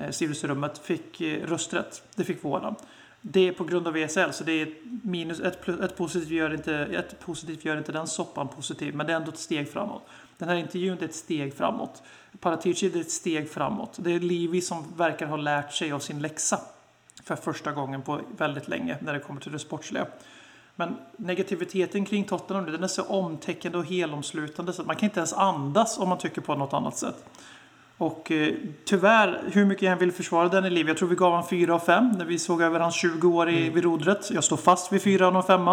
Eh, 0.00 0.10
styrelserummet, 0.10 0.78
fick 0.78 1.20
eh, 1.20 1.46
rösträtt. 1.46 2.02
Det 2.14 2.24
fick 2.24 2.44
våran. 2.44 2.74
Det 3.20 3.48
är 3.48 3.52
på 3.52 3.64
grund 3.64 3.88
av 3.88 3.96
ESL, 3.96 4.30
så 4.32 4.44
det 4.44 4.52
är 4.52 4.74
minus, 5.02 5.40
ett, 5.40 5.62
plus, 5.62 5.80
ett, 5.80 5.96
positivt 5.96 6.30
gör 6.30 6.54
inte, 6.54 6.74
ett 6.74 7.20
positivt 7.20 7.64
gör 7.64 7.78
inte 7.78 7.92
den 7.92 8.06
soppan 8.06 8.48
positiv, 8.48 8.94
men 8.94 9.06
det 9.06 9.12
är 9.12 9.16
ändå 9.16 9.30
ett 9.30 9.38
steg 9.38 9.72
framåt. 9.72 10.02
Den 10.38 10.48
här 10.48 10.56
intervjun 10.56 10.98
är 11.00 11.04
ett 11.04 11.14
steg 11.14 11.54
framåt. 11.54 12.02
Paratici 12.40 12.86
är 12.86 13.00
ett 13.00 13.10
steg 13.10 13.50
framåt. 13.50 13.98
Det 14.02 14.12
är 14.12 14.20
Livi 14.20 14.60
som 14.60 14.84
verkar 14.96 15.26
ha 15.26 15.36
lärt 15.36 15.72
sig 15.72 15.92
av 15.92 15.98
sin 15.98 16.22
läxa 16.22 16.60
för 17.24 17.36
första 17.36 17.72
gången 17.72 18.02
på 18.02 18.20
väldigt 18.36 18.68
länge 18.68 18.98
när 19.00 19.12
det 19.12 19.20
kommer 19.20 19.40
till 19.40 19.52
det 19.52 19.58
sportsliga. 19.58 20.06
Men 20.76 20.96
negativiteten 21.16 22.04
kring 22.04 22.24
Tottenham 22.24 22.64
nu, 22.64 22.72
den 22.72 22.84
är 22.84 22.88
så 22.88 23.02
omtäckande 23.02 23.78
och 23.78 23.86
helomslutande 23.86 24.72
så 24.72 24.82
att 24.82 24.86
man 24.86 24.96
kan 24.96 25.06
inte 25.06 25.20
ens 25.20 25.32
andas 25.32 25.98
om 25.98 26.08
man 26.08 26.18
tycker 26.18 26.40
på 26.40 26.54
något 26.54 26.72
annat 26.72 26.96
sätt. 26.96 27.24
Och 28.00 28.30
eh, 28.30 28.54
tyvärr, 28.84 29.40
hur 29.52 29.64
mycket 29.64 29.82
jag 29.82 29.92
än 29.92 29.98
vill 29.98 30.12
försvara 30.12 30.48
den 30.48 30.64
i 30.64 30.70
liv, 30.70 30.88
jag 30.88 30.96
tror 30.96 31.08
vi 31.08 31.14
gav 31.16 31.32
han 31.32 31.48
4 31.48 31.74
av 31.74 31.78
5 31.78 32.08
när 32.18 32.24
vi 32.24 32.38
såg 32.38 32.62
över 32.62 32.80
hans 32.80 32.94
20 32.94 33.28
år 33.28 33.50
i, 33.50 33.70
vid 33.70 33.84
rodret. 33.84 34.30
Jag 34.30 34.44
står 34.44 34.56
fast 34.56 34.92
vid 34.92 35.02
4 35.02 35.26
av 35.26 35.42
5 35.42 35.68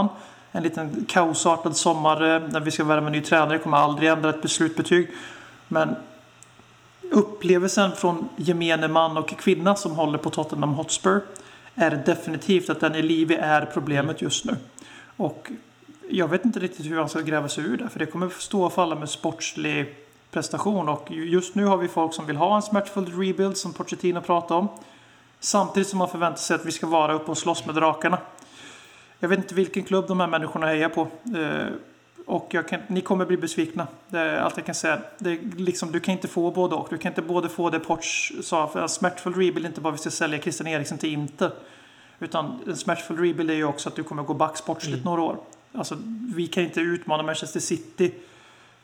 En 0.52 0.64
liten 0.64 1.06
kaosartad 1.08 1.78
sommar 1.78 2.36
eh, 2.36 2.50
när 2.50 2.60
vi 2.60 2.72
ska 2.72 2.84
värva 2.84 3.08
en 3.08 3.12
ny 3.12 3.22
tränare. 3.22 3.54
Jag 3.54 3.64
kommer 3.64 3.78
aldrig 3.78 4.10
ändra 4.10 4.30
ett 4.30 4.42
beslutbetyg. 4.42 5.10
Men 5.68 5.96
upplevelsen 7.12 7.92
från 7.92 8.30
gemene 8.36 8.88
man 8.88 9.18
och 9.18 9.30
kvinna 9.30 9.76
som 9.76 9.92
håller 9.92 10.18
på 10.18 10.30
Tottenham 10.30 10.74
Hotspur 10.74 11.22
är 11.76 12.04
definitivt 12.06 12.70
att 12.70 12.80
den 12.80 12.96
i 12.96 13.02
livet 13.02 13.40
är 13.42 13.66
problemet 13.66 14.22
just 14.22 14.46
nu. 14.46 14.56
Och 15.18 15.52
jag 16.10 16.28
vet 16.28 16.46
inte 16.46 16.60
riktigt 16.60 16.86
hur 16.86 16.98
han 16.98 17.10
ska 17.10 17.22
gräva 17.22 17.50
sig 17.50 17.64
ur 17.64 17.78
det. 17.78 17.90
För 17.90 18.00
det 18.00 18.06
kommer 18.06 18.30
stå 18.30 18.64
och 18.64 18.74
falla 18.74 18.96
med 18.96 19.10
sportslig 19.10 19.96
prestation. 20.38 20.90
Och 20.90 21.12
just 21.12 21.56
nu 21.56 21.66
har 21.66 21.78
vi 21.78 21.88
folk 21.88 22.14
som 22.14 22.26
vill 22.26 22.36
ha 22.36 22.56
en 22.56 22.62
smärtfull 22.62 23.06
rebuild 23.06 23.58
som 23.58 23.74
Pochettino 23.74 24.22
pratade 24.22 24.60
om. 24.60 24.68
Samtidigt 25.40 25.90
som 25.90 26.00
man 26.00 26.10
förväntar 26.10 26.38
sig 26.38 26.56
att 26.56 26.66
vi 26.66 26.72
ska 26.72 26.88
vara 26.88 27.14
uppe 27.14 27.32
och 27.32 27.38
slåss 27.38 27.66
med 27.66 27.76
drakarna. 27.76 28.18
Jag 29.20 29.30
vet 29.30 29.40
inte 29.40 29.56
vilken 29.56 29.84
klubb 29.84 30.08
de 30.08 30.20
här 30.20 30.28
människorna 30.28 30.68
hejar 30.68 30.90
på. 30.90 31.02
Eh, 31.38 31.68
och 32.26 32.52
kan, 32.52 32.80
ni 32.88 33.02
kommer 33.02 33.26
bli 33.26 33.38
besvikna. 33.38 33.88
Det 34.10 34.20
är 34.20 34.38
allt 34.38 34.58
jag 34.58 34.66
kan 34.66 34.76
säga. 34.76 35.00
Det 35.18 35.32
är 35.32 35.40
liksom, 35.58 35.92
du 35.92 36.00
kan 36.00 36.12
inte 36.12 36.28
få 36.28 36.52
både 36.52 36.76
och. 36.76 36.88
Du 36.90 36.98
kan 36.98 37.12
inte 37.12 37.22
både 37.22 37.50
få 37.50 37.70
det 37.70 37.80
Poch 37.80 38.34
sa. 38.44 38.68
För 38.68 38.82
en 38.82 38.90
smärtfull 38.90 39.34
rebuild 39.34 39.66
är 39.66 39.70
inte 39.70 39.82
bara 39.82 39.94
att 39.94 40.00
vi 40.00 40.02
ska 40.02 40.12
sälja 40.12 40.40
Christian 40.40 40.68
Eriksen 40.68 40.98
till 40.98 41.14
Inter. 41.14 41.52
Utan 42.20 42.60
en 42.68 42.78
smärtfull 42.78 43.18
rebuild 43.18 43.50
är 43.50 43.56
ju 43.56 43.66
också 43.66 43.90
att 43.90 43.96
du 43.96 44.04
kommer 44.04 44.24
gå 44.24 44.34
back 44.34 44.58
sportsligt 44.58 45.06
några 45.06 45.22
år. 45.22 45.38
Alltså, 45.74 45.98
vi 46.36 46.48
kan 46.48 46.64
inte 46.64 46.82
utmana 46.82 47.24
Manchester 47.24 47.60
City 47.60 48.12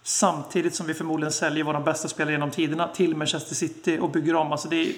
samtidigt 0.03 0.75
som 0.75 0.87
vi 0.87 0.93
förmodligen 0.93 1.31
säljer 1.31 1.63
våra 1.63 1.79
bästa 1.79 2.07
spelare 2.07 2.33
genom 2.33 2.51
tiderna 2.51 2.87
till 2.87 3.15
Manchester 3.15 3.55
City 3.55 3.97
och 4.01 4.09
bygger 4.09 4.35
om. 4.35 4.51
Alltså 4.51 4.69
det 4.69 4.75
är, 4.75 4.93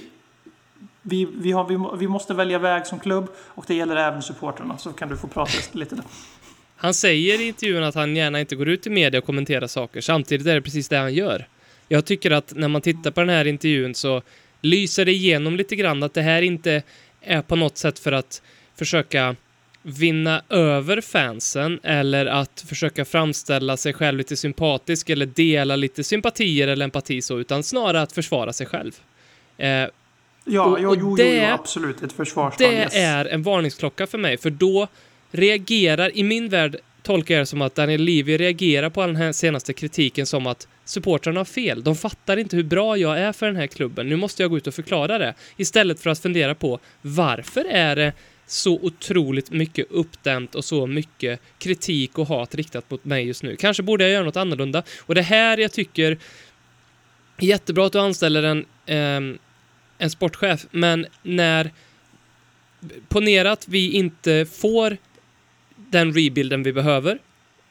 vi, 1.01 1.25
vi, 1.25 1.51
har, 1.51 1.67
vi, 1.67 1.97
vi 1.99 2.07
måste 2.07 2.33
välja 2.33 2.59
väg 2.59 2.87
som 2.87 2.99
klubb 2.99 3.27
och 3.37 3.65
det 3.67 3.75
gäller 3.75 3.95
även 3.95 4.21
supporterna. 4.21 4.77
Så 4.77 4.93
kan 4.93 5.09
du 5.09 5.17
få 5.17 5.27
prata 5.27 5.51
lite 5.71 5.95
där. 5.95 6.05
Han 6.77 6.93
säger 6.93 7.41
i 7.41 7.47
intervjun 7.47 7.83
att 7.83 7.95
han 7.95 8.15
gärna 8.15 8.39
inte 8.39 8.55
går 8.55 8.69
ut 8.69 8.87
i 8.87 8.89
media 8.89 9.19
och 9.19 9.25
kommenterar 9.25 9.67
saker. 9.67 10.01
Samtidigt 10.01 10.47
är 10.47 10.55
det 10.55 10.61
precis 10.61 10.89
det 10.89 10.97
han 10.97 11.13
gör. 11.13 11.47
Jag 11.87 12.05
tycker 12.05 12.31
att 12.31 12.53
när 12.55 12.67
man 12.67 12.81
tittar 12.81 13.11
på 13.11 13.19
den 13.19 13.29
här 13.29 13.47
intervjun 13.47 13.95
så 13.95 14.21
lyser 14.61 15.05
det 15.05 15.11
igenom 15.11 15.55
lite 15.55 15.75
grann 15.75 16.03
att 16.03 16.13
det 16.13 16.21
här 16.21 16.41
inte 16.41 16.83
är 17.21 17.41
på 17.41 17.55
något 17.55 17.77
sätt 17.77 17.99
för 17.99 18.11
att 18.11 18.41
försöka 18.75 19.35
vinna 19.87 20.41
över 20.49 21.01
fansen 21.01 21.79
eller 21.83 22.25
att 22.25 22.65
försöka 22.67 23.05
framställa 23.05 23.77
sig 23.77 23.93
själv 23.93 24.17
lite 24.17 24.37
sympatisk 24.37 25.09
eller 25.09 25.25
dela 25.25 25.75
lite 25.75 26.03
sympatier 26.03 26.67
eller 26.67 26.83
empati 26.85 27.21
så, 27.21 27.39
utan 27.39 27.63
snarare 27.63 28.01
att 28.01 28.11
försvara 28.11 28.53
sig 28.53 28.67
själv. 28.67 28.91
Eh, 29.57 29.85
Ja, 30.47 30.63
Och- 30.65 30.79
jo, 30.81 30.89
och 30.89 30.97
jo, 30.99 31.15
det- 31.15 31.35
jo, 31.47 31.53
absolut. 31.53 32.03
Ett 32.03 32.13
försvarsfall. 32.13 32.67
det 32.71 32.73
yes. 32.75 32.95
är 32.95 33.25
en 33.25 33.43
varningsklocka 33.43 34.07
för 34.07 34.17
mig, 34.17 34.37
för 34.37 34.49
då 34.49 34.87
reagerar, 35.31 36.17
i 36.17 36.23
min 36.23 36.49
värld 36.49 36.77
tolkar 37.03 37.35
jag 37.35 37.41
det 37.41 37.45
som 37.45 37.61
att 37.61 37.75
Daniel 37.75 38.01
Levy 38.01 38.37
reagerar 38.37 38.89
på 38.89 39.01
den 39.05 39.15
här 39.15 39.31
senaste 39.31 39.73
kritiken 39.73 40.25
som 40.25 40.47
att 40.47 40.67
supportrarna 40.85 41.39
har 41.39 41.45
fel. 41.45 41.83
De 41.83 41.95
fattar 41.95 42.37
inte 42.37 42.55
hur 42.55 42.63
bra 42.63 42.97
jag 42.97 43.19
är 43.19 43.31
för 43.31 43.45
den 43.45 43.55
här 43.55 43.67
klubben. 43.67 44.09
Nu 44.09 44.15
måste 44.15 44.41
jag 44.43 44.49
gå 44.51 44.57
ut 44.57 44.67
och 44.67 44.73
förklara 44.73 45.17
det. 45.17 45.33
Istället 45.57 45.99
för 45.99 46.09
att 46.09 46.19
fundera 46.19 46.55
på 46.55 46.79
varför 47.01 47.65
är 47.69 47.95
det 47.95 48.13
så 48.47 48.73
otroligt 48.73 49.51
mycket 49.51 49.91
uppdämt 49.91 50.55
och 50.55 50.65
så 50.65 50.87
mycket 50.87 51.39
kritik 51.57 52.17
och 52.17 52.27
hat 52.27 52.55
riktat 52.55 52.91
mot 52.91 53.05
mig 53.05 53.27
just 53.27 53.43
nu. 53.43 53.55
Kanske 53.55 53.83
borde 53.83 54.03
jag 54.03 54.13
göra 54.13 54.23
något 54.23 54.35
annorlunda. 54.35 54.83
Och 54.99 55.15
det 55.15 55.21
här 55.21 55.57
jag 55.57 55.71
tycker 55.71 56.17
jättebra 57.39 57.85
att 57.85 57.93
du 57.93 57.99
anställer 57.99 58.43
en, 58.43 58.65
eh, 58.85 59.37
en 59.97 60.09
sportchef, 60.09 60.65
men 60.71 61.05
när 61.23 61.71
ponera 63.07 63.51
att 63.51 63.67
vi 63.67 63.91
inte 63.91 64.45
får 64.45 64.97
den 65.75 66.13
rebuilden 66.13 66.63
vi 66.63 66.73
behöver. 66.73 67.19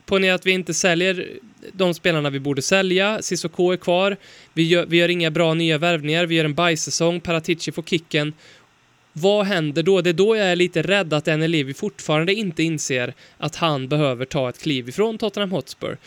Ponera 0.06 0.34
att 0.34 0.46
vi 0.46 0.50
inte 0.50 0.74
säljer 0.74 1.28
de 1.72 1.94
spelarna 1.94 2.30
vi 2.30 2.40
borde 2.40 2.62
sälja. 2.62 3.22
Sissoko 3.22 3.72
är 3.72 3.76
kvar. 3.76 4.16
Vi 4.52 4.62
gör, 4.62 4.86
vi 4.86 4.96
gör 4.96 5.08
inga 5.08 5.30
bra 5.30 5.54
nya 5.54 5.78
värvningar. 5.78 6.26
Vi 6.26 6.34
gör 6.34 6.44
en 6.44 6.54
bajssäsong. 6.54 7.20
Paratici 7.20 7.72
får 7.72 7.82
kicken. 7.82 8.32
Vad 9.16 9.46
händer 9.46 9.82
då? 9.82 10.00
Det 10.00 10.10
är 10.10 10.14
då 10.14 10.36
jag 10.36 10.46
är 10.46 10.56
lite 10.56 10.82
rädd 10.82 11.12
att 11.12 11.24
Daniel 11.24 11.50
Levy 11.50 11.74
fortfarande 11.74 12.34
inte 12.34 12.62
inser 12.62 13.14
att 13.38 13.56
han 13.56 13.88
behöver 13.88 14.24
ta 14.24 14.48
ett 14.48 14.62
kliv 14.62 14.88
ifrån 14.88 15.18
Tottenham 15.18 15.52
Hotspur. 15.52 15.98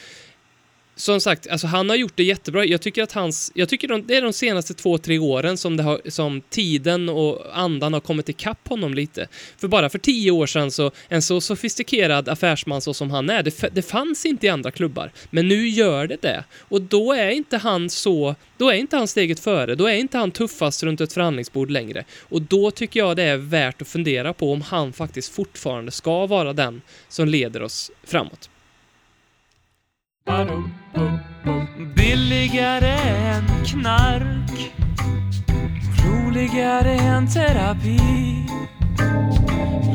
Som 0.98 1.22
sagt, 1.22 1.48
alltså 1.48 1.68
han 1.68 1.90
har 1.90 1.96
gjort 1.96 2.14
det 2.16 2.24
jättebra. 2.24 2.66
Jag 2.66 2.82
tycker 2.82 3.04
att 3.04 3.12
hans, 3.12 3.52
jag 3.56 3.70
tycker 3.70 3.88
de, 3.88 4.08
det 4.08 4.16
är 4.16 4.22
de 4.22 4.34
senaste 4.34 4.74
två, 4.74 4.98
tre 4.98 5.20
åren 5.20 5.58
som, 5.58 5.78
det 5.78 5.84
har, 5.84 6.02
som 6.06 6.42
tiden 6.50 7.10
och 7.10 7.46
andan 7.54 7.94
har 7.94 8.00
kommit 8.00 8.30
ikapp 8.30 8.68
honom 8.68 8.94
lite. 8.94 9.28
För 9.58 9.68
bara 9.68 9.90
för 9.90 10.00
tio 10.00 10.32
år 10.32 10.46
sedan 10.48 10.72
så, 10.72 10.92
en 11.08 11.22
så 11.22 11.42
sofistikerad 11.42 12.30
affärsman 12.30 12.82
så 12.82 12.94
som 12.94 13.12
han 13.12 13.30
är, 13.30 13.44
det, 13.44 13.70
det 13.76 13.82
fanns 13.82 14.26
inte 14.26 14.46
i 14.46 14.50
andra 14.50 14.72
klubbar. 14.72 15.12
Men 15.30 15.48
nu 15.48 15.68
gör 15.68 16.08
det 16.08 16.22
det. 16.22 16.44
Och 16.60 16.82
då 16.82 17.14
är 17.14 17.30
inte 17.30 17.58
han 17.58 17.90
så, 17.90 18.36
då 18.58 18.70
är 18.70 18.76
inte 18.76 18.98
han 18.98 19.08
steget 19.08 19.40
före, 19.40 19.76
då 19.76 19.86
är 19.86 19.96
inte 19.96 20.18
han 20.18 20.32
tuffast 20.32 20.84
runt 20.84 21.02
ett 21.02 21.14
förhandlingsbord 21.14 21.70
längre. 21.70 22.06
Och 22.22 22.42
då 22.42 22.72
tycker 22.72 23.00
jag 23.00 23.16
det 23.16 23.24
är 23.24 23.38
värt 23.38 23.82
att 23.82 23.88
fundera 23.88 24.34
på 24.34 24.52
om 24.52 24.62
han 24.62 24.94
faktiskt 24.94 25.34
fortfarande 25.34 25.92
ska 25.92 26.26
vara 26.26 26.54
den 26.54 26.82
som 27.10 27.28
leder 27.28 27.62
oss 27.62 27.92
framåt. 28.04 28.50
Billigare 31.96 32.98
än 32.98 33.44
knark 33.66 34.74
Roligare 36.06 36.92
än 36.92 37.28
terapi 37.28 38.00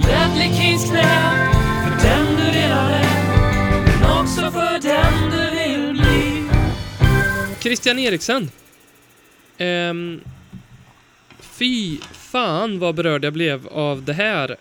Ledley 0.07 0.55
Kings 0.55 0.91
knä 0.91 1.33
för 1.85 2.09
den 2.09 2.27
du 2.37 2.59
redan 2.59 2.91
är 2.91 3.07
Men 4.01 4.21
också 4.21 4.51
för 4.51 4.83
den 4.83 5.31
du 5.31 5.51
vill 5.57 5.93
bli 5.93 6.49
Christian 7.61 7.99
Eriksen. 7.99 8.51
Ehm, 9.59 10.21
fy 11.41 11.99
fan 12.13 12.79
vad 12.79 12.95
berörd 12.95 13.25
jag 13.25 13.33
blev 13.33 13.69
av 13.69 14.03
det 14.03 14.13
här. 14.13 14.57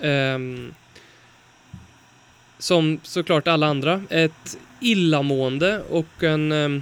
Ehm, 0.00 0.74
som 2.58 3.00
såklart 3.02 3.48
alla 3.48 3.66
andra. 3.66 4.02
Ett 4.10 4.58
illamående 4.80 5.82
och 5.90 6.22
en 6.22 6.52
eh, 6.52 6.80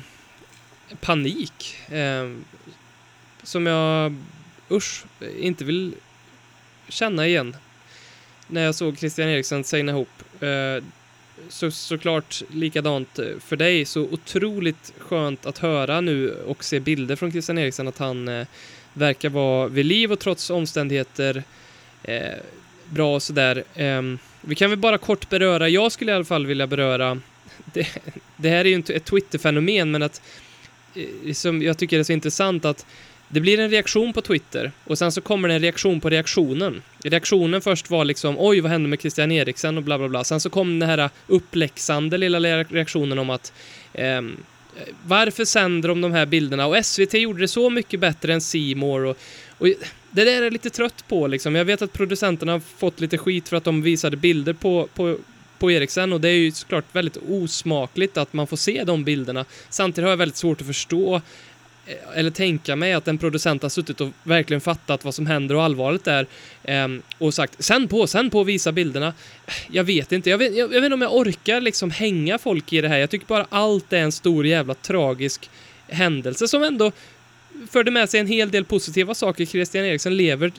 panik. 1.01 1.77
eh, 1.89 2.31
som 3.43 3.67
jag, 3.67 4.15
usch, 4.71 5.05
inte 5.41 5.65
vill 5.65 5.95
känna 6.89 7.27
igen. 7.27 7.57
När 8.47 8.65
jag 8.65 8.75
såg 8.75 8.99
Christian 8.99 9.29
Eriksen 9.29 9.65
segna 9.65 9.93
ihop. 9.93 10.43
Eh, 10.43 10.85
så, 11.49 11.71
såklart 11.71 12.43
likadant 12.51 13.19
eh, 13.19 13.27
för 13.41 13.57
dig. 13.57 13.85
Så 13.85 14.01
otroligt 14.01 14.93
skönt 14.99 15.47
att 15.47 15.59
höra 15.59 16.01
nu 16.01 16.31
och 16.31 16.65
se 16.65 16.81
bilder 16.81 17.17
från 17.17 17.31
Christian 17.33 17.59
Eriksen 17.59 17.89
att 17.89 17.99
han 17.99 18.29
eh, 18.29 18.47
verkar 18.93 19.29
vara 19.29 19.69
vid 19.69 19.87
liv 19.87 20.13
och 20.13 20.21
trots 20.21 20.51
omständigheter 20.51 21.43
eh, 22.03 22.39
bra 22.91 23.15
och 23.15 23.23
sådär. 23.23 23.65
Ehm, 23.75 24.19
vi 24.41 24.55
kan 24.55 24.71
väl 24.71 24.79
bara 24.79 24.99
kort 24.99 25.29
beröra, 25.29 25.69
jag 25.69 25.93
skulle 25.93 26.13
i 26.13 26.15
alla 26.15 26.25
fall 26.25 26.47
vilja 26.47 26.67
beröra, 26.67 27.21
det, 27.73 27.89
det 28.37 28.49
här 28.49 28.59
är 28.59 28.69
ju 28.69 28.75
inte 28.75 28.95
ett 28.95 29.05
Twitter-fenomen 29.05 29.91
men 29.91 30.03
att 30.03 30.23
eh, 30.95 31.33
som 31.33 31.63
jag 31.63 31.79
tycker 31.79 31.99
är 31.99 32.03
så 32.03 32.13
intressant 32.13 32.65
att 32.65 32.87
det 33.29 33.41
blir 33.41 33.61
en 33.61 33.71
reaktion 33.71 34.13
på 34.13 34.21
Twitter 34.21 34.73
och 34.85 34.99
sen 34.99 35.13
så 35.13 35.21
kommer 35.21 35.49
det 35.49 35.55
en 35.55 35.61
reaktion 35.61 36.01
på 36.01 36.11
reaktionen. 36.11 36.83
Reaktionen 37.05 37.61
först 37.61 37.91
var 37.91 38.05
liksom 38.05 38.37
oj 38.39 38.61
vad 38.61 38.71
hände 38.71 38.89
med 38.89 39.01
Christian 39.01 39.33
Eriksen 39.33 39.77
och 39.77 39.83
bla 39.83 39.99
bla 39.99 40.09
bla. 40.09 40.25
Sen 40.25 40.41
så 40.41 40.51
kom 40.51 40.79
den 40.79 40.89
här 40.89 40.99
eh, 40.99 41.11
uppläxande 41.27 42.19
lilla 42.19 42.41
reaktionen 42.65 43.19
om 43.19 43.31
att 43.31 43.53
ehm, 43.93 44.37
eh, 44.77 44.95
varför 45.07 45.45
sänder 45.45 45.89
de 45.89 46.01
de 46.01 46.13
här 46.13 46.27
bilderna? 46.27 46.67
Och 46.67 46.87
SVT 46.87 47.15
gjorde 47.15 47.41
det 47.41 47.49
så 47.49 47.71
mycket 47.71 48.01
bättre 48.01 48.35
än 48.35 48.41
C 48.41 48.75
More 48.77 49.09
och, 49.09 49.19
och 49.59 49.67
det 50.11 50.25
där 50.25 50.39
är 50.39 50.43
jag 50.43 50.53
lite 50.53 50.71
trött 50.71 51.05
på 51.09 51.27
liksom. 51.27 51.55
Jag 51.55 51.65
vet 51.65 51.83
att 51.83 51.93
producenterna 51.93 52.53
har 52.53 52.61
fått 52.61 53.01
lite 53.01 53.19
skit 53.19 53.49
för 53.49 53.57
att 53.57 53.65
de 53.65 53.83
visade 53.83 54.17
bilder 54.17 54.53
på, 54.53 54.89
på 54.95 55.19
på 55.59 55.71
Eriksen 55.71 56.13
och 56.13 56.21
det 56.21 56.29
är 56.29 56.37
ju 56.37 56.51
såklart 56.51 56.85
väldigt 56.93 57.17
osmakligt 57.29 58.17
att 58.17 58.33
man 58.33 58.47
får 58.47 58.57
se 58.57 58.85
de 58.85 59.05
bilderna. 59.05 59.45
Samtidigt 59.71 60.05
har 60.05 60.11
jag 60.11 60.17
väldigt 60.17 60.37
svårt 60.37 60.61
att 60.61 60.67
förstå 60.67 61.15
eh, 61.87 61.95
eller 62.15 62.31
tänka 62.31 62.77
mig 62.77 62.93
att 62.93 63.09
en 63.09 63.19
producent 63.19 63.63
har 63.63 63.69
suttit 63.69 64.01
och 64.01 64.11
verkligen 64.23 64.61
fattat 64.61 65.05
vad 65.05 65.15
som 65.15 65.27
händer 65.27 65.55
och 65.55 65.63
allvaret 65.63 66.07
är 66.07 66.27
ehm, 66.65 67.03
och 67.19 67.35
sagt 67.35 67.65
sen 67.65 67.89
på, 67.89 68.07
sen 68.07 68.31
på 68.31 68.45
visa 68.45 68.73
bilderna. 68.73 69.15
Jag 69.71 69.85
vet 69.85 70.13
inte, 70.13 70.31
jag 70.31 70.39
vet, 70.39 70.57
jag, 70.57 70.75
jag 70.75 70.81
vet 70.81 70.85
inte 70.85 70.95
om 70.95 71.03
jag 71.03 71.15
orkar 71.15 71.61
liksom 71.61 71.91
hänga 71.91 72.39
folk 72.39 72.73
i 72.73 72.81
det 72.81 72.89
här. 72.89 72.99
Jag 72.99 73.11
tycker 73.11 73.27
bara 73.27 73.47
allt 73.51 73.93
är 73.93 74.01
en 74.01 74.13
stor 74.13 74.47
jävla 74.47 74.75
tragisk 74.75 75.51
händelse 75.89 76.49
som 76.49 76.63
ändå 76.63 76.93
förde 77.71 77.91
med 77.91 78.11
sig 78.11 78.21
en 78.21 78.27
hel 78.27 78.51
del 78.51 78.65
positiva 78.65 79.15
saker. 79.15 79.45
Christian 79.45 79.85
Eriksen 79.85 80.17
lever 80.17 80.53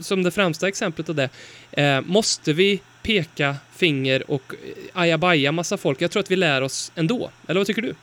som 0.00 0.22
det 0.22 0.30
främsta 0.30 0.68
exemplet 0.68 1.08
av 1.08 1.14
det. 1.14 1.28
Eh, 1.72 2.00
måste 2.00 2.52
vi 2.52 2.80
peka 3.02 3.56
finger 3.72 4.30
och 4.30 4.54
eh, 4.54 5.00
ajabaja 5.00 5.52
massa 5.52 5.76
folk? 5.76 6.02
Jag 6.02 6.10
tror 6.10 6.20
att 6.20 6.30
vi 6.30 6.36
lär 6.36 6.62
oss 6.62 6.92
ändå. 6.94 7.30
Eller 7.46 7.60
vad 7.60 7.66
tycker 7.66 7.82
du? 7.82 7.94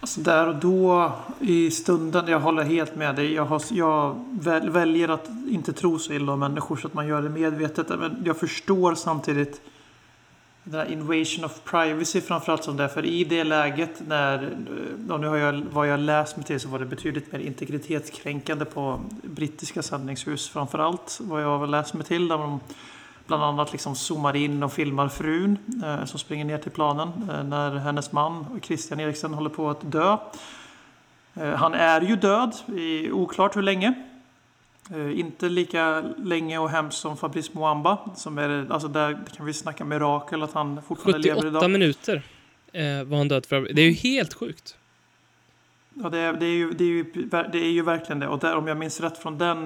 Alltså 0.00 0.20
där 0.20 0.46
och 0.48 0.56
då 0.56 1.12
i 1.40 1.70
stunden, 1.70 2.28
jag 2.28 2.40
håller 2.40 2.62
helt 2.62 2.96
med 2.96 3.16
dig. 3.16 3.32
Jag, 3.32 3.44
har, 3.44 3.62
jag 3.70 4.24
väl, 4.30 4.70
väljer 4.70 5.08
att 5.08 5.28
inte 5.50 5.72
tro 5.72 5.98
så 5.98 6.12
illa 6.12 6.32
om 6.32 6.40
människor 6.40 6.76
så 6.76 6.86
att 6.86 6.94
man 6.94 7.06
gör 7.06 7.22
det 7.22 7.28
medvetet. 7.28 7.88
Men 7.88 8.22
jag 8.24 8.36
förstår 8.36 8.94
samtidigt 8.94 9.60
den 10.70 10.80
här 10.80 10.92
invasion 10.92 11.44
of 11.44 11.64
privacy 11.64 12.20
framförallt 12.20 12.64
som 12.64 12.76
det 12.76 12.84
är. 12.84 12.88
För 12.88 13.04
i 13.04 13.24
det 13.24 13.44
läget 13.44 14.02
när, 14.08 14.56
och 15.10 15.20
nu 15.20 15.26
har 15.26 15.36
jag, 15.36 15.62
vad 15.72 15.88
jag 15.88 16.00
läst 16.00 16.36
mig 16.36 16.46
till 16.46 16.60
så 16.60 16.68
var 16.68 16.78
det 16.78 16.84
betydligt 16.84 17.32
mer 17.32 17.38
integritetskränkande 17.38 18.64
på 18.64 19.00
brittiska 19.22 19.82
sändningshus 19.82 20.48
framförallt. 20.48 21.18
Vad 21.20 21.42
jag 21.42 21.58
har 21.58 21.66
läst 21.66 21.94
mig 21.94 22.04
till 22.04 22.28
där 22.28 22.38
de 22.38 22.60
bland 23.26 23.42
annat 23.42 23.72
liksom 23.72 23.94
zoomar 23.94 24.36
in 24.36 24.62
och 24.62 24.72
filmar 24.72 25.08
frun 25.08 25.58
eh, 25.84 26.04
som 26.04 26.18
springer 26.18 26.44
ner 26.44 26.58
till 26.58 26.72
planen 26.72 27.08
eh, 27.30 27.44
när 27.44 27.70
hennes 27.70 28.12
man 28.12 28.60
Christian 28.62 29.00
Eriksen 29.00 29.34
håller 29.34 29.50
på 29.50 29.70
att 29.70 29.92
dö. 29.92 30.16
Eh, 31.34 31.54
han 31.54 31.74
är 31.74 32.00
ju 32.00 32.16
död, 32.16 32.54
i, 32.76 33.10
oklart 33.10 33.56
hur 33.56 33.62
länge. 33.62 34.09
Eh, 34.94 35.18
inte 35.20 35.48
lika 35.48 36.00
länge 36.18 36.58
och 36.58 36.70
hemskt 36.70 36.98
som 36.98 37.16
Fabrice 37.16 37.50
Muamba. 37.54 37.98
Som 38.16 38.38
är, 38.38 38.66
alltså 38.70 38.88
där 38.88 39.18
kan 39.36 39.46
vi 39.46 39.52
snacka 39.52 39.84
mirakel 39.84 40.42
att 40.42 40.52
han 40.52 40.82
fortfarande 40.82 41.18
lever 41.18 41.36
78 41.40 41.58
idag. 41.58 41.70
minuter 41.70 42.22
eh, 42.72 43.04
var 43.04 43.18
han 43.18 43.28
död 43.28 43.46
för. 43.46 43.60
Det 43.72 43.82
är 43.82 43.86
ju 43.86 43.92
helt 43.92 44.34
sjukt. 44.34 44.76
Ja, 45.94 46.08
det, 46.08 46.18
är, 46.18 46.32
det, 46.32 46.46
är 46.46 46.50
ju, 46.50 46.70
det, 46.70 46.84
är 46.84 46.88
ju, 46.88 47.04
det 47.52 47.58
är 47.58 47.70
ju 47.70 47.82
verkligen 47.82 48.18
det. 48.18 48.28
Och 48.28 48.38
där, 48.38 48.56
om 48.56 48.66
jag 48.66 48.76
minns 48.76 49.00
rätt 49.00 49.18
från 49.18 49.38
den 49.38 49.64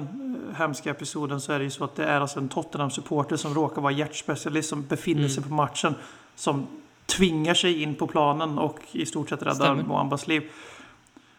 eh, 0.50 0.58
hemska 0.58 0.90
episoden 0.90 1.40
så 1.40 1.52
är 1.52 1.58
det 1.58 1.64
ju 1.64 1.70
så 1.70 1.84
att 1.84 1.96
det 1.96 2.04
är 2.04 2.20
alltså 2.20 2.38
en 2.38 2.48
Tottenham-supporter 2.48 3.36
som 3.36 3.54
råkar 3.54 3.82
vara 3.82 3.92
hjärtspecialist 3.92 4.68
som 4.68 4.82
befinner 4.86 5.28
sig 5.28 5.38
Mm. 5.38 5.48
på 5.48 5.54
matchen. 5.54 5.94
Som 6.36 6.66
tvingar 7.06 7.54
sig 7.54 7.82
in 7.82 7.94
på 7.94 8.06
planen 8.06 8.58
och 8.58 8.78
i 8.92 9.06
stort 9.06 9.28
sett 9.28 9.42
räddar. 9.42 9.74
Moambas 9.74 10.26
liv. 10.26 10.42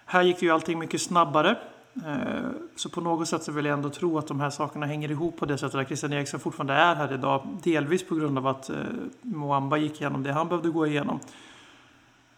Här 0.05 0.23
gick 0.23 0.41
ju 0.41 0.51
allting 0.51 0.79
mycket 0.79 1.01
snabbare. 1.01 1.57
Eh, 2.03 2.49
så 2.75 2.89
på 2.89 3.01
något 3.01 3.27
sätt 3.27 3.43
så 3.43 3.51
vill 3.51 3.65
jag 3.65 3.73
ändå 3.73 3.89
tro 3.89 4.17
att 4.17 4.27
de 4.27 4.39
här 4.39 4.49
sakerna 4.49 4.85
hänger 4.85 5.11
ihop 5.11 5.37
på 5.37 5.45
det 5.45 5.57
sättet 5.57 5.75
att 5.75 5.87
Christian 5.87 6.13
Eriksen 6.13 6.39
fortfarande 6.39 6.73
är 6.73 6.95
här 6.95 7.13
idag. 7.13 7.47
Delvis 7.63 8.07
på 8.07 8.15
grund 8.15 8.37
av 8.37 8.47
att 8.47 8.69
eh, 8.69 8.75
Moamba 9.21 9.77
gick 9.77 10.01
igenom 10.01 10.23
det 10.23 10.31
han 10.31 10.47
behövde 10.47 10.69
gå 10.69 10.87
igenom. 10.87 11.19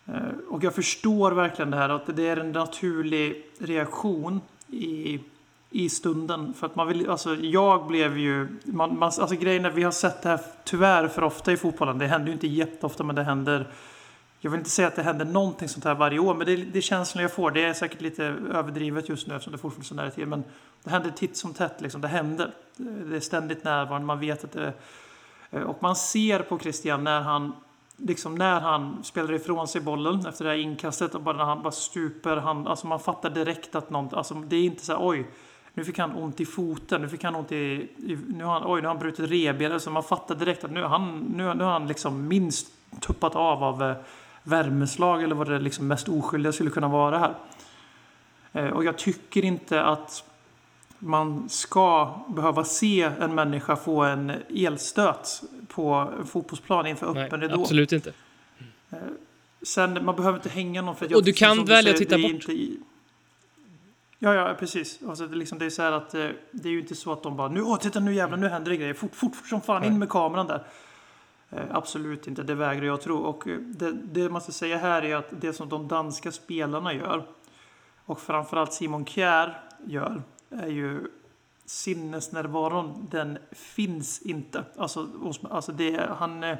Eh, 0.05 0.14
och 0.49 0.64
jag 0.64 0.76
förstår 0.76 1.32
verkligen 1.32 1.72
det 1.72 1.78
här 1.78 1.89
att 1.89 2.16
det 2.16 2.28
är 2.28 2.38
en 2.38 2.51
naturlig 2.51 3.45
reaktion 3.60 4.41
i 4.68 5.20
i 5.70 5.89
stunden. 5.89 6.53
För 6.53 6.68
att 6.68 6.76
man 6.76 6.88
vill, 6.88 7.10
alltså 7.10 7.36
jag 7.36 7.88
blev 7.88 8.18
ju, 8.18 8.47
man, 8.64 8.99
man, 8.99 9.12
alltså 9.18 9.36
grejen 9.36 9.66
är 9.66 9.70
vi 9.70 9.84
har 9.84 9.91
sett 9.91 10.22
det 10.22 10.30
här 10.30 10.39
tyvärr 10.64 11.08
för 11.08 11.24
ofta 11.24 11.51
i 11.51 11.58
fotbollen. 11.58 11.97
Det 11.97 12.08
händer 12.08 12.28
ju 12.28 12.34
inte 12.34 12.47
jätteofta 12.47 13.03
men 13.03 13.16
det 13.16 13.24
händer 13.24 13.68
jag 14.39 14.51
vill 14.51 14.57
inte 14.57 14.69
säga 14.69 14.88
att 14.88 14.95
det 14.95 15.03
händer 15.03 15.25
någonting 15.25 15.69
sånt 15.69 15.85
här 15.85 15.95
varje 15.95 16.19
år, 16.19 16.33
men 16.33 16.47
det, 16.47 16.55
det 16.55 16.79
är 16.79 16.81
känslan 16.81 17.21
jag 17.21 17.31
får. 17.31 17.51
Det 17.51 17.63
är 17.63 17.73
säkert 17.73 18.01
lite 18.01 18.23
överdrivet 18.53 19.09
just 19.09 19.27
nu 19.27 19.35
eftersom 19.35 19.51
det 19.51 19.57
fortfarande 19.57 19.85
är 19.85 19.88
så 19.88 19.95
nära 19.95 20.11
till. 20.11 20.25
Men 20.27 20.43
det 20.83 20.89
händer 20.89 21.09
titt 21.09 21.38
som 21.38 21.53
tätt, 21.53 21.81
liksom. 21.81 22.01
det 22.01 22.07
händer. 22.07 22.51
Det 22.77 23.15
är 23.15 23.19
ständigt 23.19 23.63
närvarande, 23.63 24.07
man 24.07 24.19
vet 24.19 24.43
att 24.43 24.51
det 24.51 24.73
eh, 25.51 25.61
Och 25.61 25.83
man 25.83 25.95
ser 25.95 26.39
på 26.39 26.59
Christian 26.59 27.03
när 27.03 27.21
han, 27.21 27.53
liksom 27.97 28.35
när 28.35 28.61
han 28.61 29.03
spelar 29.03 29.33
ifrån 29.33 29.67
sig 29.67 29.81
bollen 29.81 30.25
efter 30.25 30.45
det 30.45 30.51
här 30.51 30.57
inkastet 30.57 31.15
och 31.15 31.21
bara 31.21 31.38
när 31.38 31.45
han 31.45 31.63
bara 31.63 31.71
stuper. 31.71 32.38
Han, 32.38 32.67
alltså 32.67 32.88
man 32.88 32.99
fattar 32.99 33.29
direkt 33.29 33.75
att 33.75 33.89
något, 33.89 34.13
alltså 34.13 34.33
det 34.33 34.55
är 34.55 34.63
inte 34.63 34.85
så 34.85 34.91
här, 34.91 35.07
oj, 35.07 35.27
nu 35.73 35.83
fick 35.83 35.99
han 35.99 36.15
ont 36.15 36.39
i 36.39 36.45
foten, 36.45 37.01
nu 37.01 37.09
fick 37.09 37.23
han 37.23 37.35
ont 37.35 37.51
i, 37.51 37.55
i 37.97 38.19
nu 38.27 38.43
har 38.43 38.53
han, 38.53 38.63
oj, 38.65 38.81
nu 38.81 38.88
har 38.88 38.93
han 38.93 39.01
brutit 39.01 39.29
revbenet, 39.31 39.73
Alltså 39.73 39.89
man 39.89 40.03
fattar 40.03 40.35
direkt 40.35 40.63
att 40.63 40.71
nu, 40.71 40.83
han, 40.83 41.19
nu, 41.19 41.53
nu 41.53 41.63
har 41.63 41.71
han 41.71 41.88
liksom 41.88 42.27
minst 42.27 42.67
tuppat 42.99 43.35
av 43.35 43.63
av 43.63 43.83
eh, 43.83 43.95
värmeslag 44.47 45.23
eller 45.23 45.35
vad 45.35 45.49
det 45.49 45.59
liksom 45.59 45.87
mest 45.87 46.09
oskyldiga 46.09 46.51
skulle 46.51 46.69
kunna 46.69 46.87
vara 46.87 47.17
här. 47.19 47.35
Eh, 48.53 48.69
och 48.69 48.83
jag 48.83 48.97
tycker 48.97 49.45
inte 49.45 49.83
att 49.83 50.23
man 50.99 51.49
ska 51.49 52.15
behöva 52.27 52.63
se 52.63 53.01
en 53.19 53.35
människa 53.35 53.75
få 53.75 54.03
en 54.03 54.31
elstöt 54.49 55.43
på 55.67 55.93
en 56.19 56.25
fotbollsplan 56.25 56.87
inför 56.87 57.17
öppen 57.17 57.41
ridå. 57.41 57.61
Absolut 57.61 57.91
inte. 57.91 58.13
Eh, 58.89 58.97
sen, 59.61 60.05
man 60.05 60.15
behöver 60.15 60.37
inte 60.37 60.49
hänga 60.49 60.81
någon 60.81 60.95
för 60.95 61.05
att 61.05 61.11
Och 61.11 61.23
du 61.23 61.33
kan 61.33 61.65
välja 61.65 61.91
att 61.91 61.97
titta 61.97 62.17
bort. 62.17 62.49
I... 62.49 62.79
Ja, 64.19 64.33
ja, 64.33 64.55
precis. 64.59 64.99
Alltså, 65.07 65.27
det, 65.27 65.35
liksom, 65.35 65.59
det 65.59 65.65
är 65.65 65.69
så 65.69 65.81
här 65.81 65.91
att 65.91 66.13
eh, 66.13 66.27
det 66.51 66.69
är 66.69 66.73
ju 66.73 66.79
inte 66.79 66.95
så 66.95 67.11
att 67.11 67.23
de 67.23 67.37
bara 67.37 67.47
nu, 67.47 67.61
åh, 67.61 67.77
titta 67.77 67.99
nu 67.99 68.13
jävlar, 68.13 68.37
nu 68.37 68.47
händer 68.47 68.71
det 68.71 68.77
grejer. 68.77 68.93
Fort, 68.93 69.15
fort, 69.15 69.35
fort 69.35 69.47
som 69.47 69.61
fan, 69.61 69.83
in 69.83 69.99
med 69.99 70.09
kameran 70.09 70.47
där. 70.47 70.63
Eh, 71.49 71.63
absolut 71.71 72.27
inte, 72.27 72.43
det 72.43 72.55
vägrar 72.55 72.85
jag 72.85 73.01
tro. 73.01 73.17
Och 73.17 73.47
eh, 73.47 73.57
det, 73.59 73.91
det 73.91 74.29
man 74.29 74.41
ska 74.41 74.51
säga 74.51 74.77
här 74.77 75.05
är 75.05 75.15
att 75.15 75.41
det 75.41 75.53
som 75.53 75.69
de 75.69 75.87
danska 75.87 76.31
spelarna 76.31 76.93
gör 76.93 77.25
och 78.05 78.19
framförallt 78.19 78.73
Simon 78.73 79.05
Kjär 79.05 79.59
gör 79.85 80.21
är 80.49 80.67
ju 80.67 81.07
sinnesnärvaron, 81.65 83.07
den 83.11 83.37
finns 83.51 84.21
inte. 84.21 84.63
Alltså, 84.77 85.07
alltså 85.49 85.71
det, 85.71 86.09
han, 86.19 86.43
eh, 86.43 86.57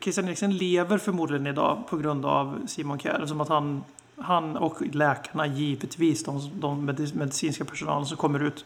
Christian 0.00 0.28
Eriksen 0.28 0.56
lever 0.56 0.98
förmodligen 0.98 1.46
idag 1.46 1.84
på 1.88 1.96
grund 1.96 2.26
av 2.26 2.66
Simon 2.66 2.98
Kjär. 2.98 3.26
Som 3.26 3.40
att 3.40 3.48
han, 3.48 3.84
han 4.16 4.56
och 4.56 4.82
läkarna 4.82 5.46
givetvis, 5.46 6.24
de, 6.24 6.50
de 6.54 6.84
medicinska 7.14 7.64
personalen 7.64 8.06
som 8.06 8.16
kommer 8.16 8.40
ut. 8.40 8.64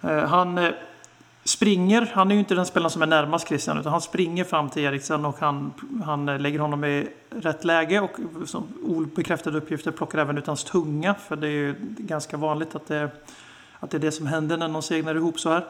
Han 0.00 0.58
springer, 1.44 2.10
han 2.14 2.30
är 2.30 2.34
ju 2.34 2.38
inte 2.38 2.54
den 2.54 2.66
spelaren 2.66 2.90
som 2.90 3.02
är 3.02 3.06
närmast 3.06 3.48
Christian, 3.48 3.78
utan 3.78 3.92
han 3.92 4.00
springer 4.00 4.44
fram 4.44 4.70
till 4.70 4.82
Eriksen 4.82 5.24
och 5.24 5.38
han, 5.38 5.72
han 6.04 6.26
lägger 6.26 6.58
honom 6.58 6.84
i 6.84 7.08
rätt 7.30 7.64
läge 7.64 8.00
och 8.00 8.10
som 8.46 8.68
obekräftade 8.82 9.58
uppgifter 9.58 9.90
plockar 9.90 10.18
även 10.18 10.38
ut 10.38 10.46
hans 10.46 10.64
tunga, 10.64 11.14
för 11.14 11.36
det 11.36 11.46
är 11.46 11.50
ju 11.50 11.74
ganska 11.80 12.36
vanligt 12.36 12.74
att 12.74 12.86
det, 12.86 13.10
att 13.80 13.90
det 13.90 13.96
är 13.96 14.00
det 14.00 14.12
som 14.12 14.26
händer 14.26 14.56
när 14.56 14.68
någon 14.68 14.82
segnar 14.82 15.14
ihop 15.14 15.40
så 15.40 15.50
här. 15.50 15.64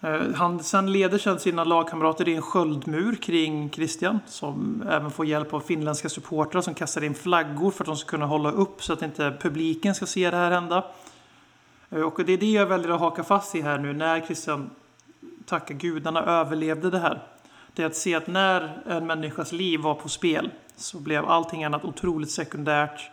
Eh, 0.00 0.34
han 0.34 0.62
sen 0.62 0.92
leder 0.92 1.18
sedan 1.18 1.38
sina 1.38 1.64
lagkamrater 1.64 2.28
i 2.28 2.34
en 2.34 2.42
sköldmur 2.42 3.14
kring 3.14 3.70
Christian 3.70 4.20
som 4.26 4.84
även 4.90 5.10
får 5.10 5.26
hjälp 5.26 5.54
av 5.54 5.60
finländska 5.60 6.08
supportrar 6.08 6.60
som 6.60 6.74
kastar 6.74 7.04
in 7.04 7.14
flaggor 7.14 7.70
för 7.70 7.84
att 7.84 7.86
de 7.86 7.96
ska 7.96 8.10
kunna 8.10 8.26
hålla 8.26 8.50
upp 8.50 8.82
så 8.82 8.92
att 8.92 9.02
inte 9.02 9.36
publiken 9.40 9.94
ska 9.94 10.06
se 10.06 10.30
det 10.30 10.36
här 10.36 10.50
hända. 10.50 10.84
Eh, 11.90 12.00
och 12.00 12.24
det 12.24 12.32
är 12.32 12.38
det 12.38 12.50
jag 12.50 12.66
väljer 12.66 12.88
att 12.88 13.00
haka 13.00 13.24
fast 13.24 13.54
i 13.54 13.60
här 13.60 13.78
nu 13.78 13.92
när 13.92 14.20
Christian, 14.20 14.70
tacka 15.46 15.74
gudarna, 15.74 16.22
överlevde 16.24 16.90
det 16.90 16.98
här. 16.98 17.22
Det 17.72 17.82
är 17.82 17.86
att 17.86 17.96
se 17.96 18.14
att 18.14 18.26
när 18.26 18.82
en 18.86 19.06
människas 19.06 19.52
liv 19.52 19.80
var 19.80 19.94
på 19.94 20.08
spel 20.08 20.50
så 20.76 20.98
blev 20.98 21.24
allting 21.24 21.64
annat 21.64 21.84
otroligt 21.84 22.30
sekundärt. 22.30 23.10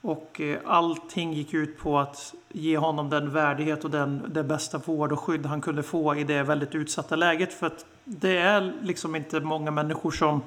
Och 0.00 0.40
eh, 0.40 0.58
allting 0.66 1.32
gick 1.32 1.54
ut 1.54 1.78
på 1.78 1.98
att 1.98 2.34
ge 2.48 2.78
honom 2.78 3.10
den 3.10 3.32
värdighet 3.32 3.84
och 3.84 3.90
den, 3.90 4.22
den 4.28 4.48
bästa 4.48 4.78
vård 4.78 5.12
och 5.12 5.20
skydd 5.20 5.46
han 5.46 5.60
kunde 5.60 5.82
få 5.82 6.16
i 6.16 6.24
det 6.24 6.42
väldigt 6.42 6.74
utsatta 6.74 7.16
läget. 7.16 7.52
För 7.52 7.66
att 7.66 7.86
det 8.04 8.36
är 8.36 8.72
liksom 8.82 9.16
inte 9.16 9.40
många 9.40 9.70
människor 9.70 10.10
som, 10.10 10.42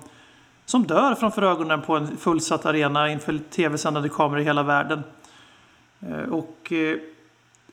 som 0.65 0.83
dör 0.83 1.15
framför 1.15 1.41
ögonen 1.41 1.81
på 1.81 1.95
en 1.95 2.17
fullsatt 2.17 2.65
arena 2.65 3.09
inför 3.09 3.39
tv-sändande 3.49 4.09
kameror 4.09 4.41
i 4.41 4.43
hela 4.43 4.63
världen. 4.63 5.03
Eh, 5.99 6.33
och 6.33 6.73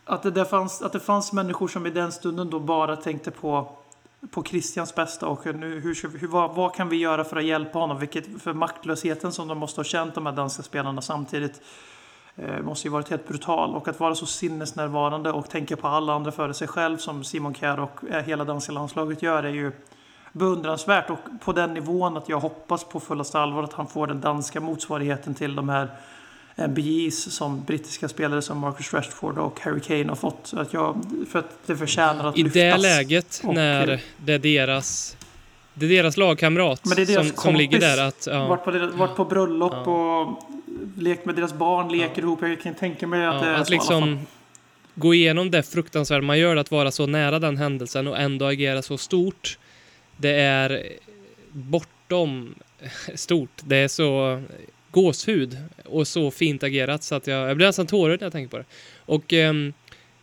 att 0.05 0.22
det, 0.22 0.30
där 0.30 0.44
fanns, 0.44 0.82
att 0.82 0.92
det 0.92 1.00
fanns 1.00 1.32
människor 1.32 1.68
som 1.68 1.86
i 1.86 1.90
den 1.90 2.12
stunden 2.12 2.50
då 2.50 2.61
bara 2.61 2.96
tänkte 2.96 3.30
på, 3.30 3.76
på 4.30 4.42
Christians 4.42 4.94
bästa 4.94 5.26
och 5.26 5.46
nu, 5.46 5.80
hur, 5.80 6.18
hur, 6.18 6.28
vad, 6.28 6.55
vad 6.55 6.74
kan 6.74 6.88
vi 6.88 6.96
göra 6.96 7.24
för 7.24 7.36
att 7.36 7.44
hjälpa 7.44 7.78
honom? 7.78 7.98
Vilket, 7.98 8.42
för 8.42 8.52
maktlösheten 8.52 9.32
som 9.32 9.48
de 9.48 9.59
måste 9.59 9.78
ha 9.78 9.84
känt, 9.84 10.14
de 10.14 10.26
här 10.26 10.32
danska 10.32 10.62
spelarna 10.62 11.02
samtidigt, 11.02 11.62
eh, 12.36 12.62
måste 12.62 12.88
ju 12.88 12.92
varit 12.92 13.11
helt 13.11 13.28
brutal. 13.28 13.74
Och 13.74 13.88
att 13.88 14.00
vara 14.00 14.14
så 14.14 14.26
sinnesnärvarande 14.26 15.32
och 15.32 15.50
tänka 15.50 15.76
på 15.76 15.88
alla 15.88 16.14
andra 16.14 16.32
före 16.32 16.55
sig 16.55 16.68
själv 16.68 16.96
som 16.96 17.24
Simon 17.24 17.55
Kjær 17.55 17.80
och 17.80 18.05
eh, 18.11 18.24
hela 18.24 18.44
danska 18.44 18.72
landslaget 18.72 19.22
gör 19.22 19.42
är 19.42 19.52
ju 19.52 19.72
beundransvärt 20.32 21.11
och 21.11 21.18
på 21.44 21.52
den 21.52 21.74
nivån 21.74 22.16
att 22.16 22.28
jag 22.28 22.40
hoppas 22.40 22.84
på 22.84 23.00
fullaste 23.00 23.40
allvar 23.40 23.62
att 23.62 23.72
han 23.72 23.86
får 23.86 24.07
den 24.07 24.20
danska 24.20 24.61
motsvarigheten 24.61 25.34
till 25.34 25.55
de 25.55 25.68
här 25.68 25.88
MBJs 26.57 27.34
som 27.34 27.64
brittiska 27.64 28.09
spelare 28.09 28.42
som 28.42 28.59
Marcus 28.59 28.94
Rashford 28.94 29.38
och 29.38 29.61
Harry 29.61 29.80
Kane 29.80 30.09
har 30.09 30.16
fått. 30.16 30.40
Så 30.42 30.59
att 30.59 30.72
jag, 30.72 31.05
för 31.30 31.38
att 31.38 31.59
det 31.66 31.76
förtjänar 31.76 32.28
att 32.28 32.38
I 32.38 32.42
lyftas. 32.42 32.57
I 32.57 32.61
det 32.61 32.76
läget 32.76 33.40
och, 33.44 33.55
när 33.55 34.00
det 34.16 34.32
är 34.32 34.38
deras 34.38 35.16
det 35.74 35.86
är 35.86 35.90
deras 35.90 36.16
lagkamrat 36.16 36.80
det 36.96 37.02
är 37.02 37.07
deras 37.07 37.28
som, 37.28 37.36
som 37.36 37.55
ligger 37.55 37.80
där. 37.80 38.07
Att, 38.09 38.28
ja. 38.30 38.48
varit, 38.48 38.64
på, 38.64 38.96
varit 38.96 39.16
på 39.16 39.24
bröllop 39.24 39.72
ja. 39.72 39.92
och 39.92 40.42
lekt 40.98 41.26
med 41.26 41.34
deras 41.34 41.55
barn, 41.55 41.92
leker 41.92 42.12
ja. 42.16 42.22
ihop. 42.22 42.42
Jag 42.42 42.62
kan 42.62 42.74
tänka 42.74 43.07
mig 43.07 43.26
att 43.26 43.34
ja, 43.34 43.40
det 43.40 43.48
är 43.48 43.55
att 43.55 43.66
så 43.66 43.72
liksom 43.72 44.26
gå 44.94 45.14
igenom 45.14 45.50
det 45.50 45.62
fruktansvärda 45.62 46.22
man 46.22 46.38
gör, 46.38 46.57
att 46.57 46.70
vara 46.70 46.90
så 46.90 47.07
nära 47.07 47.38
den 47.38 47.57
händelsen 47.57 48.07
och 48.07 48.18
ändå 48.18 48.44
agera 48.44 48.82
så 48.82 48.98
stort. 48.98 49.59
Det 50.16 50.40
är 50.40 50.82
bortom 51.52 52.55
stort. 53.14 53.61
Det 53.64 53.76
är 53.76 53.88
så 53.88 54.42
gåshud 54.95 55.59
och 55.84 56.09
så 56.09 56.30
fint 56.30 56.62
agerat 56.62 57.03
så 57.03 57.14
att 57.14 57.26
jag, 57.26 57.49
jag 57.49 57.57
blir 57.57 57.66
nästan 57.66 57.86
tårögd 57.86 58.20
när 58.20 58.26
jag 58.26 58.32
tänker 58.32 58.51
på 58.51 58.59
det. 58.59 58.64
Och 58.97 59.32
eh, 59.32 59.55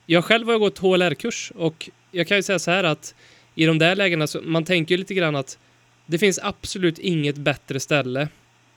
jag 0.05 0.25
själv 0.25 0.47
har 0.47 0.57
gått 0.57 0.77
HLR-kurs 0.77 1.51
och 1.55 1.89
jag 2.11 2.27
kan 2.27 2.37
ju 2.37 2.43
säga 2.43 2.59
så 2.59 2.71
här 2.71 2.83
att 2.83 3.15
i 3.55 3.65
de 3.65 3.77
där 3.77 3.95
lägena 3.95 4.27
så 4.27 4.41
man 4.41 4.65
tänker 4.65 4.95
ju 4.95 4.97
lite 4.97 5.13
grann 5.13 5.35
att 5.35 5.57
det 6.05 6.17
finns 6.17 6.39
absolut 6.43 6.99
inget 6.99 7.35
bättre 7.35 7.79
ställe 7.79 8.27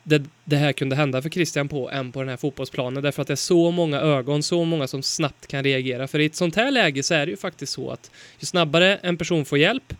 där 0.02 0.24
det 0.44 0.56
här 0.56 0.72
kunde 0.72 0.96
hända 0.96 1.22
för 1.22 1.30
Christian 1.30 1.68
på 1.68 1.90
än 1.90 2.12
på 2.12 2.20
den 2.20 2.28
här 2.28 2.36
fotbollsplanen 2.36 3.02
därför 3.02 3.22
att 3.22 3.28
det 3.28 3.34
är 3.34 3.36
så 3.36 3.70
många 3.70 4.00
ögon, 4.00 4.42
så 4.42 4.64
många 4.64 4.86
som 4.86 5.02
snabbt 5.02 5.46
kan 5.46 5.64
reagera. 5.64 6.08
För 6.08 6.18
i 6.18 6.26
ett 6.26 6.34
sånt 6.34 6.56
här 6.56 6.70
läge 6.70 7.02
så 7.02 7.14
är 7.14 7.26
det 7.26 7.30
ju 7.30 7.36
faktiskt 7.36 7.72
så 7.72 7.90
att 7.90 8.10
ju 8.38 8.46
snabbare 8.46 8.96
en 8.96 9.16
person 9.16 9.44
får 9.44 9.58
hjälp 9.58 9.94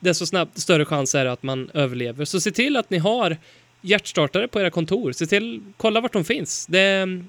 desto 0.00 0.26
snabbt, 0.26 0.58
större 0.58 0.84
chans 0.84 1.14
är 1.14 1.24
det 1.24 1.32
att 1.32 1.42
man 1.42 1.70
överlever. 1.74 2.24
Så 2.24 2.40
se 2.40 2.50
till 2.50 2.76
att 2.76 2.90
ni 2.90 2.98
har 2.98 3.36
hjärtstartare 3.80 4.48
på 4.48 4.60
era 4.60 4.70
kontor. 4.70 5.12
Se 5.12 5.26
till, 5.26 5.60
kolla 5.76 6.00
vart 6.00 6.12
de 6.12 6.24
finns. 6.24 6.66
Det, 6.66 7.22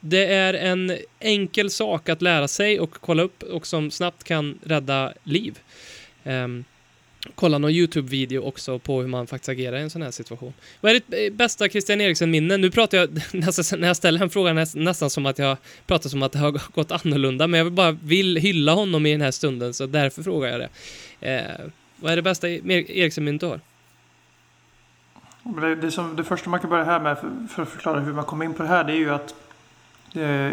det 0.00 0.24
är 0.26 0.54
en 0.54 0.96
enkel 1.20 1.70
sak 1.70 2.08
att 2.08 2.22
lära 2.22 2.48
sig 2.48 2.80
och 2.80 2.90
kolla 2.90 3.22
upp 3.22 3.42
och 3.42 3.66
som 3.66 3.90
snabbt 3.90 4.24
kan 4.24 4.58
rädda 4.64 5.12
liv. 5.24 5.58
Um, 6.24 6.64
kolla 7.34 7.58
någon 7.58 7.70
YouTube-video 7.70 8.40
också 8.40 8.78
på 8.78 9.00
hur 9.00 9.08
man 9.08 9.26
faktiskt 9.26 9.48
agerar 9.48 9.76
i 9.78 9.82
en 9.82 9.90
sån 9.90 10.02
här 10.02 10.10
situation. 10.10 10.52
Vad 10.80 10.90
är 10.90 10.94
ditt 10.94 11.32
eh, 11.32 11.36
bästa 11.36 11.68
Christian 11.68 12.00
Eriksen-minne? 12.00 12.56
Nu 12.56 12.70
pratar 12.70 12.98
jag 12.98 13.20
nästan, 13.32 13.80
när 13.80 13.88
jag 13.88 13.96
ställer 13.96 14.18
den 14.18 14.30
frågan 14.30 14.66
nästan 14.74 15.10
som 15.10 15.26
att 15.26 15.38
jag 15.38 15.56
pratar 15.86 16.10
som 16.10 16.22
att 16.22 16.32
det 16.32 16.38
har 16.38 16.60
gått 16.74 16.90
annorlunda, 16.92 17.46
men 17.46 17.58
jag 17.58 17.64
vill 17.64 17.72
bara 17.72 17.92
vill 17.92 18.36
hylla 18.36 18.72
honom 18.72 19.06
i 19.06 19.12
den 19.12 19.20
här 19.20 19.30
stunden, 19.30 19.74
så 19.74 19.86
därför 19.86 20.22
frågar 20.22 20.48
jag 20.48 20.60
det. 20.60 20.68
Eh, 21.20 21.66
vad 21.96 22.12
är 22.12 22.16
det 22.16 22.22
bästa 22.22 22.48
Eriksen-minnet 22.48 23.40
du 23.40 23.46
har? 23.46 23.60
Det, 25.46 25.74
det, 25.74 25.90
som, 25.90 26.16
det 26.16 26.24
första 26.24 26.50
man 26.50 26.60
kan 26.60 26.70
börja 26.70 26.84
här 26.84 27.00
med 27.00 27.18
för, 27.18 27.30
för, 27.48 27.62
att 27.62 27.68
förklara 27.68 28.00
hur 28.00 28.12
man 28.12 28.24
kom 28.24 28.42
in 28.42 28.54
på 28.54 28.62
det 28.62 28.68
här 28.68 28.84
det 28.84 28.92
är 28.92 28.96
ju 28.96 29.10
att 29.10 29.34
eh, 30.14 30.52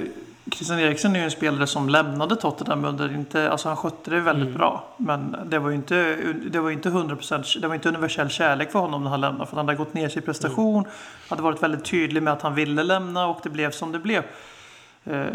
Christian 0.52 0.80
Eriksen 0.80 1.16
är 1.16 1.20
ju 1.20 1.26
en 1.26 1.32
spelare 1.32 1.68
som 1.68 1.90
lämnade 1.90 2.36
Tottenham 2.36 2.86
under 2.86 3.16
inte, 3.16 3.52
alltså 3.52 3.68
han 3.68 3.78
skötte 3.78 4.12
det 4.12 4.20
väldigt 4.20 4.48
mm. 4.48 4.58
bra. 4.58 4.84
Men 4.98 5.36
det 5.46 5.60
var 5.60 5.70
ju 5.70 5.76
inte, 5.76 6.18
det 6.52 6.60
var 6.60 6.72
inte 6.72 6.90
100%, 6.90 7.62
det 7.62 7.68
var 7.68 7.76
inte 7.76 7.90
universell 7.90 8.30
kärlek 8.30 8.72
för 8.72 8.80
honom 8.80 9.04
när 9.04 9.10
han 9.10 9.22
lämnade. 9.22 9.50
För 9.50 9.56
han 9.56 9.68
hade 9.68 9.78
gått 9.78 9.94
ner 9.94 10.10
sig 10.10 10.22
i 10.22 10.26
prestation, 10.26 10.84
mm. 10.84 10.92
hade 11.30 11.42
varit 11.42 11.64
väldigt 11.64 11.86
tydlig 11.86 12.24
med 12.24 12.34
att 12.34 12.42
han 12.42 12.56
ville 12.56 12.84
lämna 12.84 13.28
och 13.28 13.40
det 13.44 13.50
blev 13.50 13.72
som 13.72 13.92
det 13.92 14.00
blev. 14.00 14.24
Eh, 15.04 15.26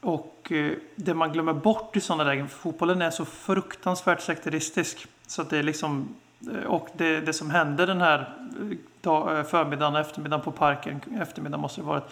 och 0.00 0.52
eh, 0.52 0.72
det 0.96 1.14
man 1.14 1.32
glömmer 1.32 1.52
bort 1.52 1.96
i 1.96 2.00
sådana 2.00 2.24
lägen, 2.24 2.48
för 2.48 2.58
fotbollen 2.58 3.02
är 3.02 3.10
så 3.10 3.24
fruktansvärt 3.24 4.20
sekteristisk. 4.20 5.06
Så 5.26 5.42
att 5.42 5.50
det 5.50 5.58
är 5.58 5.62
liksom 5.62 6.08
Eh, 6.48 6.66
och 6.66 6.88
det, 6.92 7.20
det 7.20 7.32
som 7.32 7.50
hände 7.50 7.86
den 7.86 8.00
här 8.00 8.18
eh, 8.18 8.76
dag, 9.00 9.38
eh, 9.38 9.44
förmiddagen 9.44 9.94
och 9.94 10.00
eftermiddagen 10.00 10.44
på 10.44 10.52
parken, 10.52 11.00
eftermiddagen 11.20 11.60
måste 11.60 11.80
det 11.80 11.86
varit. 11.86 12.04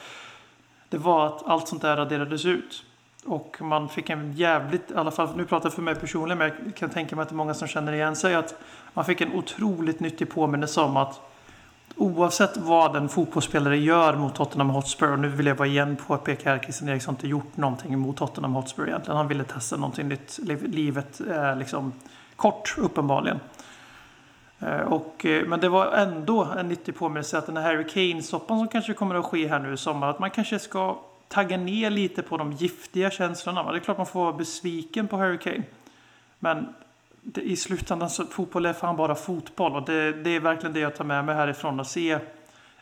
det 0.89 0.99
var 0.99 1.27
att 1.27 1.47
allt 1.47 1.69
sånt 1.69 1.83
där 1.83 1.97
raderades 1.97 2.45
ut. 2.45 2.85
Och 3.25 3.57
man 3.61 3.89
fick 3.89 4.11
en 4.11 4.33
jävligt, 4.33 4.91
i 4.91 4.95
alla 4.95 5.11
fall 5.11 5.37
nu 5.37 5.45
pratar 5.45 5.67
jag 5.67 5.75
för 5.75 5.83
mig 5.83 5.95
personligen, 5.95 6.39
men 6.39 6.53
jag 6.65 6.75
kan 6.75 6.91
tänka 6.91 7.17
mig 7.17 7.23
att 7.23 7.29
det 7.29 7.33
är 7.33 7.37
många 7.37 7.55
som 7.55 7.69
känner 7.69 7.93
igen 7.93 8.17
sig, 8.17 8.35
att 8.35 8.55
man 8.95 9.05
fick 9.05 9.21
en 9.21 9.33
otroligt 9.33 10.01
nyttig 10.01 10.31
påminnelse 10.31 10.81
om 10.81 10.97
att 10.97 11.21
oavsett 11.97 12.57
vad 12.57 12.97
en 12.97 13.09
fotbollsspelare 13.09 13.79
gör 13.79 14.17
mot 14.17 14.35
Tottenham 14.35 14.71
Hotspur, 14.71 15.13
och 15.13 15.19
nu 15.19 15.29
vill 15.29 15.47
jag 15.47 15.57
bara 15.57 15.69
igen 15.69 15.97
påpeka 16.07 16.55
att 16.55 16.63
Christian 16.63 16.89
Eriksson 16.89 17.15
inte 17.15 17.29
gjort 17.29 17.57
någonting 17.57 17.99
mot 17.99 18.17
Tottenham 18.17 18.55
Hotspur 18.55 18.89
egentligen. 18.89 19.17
Han 19.17 19.29
ville 19.29 19.45
testa 19.45 19.77
någonting 19.77 20.09
nytt. 20.09 20.39
Livet 20.63 21.21
är 21.21 21.57
liksom 21.57 21.93
kort 22.37 22.75
uppenbarligen. 22.79 23.41
Eh, 24.61 24.81
Och, 24.81 25.27
eh, 25.27 25.47
men 25.47 25.61
det 25.61 25.69
var 25.69 25.93
ändå 25.93 26.45
en 26.45 26.69
nyttig 26.69 26.97
påminnelse 26.97 27.39
att 27.39 27.47
den 27.47 27.57
här 27.57 27.63
Harry 27.63 27.85
Kane-soppan 27.85 28.59
som 28.59 28.69
kanske 28.69 28.93
kommer 28.95 29.15
att 29.15 29.25
ske 29.25 29.49
här 29.49 29.59
nu 29.59 29.73
i 29.73 29.77
sommar, 29.77 30.09
att 30.11 30.19
man 30.19 30.31
kanske 30.31 30.59
ska 30.59 30.99
tagga 31.29 31.57
ner 31.57 31.91
lite 31.91 32.23
på 32.23 32.37
de 32.37 32.53
giftiga 32.53 33.11
känslorna. 33.11 33.73
Det 33.73 33.79
är 33.79 33.81
klart 33.81 33.97
man 33.97 34.07
får 34.07 34.21
vara 34.21 34.33
besviken 34.33 35.09
på 35.09 35.17
Harry 35.17 35.39
Kane. 35.39 35.63
Men 36.39 36.75
det, 37.23 37.41
i 37.41 37.57
slutändan 37.57 38.11
så 38.11 38.27
fotboll 38.27 38.67
är 38.67 38.73
fan 38.73 38.97
bara 38.97 39.15
fotboll. 39.15 39.73
Och 39.77 39.83
det, 39.83 40.13
det 40.13 40.31
är 40.31 40.41
verkligen 40.41 40.73
det 40.73 40.81
jag 40.81 40.97
tar 40.97 41.05
med 41.05 41.25
mig 41.25 41.35
härifrån 41.35 41.81
och 41.81 41.87
se 41.87 42.19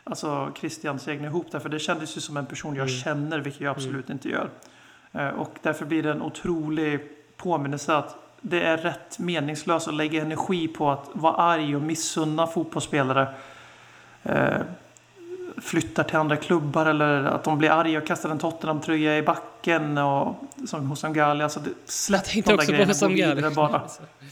alltså 0.03 0.51
Christians 0.59 1.07
egna 1.07 1.27
ihop 1.27 1.51
där. 1.51 1.59
För 1.59 1.69
det 1.69 1.79
kändes 1.79 2.17
ju 2.17 2.21
som 2.21 2.37
en 2.37 2.45
person 2.45 2.75
jag 2.75 2.89
känner, 2.89 3.39
vilket 3.39 3.61
jag 3.61 3.71
absolut 3.71 4.09
inte 4.09 4.29
gör. 4.29 4.49
Eh, 5.11 5.27
Och 5.27 5.57
därför 5.61 5.85
blir 5.85 6.03
det 6.03 6.11
en 6.11 6.21
otrolig 6.21 6.99
påminnelse 7.37 7.95
att 7.95 8.15
det 8.41 8.61
är 8.61 8.77
rätt 8.77 9.19
meningslöst 9.19 9.87
att 9.87 9.93
lägga 9.93 10.21
energi 10.21 10.67
på 10.67 10.91
att 10.91 11.09
vara 11.13 11.33
arg 11.33 11.75
och 11.75 11.81
missunna 11.81 12.47
fotbollsspelare 12.47 13.27
eh, 14.23 14.57
flyttar 15.57 16.03
till 16.03 16.15
andra 16.15 16.35
klubbar 16.35 16.85
eller 16.85 17.23
att 17.23 17.43
de 17.43 17.57
blir 17.57 17.69
arga 17.69 17.99
och 17.99 18.07
kastar 18.07 18.29
en 18.29 18.39
Tottenham-tröja 18.39 19.17
i 19.17 19.21
backen 19.21 19.97
och 19.97 20.35
som 20.65 20.89
hos 20.89 21.01
Gali. 21.01 21.43
Alltså, 21.43 21.59
det, 21.59 21.69
släpp 21.85 22.33
de 22.33 22.41
där 22.41 22.53
också 22.53 22.71
grejerna, 22.71 22.93
gå 23.01 23.07
vidare 23.07 23.51
bara. 23.55 23.81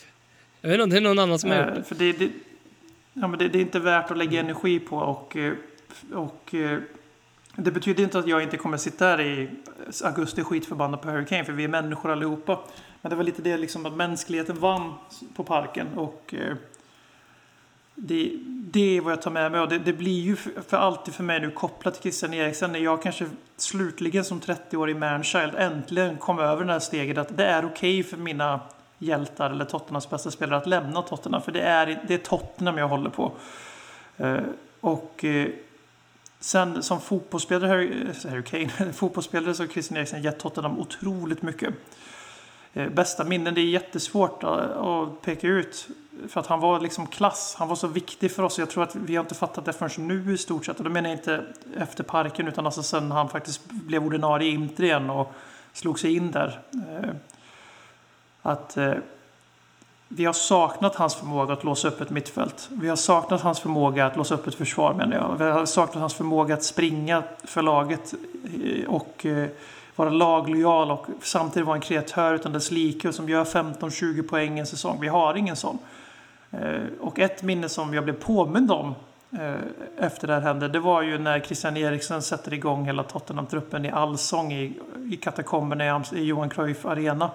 Jag 0.61 0.69
vet 0.69 0.73
inte 0.73 0.83
om 0.83 0.89
det 0.89 0.97
är 0.97 1.01
någon 1.01 1.19
annan 1.19 1.39
som 1.39 1.49
har 1.49 1.57
gjort 1.57 1.67
Eh, 1.67 1.73
det. 1.73 1.83
för 1.83 1.95
det, 1.95 2.11
det, 2.11 2.29
ja, 3.13 3.27
men 3.27 3.39
det, 3.39 3.47
det 3.47 3.57
är 3.57 3.61
inte 3.61 3.79
värt 3.79 4.11
att 4.11 4.17
lägga 4.17 4.39
energi 4.39 4.79
på 4.79 4.97
och, 4.97 5.37
eh, 5.37 5.53
och 6.13 6.53
eh, 6.53 6.79
det 7.55 7.71
betyder 7.71 8.03
inte 8.03 8.19
att 8.19 8.27
jag 8.27 8.43
inte 8.43 8.57
kommer 8.57 8.77
sitta 8.77 9.05
här 9.05 9.21
i 9.21 9.49
augusti 10.03 10.43
skitförbannad 10.43 11.01
på 11.01 11.09
Hurricane 11.09 11.45
för 11.45 11.53
vi 11.53 11.63
är 11.63 11.67
människor 11.67 12.11
allihopa. 12.11 12.59
Men 13.01 13.09
det 13.09 13.15
var 13.15 13.23
lite 13.23 13.41
det 13.41 13.57
liksom 13.57 13.85
att 13.85 13.93
mänskligheten 13.93 14.59
vann 14.59 14.93
på 15.35 15.43
parken 15.43 15.87
och 15.95 16.33
eh, 16.37 16.55
det, 17.95 18.31
det 18.47 18.97
är 18.97 19.01
vad 19.01 19.11
jag 19.11 19.21
tar 19.21 19.31
med 19.31 19.51
mig 19.51 19.61
och 19.61 19.69
det, 19.69 19.79
det 19.79 19.93
blir 19.93 20.21
ju 20.21 20.35
för, 20.35 20.61
för 20.67 20.77
alltid 20.77 21.13
för 21.13 21.23
mig 21.23 21.39
nu 21.39 21.51
kopplat 21.51 21.93
till 21.93 22.01
Christian 22.03 22.33
Eriksen 22.33 22.71
när 22.71 22.79
jag 22.79 23.01
kanske 23.01 23.25
slutligen 23.57 24.25
som 24.25 24.39
30-årig 24.39 24.95
manchild 24.95 25.55
äntligen 25.57 26.17
kom 26.17 26.39
över 26.39 26.65
det 26.65 26.71
här 26.71 26.79
steget 26.79 27.17
att 27.17 27.37
det 27.37 27.45
är 27.45 27.65
okej 27.65 28.03
för 28.03 28.17
mina 28.17 28.59
hjältar 28.97 29.49
eller 29.49 29.65
Tottenhams 29.65 30.09
bästa 30.09 30.31
spelare 30.31 30.57
att 30.57 30.67
lämna 30.67 31.01
Tottenham 31.01 31.41
för 31.41 31.51
det 31.51 31.61
är, 31.61 32.03
det 32.07 32.13
är 32.13 32.17
Tottenham 32.17 32.77
jag 32.77 32.87
håller 32.87 33.09
på. 33.09 33.31
Eh, 34.17 34.37
och 34.79 35.25
eh, 35.25 35.47
sen 36.45 36.83
som 36.83 37.01
fotbollsspelare, 37.01 37.83
eh, 37.83 38.29
Harry, 38.29 38.43
Kane, 38.43 38.93
fotbollsspelare 38.93 39.53
så 39.53 39.63
har 39.63 39.67
Christian 39.67 39.97
Eriksen 39.97 40.21
gett 40.21 40.39
Tottenham 40.39 40.79
otroligt 40.79 41.41
mycket. 41.41 41.73
Eh, 42.73 42.89
bästa 42.89 43.23
minnen, 43.23 43.53
det 43.53 43.61
är 43.61 43.65
jättesvårt 43.65 44.43
att, 44.43 45.21
peka 45.21 45.47
ut. 45.47 45.87
För 46.27 46.39
att 46.39 46.47
han 46.47 46.59
var 46.59 46.79
liksom 46.79 47.07
klass, 47.07 47.55
han 47.59 47.67
var 47.67 47.75
så 47.75 47.87
viktig 47.87 48.31
för 48.31 48.43
oss. 48.43 48.59
Jag 48.59 48.69
tror 48.69 48.83
att 48.83 48.95
vi 48.95 49.15
har 49.15 49.23
inte 49.23 49.35
fattat 49.35 49.65
det 49.65 49.73
förrän 49.73 50.07
nu 50.07 50.33
i 50.33 50.37
stort 50.37 50.65
sett. 50.65 50.77
Och 50.77 50.83
då 50.83 50.89
menar 50.89 51.09
jag 51.09 51.19
inte 51.19 51.45
efter 51.77 52.03
parken 52.03 52.47
utan 52.47 52.65
alltså 52.65 52.83
sen 52.83 53.11
han 53.11 53.29
faktiskt 53.29 53.65
blev 53.65 54.05
ordinarie 54.05 54.49
i 54.49 54.53
Inter 54.53 54.83
igen 54.83 55.09
och 55.09 55.33
slog 55.73 55.99
sig 55.99 56.15
in 56.15 56.31
där. 56.31 56.59
Eh, 56.73 57.09
att 58.41 58.77
vi 60.07 60.25
har 60.25 60.33
saknat 60.33 60.95
hans 60.95 61.15
förmåga 61.15 61.53
att 61.53 61.63
låsa 61.63 61.87
upp 61.87 62.01
ett 62.01 62.09
mittfält. 62.09 62.69
Vi 62.71 62.89
har 62.89 62.95
saknat 62.95 63.41
hans 63.41 63.59
förmåga 63.59 64.05
att 64.05 64.17
låsa 64.17 64.35
upp 64.35 64.47
ett 64.47 64.55
försvar 64.55 64.93
menar 64.93 65.15
jag. 65.15 65.35
Vi 65.37 65.51
har 65.51 65.65
saknat 65.65 66.01
hans 66.01 66.13
förmåga 66.13 66.53
att 66.53 66.63
springa 66.63 67.23
för 67.43 67.61
laget 67.61 68.13
eh, 68.63 68.89
och 68.89 69.25
eh, 69.25 69.47
vara 69.95 70.09
laglojal 70.09 70.91
och 70.91 71.07
samtidigt 71.21 71.67
vara 71.67 71.75
en 71.75 71.81
kreatör 71.81 72.33
utan 72.33 72.53
dess 72.53 72.71
like 72.71 73.07
och 73.07 73.15
som 73.15 73.29
gör 73.29 73.43
15-20 73.43 74.27
poäng 74.27 74.59
en 74.59 74.65
säsong. 74.65 74.97
Vi 75.01 75.07
har 75.07 75.35
ingen 75.35 75.55
sån. 75.55 75.77
Eh, 76.51 76.59
och 77.01 77.19
ett 77.19 77.43
minne 77.43 77.69
som 77.69 77.93
jag 77.93 78.03
blev 78.03 78.13
påmind 78.13 78.71
om 78.71 78.95
efter 79.97 80.27
det 80.27 80.33
här 80.33 80.41
hände, 80.41 80.67
det 80.67 80.79
var 80.79 81.01
ju 81.01 81.17
när 81.17 81.39
Christian 81.39 81.77
Eriksen 81.77 82.21
sätter 82.21 82.53
igång 82.53 82.85
hela 82.85 83.03
Tottenham-truppen 83.03 83.85
i 83.85 83.91
allsång 83.91 84.53
i, 84.53 84.79
i 85.11 85.17
katakomberna 85.17 86.03
i, 86.13 86.19
i 86.19 86.23
Johan 86.23 86.49
Cruyff 86.49 86.85
Arena 86.85 87.31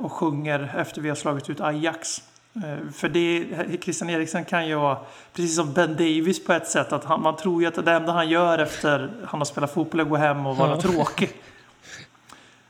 och 0.00 0.12
sjunger 0.12 0.74
efter 0.76 1.00
vi 1.00 1.08
har 1.08 1.16
slagit 1.16 1.50
ut 1.50 1.60
Ajax. 1.60 2.22
Eh, 2.54 2.90
För 2.92 3.08
det, 3.08 3.46
Christian 3.82 4.10
Eriksen 4.10 4.44
kan 4.44 4.68
ju 4.68 4.74
vara 4.74 4.98
precis 5.32 5.56
som 5.56 5.72
Ben 5.72 5.92
Davis 5.92 6.44
på 6.44 6.52
ett 6.52 6.68
sätt. 6.68 6.92
Att 6.92 7.04
han, 7.04 7.22
man 7.22 7.36
tror 7.36 7.62
ju 7.62 7.68
att 7.68 7.84
det 7.84 7.92
enda 7.92 8.12
han 8.12 8.28
gör 8.28 8.58
efter 8.58 9.10
han 9.26 9.40
har 9.40 9.44
spelat 9.44 9.74
fotboll 9.74 10.00
är 10.00 10.04
att 10.04 10.10
gå 10.10 10.16
hem 10.16 10.46
och 10.46 10.56
vara 10.56 10.70
Ja. 10.70 10.80
tråkig. 10.80 11.30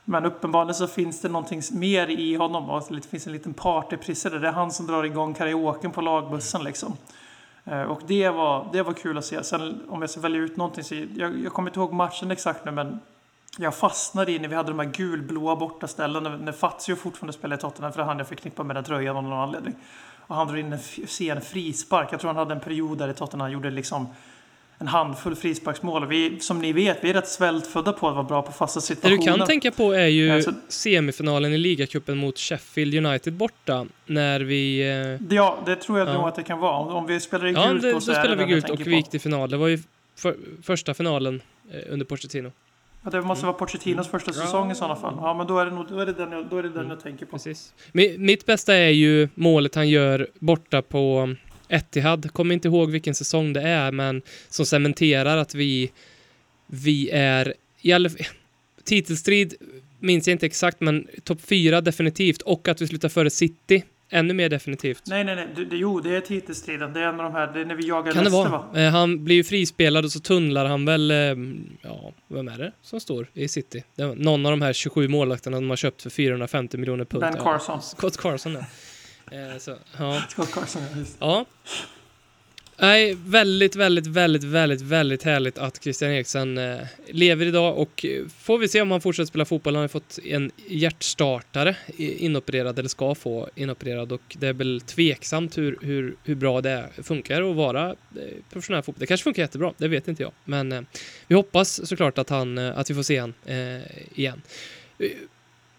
Men 0.05 0.25
uppenbarligen 0.25 0.75
så 0.75 0.87
finns 0.87 1.21
det 1.21 1.29
någonting 1.29 1.61
mer 1.71 2.07
i 2.07 2.35
honom. 2.35 2.69
Och 2.69 2.83
det 2.89 3.01
finns 3.09 3.27
en 3.27 3.33
liten 3.33 3.53
partyprisse 3.53 4.29
där. 4.29 4.39
Det 4.39 4.47
är 4.47 4.51
han 4.51 4.71
som 4.71 4.87
drar 4.87 5.03
igång 5.03 5.33
karaoken 5.33 5.91
på 5.91 6.01
lagbussen 6.01 6.63
liksom. 6.63 6.93
Eh, 7.65 7.81
Och 7.81 8.01
det 8.07 8.29
var, 8.29 8.69
det 8.73 8.81
var 8.83 8.93
kul 8.93 9.17
att 9.17 9.25
se. 9.25 9.43
Sen 9.43 9.81
om 9.89 10.01
jag 10.01 10.09
ska 10.09 10.19
välja 10.21 10.41
ut 10.41 10.57
någonting 10.57 10.83
så 10.83 10.95
jag, 11.15 11.39
jag 11.43 11.53
kommer 11.53 11.69
inte 11.69 11.79
ihåg 11.79 11.93
matchen 11.93 12.31
exakt 12.31 12.65
nu 12.65 12.71
men 12.71 12.99
jag 13.57 13.75
fastnade 13.75 14.31
i 14.31 14.39
när 14.39 14.47
vi 14.47 14.55
hade 14.55 14.69
de 14.71 14.79
här 14.79 14.85
gulblåa 14.93 15.55
bortaställen 15.55 16.23
när, 16.23 16.37
när 16.37 16.51
Fazio 16.51 16.95
fortfarande 16.95 17.33
spelade 17.33 17.59
i 17.59 17.61
Tottenham 17.61 17.91
för 17.93 17.99
det 17.99 18.05
han 18.05 18.17
jag 18.17 18.27
förknippar 18.27 18.63
med 18.63 18.75
den 18.75 18.83
tröjan 18.83 19.17
av 19.17 19.23
någon 19.23 19.33
anledning. 19.39 19.75
Och 20.27 20.35
han 20.35 20.47
drog 20.47 20.59
in 20.59 20.73
en 20.73 20.79
sen 21.07 21.41
frispark. 21.41 22.07
Jag 22.11 22.19
tror 22.19 22.27
han 22.27 22.37
hade 22.37 22.53
en 22.53 22.59
period 22.59 22.97
där 22.97 23.09
i 23.09 23.13
Tottenham 23.13 23.41
han 23.41 23.51
gjorde 23.51 23.71
liksom 23.71 24.07
en 24.77 24.87
handfull 24.87 25.35
frisparksmål. 25.35 26.07
Vi, 26.07 26.39
som 26.39 26.59
ni 26.61 26.73
vet, 26.73 26.97
vi 27.03 27.09
är 27.09 27.13
rätt 27.13 27.27
svältfödda 27.27 27.93
på 27.93 28.07
att 28.09 28.15
vara 28.15 28.23
bra 28.23 28.41
på 28.41 28.51
fasta 28.51 28.79
Det 28.79 28.83
situationer. 28.85 29.17
du 29.31 29.37
kan 29.37 29.47
tänka 29.47 29.71
på 29.71 29.91
är 29.93 30.07
ju 30.07 30.31
Alltså- 30.31 30.53
semifinalen 30.67 31.53
i 31.53 31.57
ligacupen 31.57 32.17
mot 32.17 32.37
Sheffield 32.39 33.05
United 33.05 33.33
borta. 33.33 33.85
När 34.05 34.39
vi... 34.39 34.79
eh, 35.19 35.35
Ja, 35.35 35.57
det 35.65 35.75
tror 35.75 35.99
jag 35.99 36.07
Ja. 36.07 36.13
nog 36.13 36.27
att 36.27 36.35
det 36.35 36.43
kan 36.43 36.59
vara. 36.59 36.77
Om- 36.77 36.95
Om 36.95 37.05
vi 37.07 37.19
spelar 37.19 37.47
i 37.47 37.51
Ja, 37.51 37.67
gult 37.67 37.81
det, 37.81 37.87
då 37.87 37.93
då 37.93 38.01
så 38.01 38.11
är 38.11 38.15
det 38.15 38.21
spelade 38.21 38.45
vi 38.45 38.51
gult 38.53 38.69
och 38.69 38.87
vi 38.87 38.95
gick 38.95 39.09
till 39.09 39.21
final. 39.21 39.49
Det 39.49 39.57
var 39.57 39.67
ju 39.67 39.79
för, 40.17 40.35
första 40.63 40.93
finalen 40.93 41.41
eh, 41.71 41.79
under 41.93 42.05
Pochettino. 42.05 42.51
Ja, 43.03 43.09
det 43.09 43.21
måste 43.21 43.45
vara 43.45 43.53
Pochettinos 43.57 44.07
första 44.07 44.31
Ja. 44.35 44.41
säsong 44.41 44.71
i 44.71 44.75
sådana 44.75 44.95
fall. 44.95 45.13
Ja, 45.17 45.33
men 45.33 45.47
då 45.47 45.59
är 45.59 45.65
det, 45.65 45.71
nog, 45.71 45.85
då 45.89 45.99
är 45.99 46.05
det 46.05 46.13
den, 46.13 46.31
jag, 46.31 46.45
då 46.49 46.57
är 46.57 46.63
det 46.63 46.69
den 46.69 46.77
Mm. 46.77 46.89
jag 46.89 46.99
tänker 46.99 47.25
på. 47.25 47.31
Precis. 47.31 47.73
Mi- 47.91 48.17
Mitt 48.17 48.45
bästa 48.45 48.75
är 48.75 48.89
ju 48.89 49.29
målet 49.35 49.75
han 49.75 49.89
gör 49.89 50.27
borta 50.39 50.81
på 50.81 51.35
Etihad. 51.69 52.31
Kommer 52.33 52.53
inte 52.53 52.67
ihåg 52.67 52.91
vilken 52.91 53.15
säsong 53.15 53.53
det 53.53 53.61
är, 53.61 53.91
men 53.91 54.21
som 54.49 54.65
cementerar 54.65 55.37
att 55.37 55.55
vi, 55.55 55.91
vi 56.67 57.09
är 57.09 57.53
i 57.81 57.91
alla 57.93 58.09
Titelstrid 58.83 59.53
minns 59.99 60.27
jag 60.27 60.35
inte 60.35 60.45
exakt, 60.45 60.81
men 60.81 61.07
topp 61.23 61.41
fyra 61.41 61.81
definitivt. 61.81 62.41
Och 62.41 62.67
att 62.67 62.81
vi 62.81 62.87
slutar 62.87 63.09
före 63.09 63.29
City. 63.29 63.83
Ännu 64.13 64.33
mer 64.33 64.49
definitivt. 64.49 65.01
Nej, 65.07 65.23
nej, 65.23 65.35
nej. 65.35 65.65
Det, 65.69 65.75
jo, 65.77 65.99
det 65.99 66.15
är 66.15 66.21
titelstriden. 66.21 66.93
Det 66.93 66.99
är 66.99 67.03
en 67.07 67.19
av 67.19 67.23
de 67.23 67.33
här. 67.33 67.53
Det 67.53 67.61
är 67.61 67.65
när 67.65 67.75
vi 67.75 67.87
jagar 67.87 68.11
Kan 68.11 68.23
det 68.23 68.29
vara? 68.29 68.49
va? 68.49 68.79
Eh, 68.81 68.91
Han 68.91 69.23
blir 69.23 69.35
ju 69.35 69.43
frispelad 69.43 70.05
och 70.05 70.11
så 70.11 70.19
tunnlar 70.19 70.65
han 70.65 70.85
väl, 70.85 71.11
eh, 71.11 71.17
ja, 71.81 72.13
vem 72.27 72.47
är 72.47 72.57
det 72.57 72.71
som 72.81 72.99
står 72.99 73.27
i 73.33 73.47
City? 73.47 73.83
Var 73.95 74.15
någon 74.15 74.45
av 74.45 74.51
de 74.51 74.61
här 74.61 74.73
27 74.73 75.07
målvakterna 75.07 75.57
de 75.57 75.69
har 75.69 75.77
köpt 75.77 76.01
för 76.01 76.09
450 76.09 76.77
miljoner 76.77 77.05
pund. 77.05 77.21
Ben 77.21 77.33
Ja, 77.37 77.43
Carson. 77.43 77.81
Scott 77.81 78.17
Carson, 78.17 78.53
ja. 78.53 78.59
Eh, 79.37 79.57
så, 79.59 79.75
ja. 79.97 80.21
Scott 80.29 80.51
Carson, 80.51 80.81
ja, 80.91 80.97
just. 80.99 81.17
Ja. 81.19 81.45
Nej, 82.77 83.17
väldigt, 83.25 83.75
väldigt, 83.75 84.07
väldigt, 84.07 84.43
väldigt, 84.43 84.81
väldigt 84.81 85.23
härligt 85.23 85.57
att 85.57 85.83
Christian 85.83 86.11
Eriksen 86.11 86.57
eh, 86.57 86.79
lever 87.07 87.45
idag 87.45 87.77
och 87.77 88.05
eh, 88.05 88.27
får 88.27 88.57
vi 88.57 88.67
se 88.67 88.81
om 88.81 88.91
han 88.91 89.01
fortsätter 89.01 89.27
spela 89.27 89.45
fotboll. 89.45 89.75
Han 89.75 89.79
har 89.79 89.83
ju 89.83 89.87
fått 89.87 90.19
en 90.23 90.51
hjärtstartare 90.67 91.75
inopererad, 91.97 92.79
eller 92.79 92.89
ska 92.89 93.15
få 93.15 93.49
inopererad 93.55 94.11
och 94.11 94.21
det 94.39 94.47
är 94.47 94.53
väl 94.53 94.81
tveksamt 94.81 95.57
hur, 95.57 95.77
hur, 95.81 96.15
hur 96.23 96.35
bra 96.35 96.61
det 96.61 96.89
funkar 97.03 97.41
att 97.41 97.55
vara 97.55 97.89
eh, 97.89 97.95
professionell 98.49 98.83
fotboll. 98.83 98.99
Det 98.99 99.07
kanske 99.07 99.23
funkar 99.23 99.43
jättebra, 99.43 99.73
det 99.77 99.87
vet 99.87 100.07
inte 100.07 100.23
jag. 100.23 100.31
Men 100.45 100.71
eh, 100.71 100.81
vi 101.27 101.35
hoppas 101.35 101.87
såklart 101.87 102.17
att, 102.17 102.29
han, 102.29 102.57
eh, 102.57 102.77
att 102.77 102.89
vi 102.89 102.93
får 102.93 103.03
se 103.03 103.19
han 103.19 103.33
eh, 103.45 103.81
igen. 104.15 104.41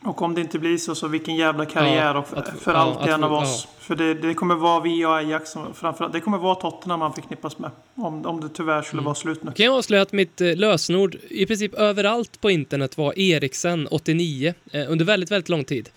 Och 0.05 0.23
om 0.23 0.35
det 0.35 0.41
inte 0.41 0.59
blir 0.59 0.79
så, 0.79 0.95
så 0.95 1.09
vilken 1.09 1.37
jävla 1.37 1.67
karriär 1.67 2.15
Ja, 2.15 2.19
och 2.19 2.29
för, 2.29 2.37
att- 2.37 2.49
för 2.61 2.73
ja, 2.73 2.99
att- 3.01 3.09
en 3.09 3.25
av 3.25 3.33
oss. 3.33 3.63
ja. 3.67 3.71
För 3.85 3.97
det, 3.97 4.15
det 4.15 4.35
kommer 4.35 4.55
vara 4.55 4.81
vi 4.83 5.05
och 5.05 5.17
Ajax 5.17 5.51
som 5.51 5.75
framförallt, 5.75 6.13
det 6.13 6.21
kommer 6.21 6.39
vara 6.39 6.55
Tottenham 6.55 7.01
man 7.01 7.13
förknippas 7.15 7.59
med. 7.59 7.71
Om, 7.95 8.27
om 8.27 8.41
det 8.41 8.49
tyvärr 8.55 8.83
skulle 8.83 8.99
Mm. 9.01 9.05
vara 9.05 9.15
slut 9.15 9.43
nu. 9.45 9.53
kan 9.53 9.67
jag 9.67 9.75
avslöja 9.75 10.03
att 10.03 10.13
mitt 10.13 10.41
eh, 10.41 10.57
lösenord 10.57 11.17
i 11.31 11.47
princip 11.47 11.75
överallt 11.75 12.41
på 12.41 12.51
internet 12.51 12.99
var 12.99 13.19
Eriksen 13.19 13.87
89 13.91 14.55
eh, 14.73 14.91
under 14.93 15.05
väldigt, 15.05 15.31
väldigt 15.31 15.49
lång 15.49 15.65
tid. 15.65 15.89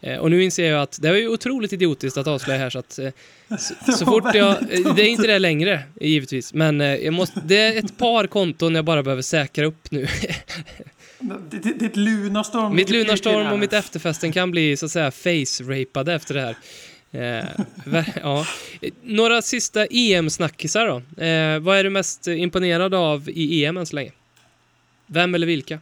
Eh, 0.00 0.18
och 0.18 0.30
nu 0.30 0.44
inser 0.44 0.70
jag 0.70 0.82
att 0.82 0.98
det 1.02 1.08
var 1.10 1.16
ju 1.16 1.28
otroligt 1.28 1.72
idiotiskt 1.72 2.18
att 2.18 2.26
avslöja 2.26 2.58
här 2.58 2.70
så 2.70 2.78
att 2.78 2.98
eh, 2.98 3.10
så, 3.58 3.92
så 3.92 4.04
fort 4.06 4.34
jag... 4.34 4.50
eh, 4.50 4.94
Det 4.94 5.02
är 5.02 5.08
inte 5.08 5.26
det 5.26 5.38
längre, 5.38 5.82
givetvis. 6.00 6.54
Men 6.54 6.80
jag 6.80 7.14
måste, 7.14 7.40
det 7.44 7.56
är 7.58 7.78
ett 7.78 7.98
par 7.98 8.26
konton 8.26 8.74
jag 8.74 8.84
bara 8.84 9.02
behöver 9.02 9.22
säkra 9.22 9.66
upp 9.66 9.90
nu. 9.90 10.06
Är 11.20 11.84
ett 11.84 11.96
lunarstorm. 11.96 12.74
mitt 12.74 12.90
Lunarstorm 12.90 13.52
och 13.52 13.58
mitt 13.58 13.72
efterfesten 13.72 14.32
kan 14.32 14.50
bli 14.50 14.76
så 14.76 14.86
att 14.86 14.92
säga 14.92 15.10
face-rapade 15.10 16.14
efter 16.14 16.34
det 16.34 16.40
här. 16.40 16.56
Eh, 17.10 17.44
ja. 18.22 18.46
Några 19.02 19.42
sista 19.42 19.86
EM-snackisar 19.86 20.86
då. 20.86 21.22
Eh, 21.24 21.58
vad 21.60 21.78
är 21.78 21.84
du 21.84 21.90
mest 21.90 22.26
imponerad 22.26 22.94
av 22.94 23.28
i 23.28 23.64
EM 23.64 23.76
än 23.76 23.86
så 23.86 23.96
länge? 23.96 24.12
Vem 25.06 25.34
eller 25.34 25.46
vilka? 25.46 25.80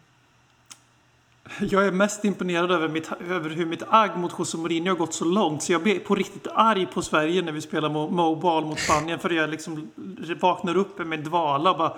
Jag 1.70 1.86
är 1.86 1.92
mest 1.92 2.24
imponerad 2.24 2.72
över, 2.72 2.88
mitt, 2.88 3.10
över 3.30 3.50
hur 3.50 3.66
mitt 3.66 3.82
agg 3.88 4.16
mot 4.16 4.32
José 4.38 4.58
Mourinho 4.58 4.88
har 4.90 4.96
gått 4.96 5.14
så 5.14 5.24
långt. 5.24 5.62
Så 5.62 5.72
jag 5.72 5.82
blir 5.82 5.98
på 5.98 6.14
riktigt 6.14 6.46
arg 6.54 6.86
på 6.86 7.02
Sverige 7.02 7.42
när 7.42 7.52
vi 7.52 7.60
spelar 7.60 7.88
mo- 7.88 8.10
Mobile 8.10 8.66
mot 8.68 8.80
Spanien. 8.80 9.18
För 9.18 9.30
jag 9.30 9.50
liksom 9.50 9.90
vaknar 10.40 10.76
upp 10.76 10.98
med 10.98 11.18
en 11.18 11.24
dvala 11.24 11.70
och 11.70 11.78
bara... 11.78 11.96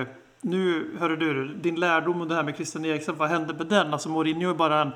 Eh, 0.00 0.06
nu, 0.44 0.96
hörru 0.98 1.16
du, 1.16 1.54
din 1.54 1.74
lärdom 1.80 2.20
om 2.20 2.28
det 2.28 2.34
här 2.34 2.42
med 2.42 2.54
Christian 2.56 2.84
Eriksen, 2.84 3.16
vad 3.16 3.28
hände 3.28 3.54
med 3.54 3.66
den? 3.66 3.92
Alltså 3.92 4.08
Mourinho 4.08 4.50
är 4.50 4.54
bara 4.54 4.82
en 4.82 4.90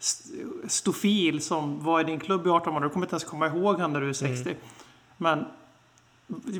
st- 0.00 0.34
stofil 0.66 1.42
som 1.42 1.84
var 1.84 2.00
i 2.00 2.04
din 2.04 2.20
klubb 2.20 2.46
i 2.46 2.50
18 2.50 2.72
månader. 2.72 2.88
Du 2.88 2.92
kommer 2.92 3.06
inte 3.06 3.14
ens 3.14 3.24
komma 3.24 3.46
ihåg 3.46 3.80
han 3.80 3.92
när 3.92 4.00
du 4.00 4.08
är 4.08 4.12
60. 4.12 4.56
Men 5.16 5.44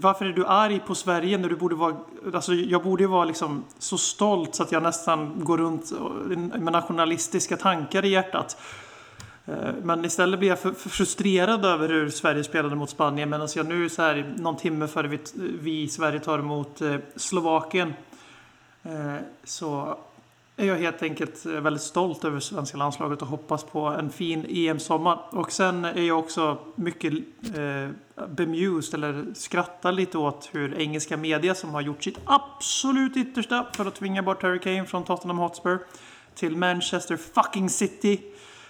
varför 0.01 0.25
är 0.25 0.33
du 0.33 0.47
arg 0.47 0.81
på 0.87 0.95
Sverige 0.95 1.39
när 1.39 1.49
du 1.49 1.57
borde 1.57 1.75
vara... 1.75 1.97
Alltså 2.35 2.55
jag 2.55 2.83
borde 2.83 3.03
ju 3.03 3.09
vara 3.09 3.25
liksom 3.25 3.65
så 3.79 3.99
stolt 3.99 4.55
så 4.55 4.63
att 4.63 4.73
jag 4.73 4.83
nästan 4.83 5.45
går 5.45 5.59
runt 5.59 5.93
med 6.59 6.73
nationalistiska 6.73 7.57
tankar 7.57 8.05
i 8.05 8.09
hjärtat. 8.09 8.57
Eh, 9.47 9.55
Men 9.83 10.05
istället 10.05 10.39
blir 10.41 10.49
jag 10.49 10.77
frustrerad 10.77 11.65
över 11.65 11.89
hur 11.89 12.11
Sverige 12.11 12.45
spelade 12.45 12.77
mot 12.77 12.91
Spanien. 12.91 13.31
Medan 13.31 13.49
jag 13.57 13.67
nu 13.67 13.89
så 13.89 14.03
här 14.03 14.35
någon 14.39 14.57
timme 14.57 14.87
före 14.89 15.09
vi, 15.09 15.19
vi 15.61 15.89
Sverige 15.89 16.21
tar 16.21 16.39
emot 16.39 16.81
eh, 16.81 16.95
Slovakien. 17.17 17.93
Eh, 18.89 19.17
så 19.45 19.99
är 20.57 20.67
jag 20.67 20.77
helt 20.77 21.03
enkelt 21.03 21.47
eh, 21.47 21.53
väldigt 21.53 21.83
stolt 21.83 22.25
över 22.25 22.41
svenska 22.41 22.77
landslaget 22.77 23.23
och 23.23 23.29
hoppas 23.29 23.65
på 23.65 23.81
en 23.81 24.11
fin 24.11 24.47
EM-sommar. 24.49 25.19
Och 25.31 25.53
sen 25.53 25.85
är 25.85 26.03
jag 26.03 26.19
också 26.19 26.59
mycket 26.75 27.13
eh, 27.57 28.27
bemused, 28.29 28.95
eller 28.95 29.35
skrattar 29.35 29.93
lite 29.93 30.19
åt 30.19 30.49
hur 30.53 30.79
engelska 30.79 31.17
media 31.17 31.55
som 31.55 31.71
har 31.71 31.81
gjort 31.81 32.05
sitt 32.05 32.19
absolut 32.25 33.17
yttersta 33.17 33.67
för 33.73 33.87
att 33.87 33.95
tvinga 33.95 34.23
bort 34.23 34.43
Harry 34.43 34.59
Kane 34.59 34.85
från 34.85 35.05
Tottenham 35.05 35.39
Hotspur 35.39 35.79
till 36.35 36.57
Manchester 36.57 37.17
fucking 37.17 37.71
City. 37.71 38.21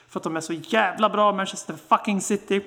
För 0.09 0.21
att 0.21 0.25
de 0.25 0.37
är 0.37 0.41
så 0.41 0.53
jävla 0.53 1.09
bra, 1.09 1.33
Manchester 1.33 1.75
fucking 1.89 2.21
City. 2.21 2.63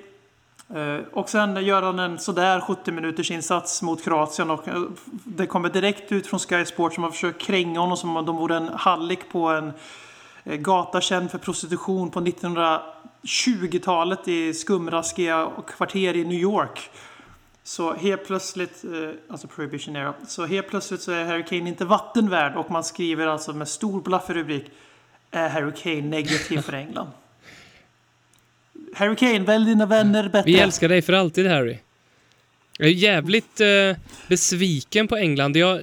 Eh, 0.74 0.98
och 1.12 1.28
sen 1.28 1.64
gör 1.64 1.82
han 1.82 1.98
en 1.98 2.18
sådär 2.18 2.60
70 2.60 2.92
minuters 2.92 3.30
insats 3.30 3.82
mot 3.82 4.04
Kroatien 4.04 4.50
och 4.50 4.68
eh, 4.68 4.82
det 5.24 5.46
kommer 5.46 5.68
direkt 5.68 6.12
ut 6.12 6.26
från 6.26 6.40
Sky 6.40 6.64
Sport 6.64 6.94
som 6.94 7.04
har 7.04 7.10
försökt 7.10 7.40
kränga 7.40 7.80
honom 7.80 7.96
som 7.96 8.16
om 8.16 8.26
de 8.26 8.36
vore 8.36 8.56
en 8.56 8.68
hallick 8.68 9.32
på 9.32 9.48
en 9.48 9.72
eh, 10.44 10.56
gata 10.56 11.00
känd 11.00 11.30
för 11.30 11.38
prostitution 11.38 12.10
på 12.10 12.20
1920-talet 12.20 14.28
i 14.28 14.54
skumraskiga 14.54 15.50
kvarter 15.66 16.16
i 16.16 16.24
New 16.24 16.38
York. 16.38 16.90
Så 17.64 17.94
helt 17.94 18.26
plötsligt, 18.26 18.84
alltså 19.28 19.46
Prohibition 19.46 19.96
Era, 19.96 20.14
så 20.28 20.46
helt 20.46 20.68
plötsligt 20.68 21.02
så 21.02 21.12
är 21.12 21.24
Harry 21.24 21.44
Kane 21.44 21.68
inte 21.68 21.84
vattenvärd 21.84 22.56
och 22.56 22.70
man 22.70 22.84
skriver 22.84 23.26
alltså 23.26 23.52
med 23.52 23.68
stor 23.68 24.00
blaffig 24.00 24.36
rubrik 24.36 24.70
Är 25.30 25.48
Harry 25.48 25.72
Kane 25.72 26.02
negativ 26.02 26.60
för 26.60 26.72
England? 26.72 27.08
Harry 28.94 29.16
Kane, 29.16 29.38
välj 29.38 29.66
dina 29.66 29.86
vänner 29.86 30.28
bättre. 30.28 30.52
Vi 30.52 30.60
älskar 30.60 30.88
dig 30.88 31.02
för 31.02 31.12
alltid, 31.12 31.46
Harry. 31.46 31.78
Jag 32.78 32.88
är 32.88 32.92
jävligt 32.92 33.60
eh, 33.60 33.96
besviken 34.28 35.08
på 35.08 35.16
England. 35.16 35.56
Jag 35.56 35.82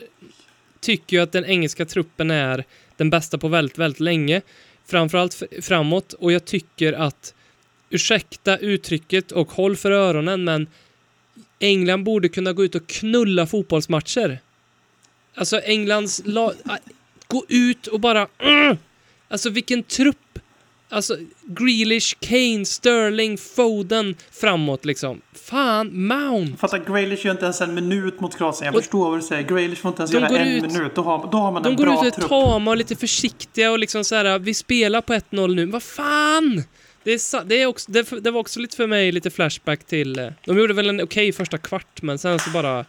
tycker 0.79 1.17
ju 1.17 1.23
att 1.23 1.31
den 1.31 1.45
engelska 1.45 1.85
truppen 1.85 2.31
är 2.31 2.63
den 2.97 3.09
bästa 3.09 3.37
på 3.37 3.47
väldigt, 3.47 3.77
väldigt 3.77 3.99
länge. 3.99 4.41
Framförallt 4.85 5.43
framåt. 5.61 6.13
Och 6.13 6.31
jag 6.31 6.45
tycker 6.45 6.93
att, 6.93 7.33
ursäkta 7.89 8.57
uttrycket 8.57 9.31
och 9.31 9.51
håll 9.51 9.75
för 9.75 9.91
öronen, 9.91 10.43
men 10.43 10.67
England 11.59 12.03
borde 12.03 12.29
kunna 12.29 12.53
gå 12.53 12.63
ut 12.63 12.75
och 12.75 12.87
knulla 12.87 13.47
fotbollsmatcher. 13.47 14.39
Alltså 15.35 15.59
Englands 15.59 16.21
lag... 16.25 16.53
Gå 17.27 17.45
ut 17.47 17.87
och 17.87 17.99
bara... 17.99 18.27
Mm! 18.39 18.77
Alltså 19.27 19.49
vilken 19.49 19.83
trupp! 19.83 20.39
Alltså 20.91 21.17
Grealish, 21.43 22.15
Kane, 22.19 22.65
Sterling, 22.65 23.37
Foden 23.37 24.15
framåt 24.31 24.85
liksom. 24.85 25.21
Fan, 25.33 26.07
Mount! 26.07 26.57
Fattar, 26.57 26.77
Grealish 26.93 27.25
gör 27.25 27.31
inte 27.31 27.43
ens 27.43 27.61
en 27.61 27.73
minut 27.75 28.19
mot 28.19 28.37
Kroatien. 28.37 28.65
Jag 28.65 28.75
Och- 28.75 28.81
förstår 28.81 29.09
vad 29.09 29.19
du 29.19 29.23
säger. 29.23 29.43
Grealish 29.49 29.77
får 29.81 29.89
inte 29.89 30.01
ens 30.01 30.11
De 30.11 30.17
göra 30.17 30.29
går 30.29 30.37
en 30.37 30.47
ut- 30.47 30.73
minut. 30.73 30.95
Då 30.95 31.01
har, 31.01 31.29
då 31.31 31.37
har 31.37 31.51
man 31.51 31.63
De 31.63 31.69
en 31.69 31.75
går 31.75 31.83
bra 31.85 31.93
ut 31.93 31.99
och 31.99 32.05
är 32.05 32.11
trupp. 32.11 32.29
tama 32.29 32.71
och 32.71 32.77
lite 32.77 32.95
försiktiga 32.95 33.71
och 33.71 33.79
liksom 33.79 34.03
så 34.03 34.15
här, 34.15 34.39
vi 34.39 34.53
spelar 34.53 35.01
på 35.01 35.13
1-0 35.13 35.55
nu. 35.55 35.65
Vad 35.65 35.83
fan! 35.83 36.63
Det, 37.03 37.11
är, 37.11 37.43
det, 37.43 37.61
är 37.61 37.65
också, 37.65 37.91
det, 37.91 38.09
det 38.21 38.31
var 38.31 38.39
också 38.39 38.59
lite 38.59 38.75
för 38.75 38.87
mig 38.87 39.11
lite 39.11 39.29
flashback 39.29 39.83
till... 39.83 40.19
eh, 40.19 40.27
De 40.45 40.57
gjorde 40.57 40.73
väl 40.73 40.89
en 40.89 41.01
okej 41.01 41.31
första 41.31 41.57
kvart, 41.57 42.01
men 42.01 42.17
sen 42.17 42.39
så 42.39 42.49
bara... 42.49 42.85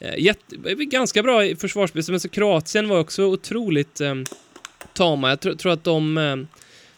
Eh, 0.00 0.18
jätte, 0.18 0.56
ganska 0.74 1.22
bra 1.22 1.40
försvarsspel, 1.58 2.02
men 2.08 2.20
så 2.20 2.28
Kroatien 2.28 2.88
var 2.88 2.98
också 3.00 3.22
otroligt 3.24 4.00
eh, 4.00 4.14
tama. 4.92 5.28
Jag 5.28 5.40
tror, 5.40 5.54
tror 5.54 5.72
att 5.72 5.84
de, 5.84 6.18
eh, 6.18 6.36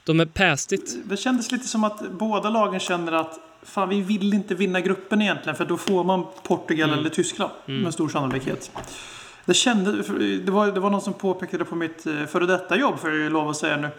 de 0.07 0.21
är 0.21 0.27
past 0.27 0.73
it. 0.73 0.97
Det 1.05 1.17
kändes 1.17 1.53
lite 1.53 1.69
som 1.69 1.85
att 1.85 2.11
båda 2.11 2.51
lagen 2.51 2.81
känner 2.81 3.13
att 3.13 3.39
fan, 3.63 3.89
vi 3.89 4.01
vill 4.01 4.35
inte 4.35 4.55
vinna 4.55 4.81
gruppen 4.81 5.23
egentligen. 5.23 5.57
För 5.57 5.65
då 5.65 5.77
får 5.77 6.05
man 6.05 6.25
Portugal 6.43 6.89
Mm. 6.89 6.99
eller 7.01 7.11
Tyskland 7.11 7.53
med 7.67 7.95
stor 7.95 8.09
sannolikhet. 8.09 8.71
Det, 9.45 9.55
kände, 9.55 9.93
det, 10.39 10.51
var, 10.53 10.67
det 10.67 10.81
var 10.81 10.91
någon 10.91 11.01
som 11.01 11.13
påpekade 11.13 11.65
på 11.65 11.75
mitt 11.75 12.07
eh, 12.07 12.27
före 12.27 12.47
detta 12.47 12.77
jobb, 12.77 12.99
får 12.99 13.11
jag 13.15 13.33
lov 13.33 13.49
att 13.49 13.57
säga 13.57 13.77
nu. 13.77 13.91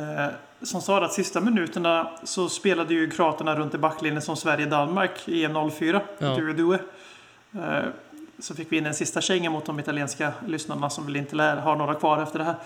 Eh, 0.00 0.26
som 0.62 0.82
sa 0.82 1.04
att 1.04 1.12
sista 1.12 1.40
minuterna 1.40 2.10
så 2.24 2.48
spelade 2.48 2.94
ju 2.94 3.10
kroaterna 3.10 3.56
runt 3.56 3.74
i 3.74 3.78
backlinjen 3.78 4.22
som 4.22 4.36
Sverige-Danmark 4.36 5.28
i 5.28 5.44
EM 5.44 5.70
04. 5.70 6.00
Ja. 6.18 6.36
Du 6.36 6.48
och 6.50 6.54
du. 6.56 6.74
Eh, 7.60 7.84
så 8.38 8.54
fick 8.54 8.72
vi 8.72 8.76
in 8.76 8.86
en 8.86 8.94
sista 8.94 9.20
känga 9.20 9.50
mot 9.50 9.64
de 9.66 9.80
italienska 9.80 10.32
lyssnarna 10.46 10.90
som 10.90 11.06
väl 11.06 11.16
inte 11.16 11.36
lär 11.36 11.56
ha 11.56 11.74
några 11.74 11.94
kvar 11.94 12.22
efter 12.22 12.38
det 12.38 12.44
här. 12.44 12.56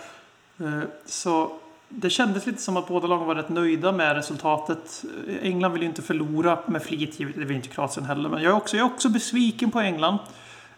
Eh, 0.60 0.82
Så 1.06 1.52
det 1.92 2.10
kändes 2.10 2.46
lite 2.46 2.62
som 2.62 2.76
att 2.76 2.88
båda 2.88 3.06
lagen 3.06 3.26
var 3.26 3.34
rätt 3.34 3.48
nöjda 3.48 3.92
med 3.92 4.16
resultatet. 4.16 5.04
England 5.42 5.72
vill 5.72 5.82
ju 5.82 5.88
inte 5.88 6.02
förlora 6.02 6.58
med 6.66 6.82
flit, 6.82 7.20
givet- 7.20 7.34
det 7.36 7.44
vill 7.44 7.56
inte 7.56 7.68
Kroatien 7.68 8.06
heller. 8.06 8.28
Men 8.28 8.42
jag 8.42 8.50
är 8.52 8.56
också, 8.56 8.76
jag 8.76 8.86
är 8.86 8.92
också 8.94 9.08
besviken 9.08 9.70
på 9.70 9.80
England. 9.80 10.18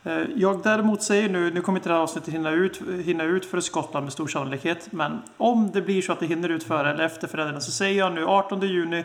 Eh, 0.04 0.18
Jag 0.36 0.62
däremot 0.62 1.02
säger 1.02 1.28
nu, 1.28 1.50
nu 1.54 1.60
kommer 1.60 1.78
inte 1.78 1.88
det 1.88 1.94
här 1.94 2.02
avsnittet 2.02 2.34
hinna 2.34 2.50
ut, 2.50 2.80
hinna 3.04 3.24
ut 3.24 3.44
för 3.44 3.60
Skottland 3.60 4.04
med 4.04 4.12
stor 4.12 4.26
sannolikhet. 4.28 4.88
Men 4.92 5.22
om 5.36 5.70
det 5.72 5.82
blir 5.82 6.02
så 6.02 6.12
att 6.12 6.20
det 6.20 6.26
hinner 6.26 6.48
ut 6.48 6.62
före 6.64 6.90
eller 6.90 7.04
efter 7.04 7.28
föräldrarna 7.28 7.60
så 7.60 7.70
säger 7.72 7.98
jag 7.98 8.12
nu 8.12 8.26
18 8.26 8.60
juni 8.62 9.04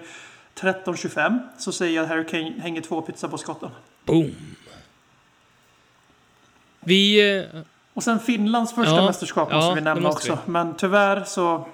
13.25 0.60 1.40
så 1.58 1.72
säger 1.72 1.96
jag 1.96 2.04
att 2.04 2.10
Harry 2.10 2.26
Kane 2.28 2.54
hänger 2.62 2.82
två 2.82 3.02
pizza 3.02 3.28
på 3.28 3.38
Skottland. 3.38 3.74
Boom! 4.06 4.32
Vi... 6.80 7.36
eh, 7.40 7.62
Och 7.94 8.04
sen 8.04 8.20
Finlands 8.20 8.74
första 8.76 8.96
Ja, 8.96 9.06
mästerskap 9.06 9.48
ja, 9.52 9.56
måste 9.56 9.74
vi 9.74 9.80
det 9.82 9.84
nämna 9.84 10.08
måste 10.10 10.32
också. 10.34 10.44
Men 10.52 10.74
tyvärr 10.76 11.24
så 11.24 11.68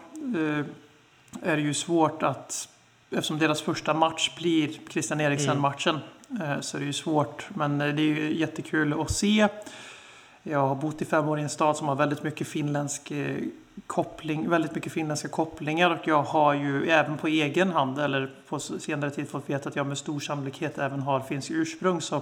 är 1.42 1.56
det 1.56 1.62
ju 1.62 1.74
svårt 1.74 2.24
att 2.24 2.70
eftersom 3.14 3.40
deras 3.40 3.62
första 3.62 3.94
match 3.94 4.32
blir 4.38 4.80
Christian 4.90 5.22
Eriksen-matchen 5.22 6.00
eh, 6.42 6.60
så 6.60 6.78
är 6.78 6.80
det 6.80 6.86
ju 6.86 6.94
svårt. 6.94 7.48
Men 7.54 7.82
eh, 7.82 7.88
det 7.88 8.02
är 8.02 8.06
ju 8.06 8.40
jättekul 8.40 9.02
att 9.02 9.12
se. 9.12 9.48
Jag 10.44 10.68
har 10.68 10.76
bott 10.76 11.02
i 11.02 11.06
fem 11.06 11.28
år 11.28 11.40
i 11.40 11.42
en 11.42 11.50
stad 11.50 11.78
som 11.78 11.88
har 11.88 11.96
väldigt 11.96 12.24
mycket 12.24 12.48
finländsk 12.48 13.12
eh, 13.12 13.38
koppling, 13.88 14.50
väldigt 14.50 14.76
mycket 14.76 14.92
finländska 14.92 15.28
kopplingar 15.28 15.90
och 15.90 16.08
jag 16.08 16.24
har 16.24 16.54
ju 16.54 16.90
även 16.90 17.18
på 17.18 17.28
egen 17.28 17.72
hand 17.72 18.00
eller 18.00 18.32
på 18.50 18.60
senare 18.60 19.12
tid 19.12 19.30
fått 19.30 19.50
veta 19.50 19.70
att 19.70 19.76
jag 19.76 19.88
med 19.88 19.98
stor 19.98 20.20
sannolikhet 20.20 20.78
även 20.78 21.00
har 21.00 21.20
finsk 21.20 21.52
ursprung. 21.52 22.02
Så 22.02 22.22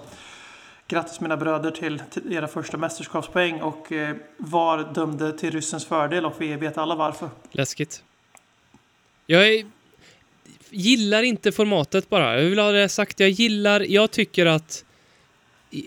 Grattis 0.92 1.20
mina 1.22 1.38
bröder 1.38 1.72
till, 1.72 2.02
till 2.14 2.34
era 2.34 2.48
första 2.48 2.78
mästerskapspoäng 2.78 3.62
och 3.62 3.92
eh, 3.92 4.16
VAR 4.38 4.94
dömde 4.94 5.38
till 5.38 5.52
ryssens 5.52 5.86
fördel 5.86 6.26
och 6.26 6.34
vi 6.40 6.56
vet 6.56 6.78
alla 6.78 6.96
varför. 6.96 7.30
Läskigt. 7.52 8.04
Jag 9.26 9.48
är, 9.48 9.66
gillar 10.70 11.24
inte 11.24 11.52
formatet 11.52 12.10
bara. 12.10 12.42
Jag 12.42 12.50
vill 12.50 12.60
ha 12.60 12.72
det 12.72 12.90
sagt. 12.90 13.20
Jag 13.20 13.30
gillar... 13.30 13.80
Jag 13.80 14.12
tycker 14.12 14.46
att 14.46 14.86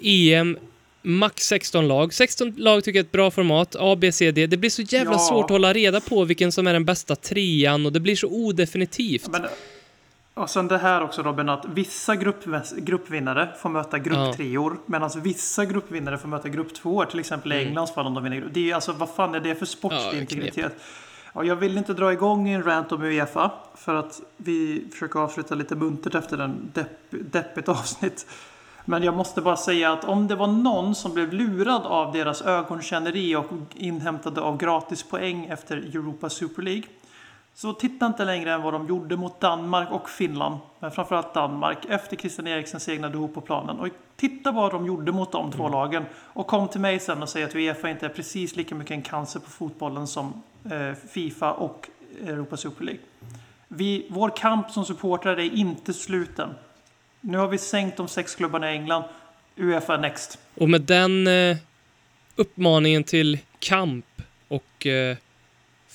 EM 0.04 0.58
max 1.02 1.44
16 1.46 1.88
lag. 1.88 2.14
16 2.14 2.54
lag 2.56 2.84
tycker 2.84 2.98
jag 2.98 3.04
är 3.04 3.06
ett 3.06 3.12
bra 3.12 3.30
format. 3.30 3.76
A, 3.78 3.96
B, 4.00 4.12
C, 4.12 4.30
D. 4.30 4.46
Det 4.46 4.56
blir 4.56 4.70
så 4.70 4.82
jävla 4.82 5.12
Ja. 5.12 5.18
svårt 5.18 5.44
att 5.44 5.50
hålla 5.50 5.72
reda 5.72 6.00
på 6.00 6.24
vilken 6.24 6.52
som 6.52 6.66
är 6.66 6.72
den 6.72 6.84
bästa 6.84 7.16
trean 7.16 7.86
och 7.86 7.92
det 7.92 8.00
blir 8.00 8.16
så 8.16 8.26
odefinitivt. 8.28 9.28
Men, 9.28 9.46
och 10.34 10.50
sen 10.50 10.68
det 10.68 10.78
här 10.78 11.02
också 11.02 11.22
Robin, 11.22 11.48
att 11.48 11.64
vissa 11.64 12.16
grupp, 12.16 12.44
gruppvinnare 12.76 13.48
får 13.58 13.68
möta 13.68 13.98
grupptreor. 13.98 14.78
Medan 14.86 15.10
vissa 15.16 15.64
gruppvinnare 15.64 16.18
får 16.18 16.28
möta 16.28 16.48
grupptvåor. 16.48 17.04
Till 17.04 17.20
exempel 17.20 17.52
i 17.52 17.66
Englands 17.66 17.94
fall 17.94 18.06
om 18.06 18.14
de 18.14 18.24
vinner 18.24 18.36
grupp. 18.36 18.54
Det 18.54 18.70
är 18.70 18.74
alltså, 18.74 18.92
vad 18.92 19.10
fan 19.10 19.34
är 19.34 19.40
det 19.40 19.54
för 19.54 19.66
Mm. 19.84 19.98
Ja, 20.16 20.20
integritet? 20.20 20.76
Ja, 21.32 21.44
jag 21.44 21.56
vill 21.56 21.78
inte 21.78 21.92
dra 21.92 22.12
igång 22.12 22.48
en 22.48 22.62
rant 22.62 22.92
om 22.92 23.02
Uefa. 23.02 23.50
För 23.74 23.94
att 23.94 24.20
vi 24.36 24.86
försöker 24.92 25.20
avsluta 25.20 25.54
lite 25.54 25.74
muntert 25.74 26.14
efter 26.14 26.38
en 26.38 26.70
depp, 26.74 26.98
deppigt 27.10 27.68
avsnitt. 27.68 28.26
Men 28.84 29.02
jag 29.02 29.14
måste 29.14 29.40
bara 29.40 29.56
säga 29.56 29.92
att 29.92 30.04
om 30.04 30.28
det 30.28 30.34
var 30.34 30.46
någon 30.46 30.94
som 30.94 31.14
blev 31.14 31.32
lurad 31.32 31.82
av 31.86 32.12
deras 32.12 32.42
ögonkänneri 32.42 33.36
och 33.36 33.46
inhämtade 33.74 34.40
av 34.40 34.56
gratispoäng 34.56 35.46
efter 35.46 35.76
Europa 35.76 36.30
Super 36.30 36.62
League. 36.62 36.84
Så 37.56 37.72
titta 37.72 38.06
inte 38.06 38.24
längre 38.24 38.52
än 38.52 38.62
vad 38.62 38.72
de 38.72 38.88
gjorde 38.88 39.16
mot 39.16 39.40
Danmark 39.40 39.90
och 39.90 40.10
Finland. 40.10 40.58
Men 40.80 40.90
framförallt 40.90 41.34
Danmark 41.34 41.78
efter 41.88 42.16
Christian 42.16 42.46
Eriksen 42.46 42.80
segnade 42.80 43.14
ihop 43.14 43.34
på 43.34 43.40
planen. 43.40 43.80
Och 43.80 43.88
titta 44.16 44.52
vad 44.52 44.72
de 44.72 44.86
gjorde 44.86 45.12
mot 45.12 45.32
de 45.32 45.52
två 45.52 45.68
lagen. 45.68 46.04
Och 46.14 46.46
kom 46.46 46.68
till 46.68 46.80
mig 46.80 47.00
sen 47.00 47.22
och 47.22 47.28
säg 47.28 47.44
att 47.44 47.54
Uefa 47.54 47.90
inte 47.90 48.06
är 48.06 48.10
precis 48.10 48.56
lika 48.56 48.74
mycket 48.74 48.90
en 48.90 49.02
cancer 49.02 49.40
på 49.40 49.50
fotbollen 49.50 50.06
som 50.06 50.42
eh, 50.70 50.94
Fifa 51.08 51.52
och 51.52 51.88
Europa 52.26 52.56
Super 52.56 52.84
League. 52.84 53.02
Vi, 53.68 54.06
vår 54.10 54.36
kamp 54.36 54.70
som 54.70 54.84
supportrar 54.84 55.36
är 55.36 55.54
inte 55.54 55.92
sluten. 55.92 56.48
Nu 57.20 57.38
har 57.38 57.48
vi 57.48 57.58
sänkt 57.58 57.96
de 57.96 58.08
sex 58.08 58.34
klubbarna 58.34 58.72
i 58.72 58.76
England. 58.76 59.04
Uefa 59.56 59.96
next. 59.96 60.38
Och 60.54 60.68
med 60.68 60.80
den 60.80 61.26
eh, 61.26 61.56
uppmaningen 62.36 63.04
till 63.04 63.38
kamp 63.58 64.06
och 64.48 64.86
eh, 64.86 65.16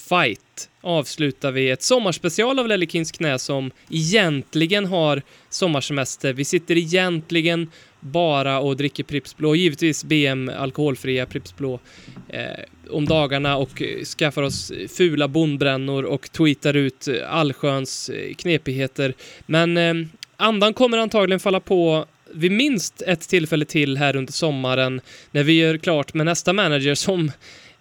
fight 0.10 0.70
avslutar 0.82 1.52
vi 1.52 1.70
ett 1.70 1.82
sommarspecial 1.82 2.60
av 2.60 2.68
Lelle 2.68 2.86
Kings 2.86 3.12
knä 3.12 3.40
som 3.40 3.72
egentligen 3.90 4.86
har 4.86 5.22
sommarsemester. 5.50 6.34
Vi 6.34 6.46
sitter 6.46 6.78
egentligen 6.78 7.72
bara 8.00 8.60
och 8.60 8.78
dricker 8.78 9.04
Pripps 9.04 9.38
Blå, 9.38 9.56
givetvis 9.56 10.04
BM 10.04 10.50
alkoholfria 10.50 11.26
Pripps 11.26 11.56
Blå 11.56 11.80
eh, 12.30 12.44
om 12.90 13.06
dagarna 13.06 13.58
och 13.58 13.82
skaffar 14.18 14.42
oss 14.42 14.72
fula 14.98 15.28
bondbrännor 15.28 16.04
och 16.04 16.32
tweetar 16.32 16.74
ut 16.74 17.08
allsköns 17.28 18.10
eh, 18.10 18.34
knepigheter. 18.34 19.14
Men 19.46 19.78
eh, 19.78 19.94
andan 20.38 20.74
kommer 20.74 20.98
antagligen 20.98 21.40
falla 21.40 21.60
på 21.60 22.06
vid 22.34 22.52
minst 22.52 23.02
ett 23.02 23.30
tillfälle 23.30 23.66
till 23.66 23.98
här 23.98 24.16
under 24.16 24.34
sommaren 24.34 25.02
när 25.32 25.44
vi 25.44 25.54
gör 25.54 25.78
klart 25.78 26.14
med 26.14 26.26
nästa 26.26 26.54
manager 26.54 26.96
som 26.96 27.32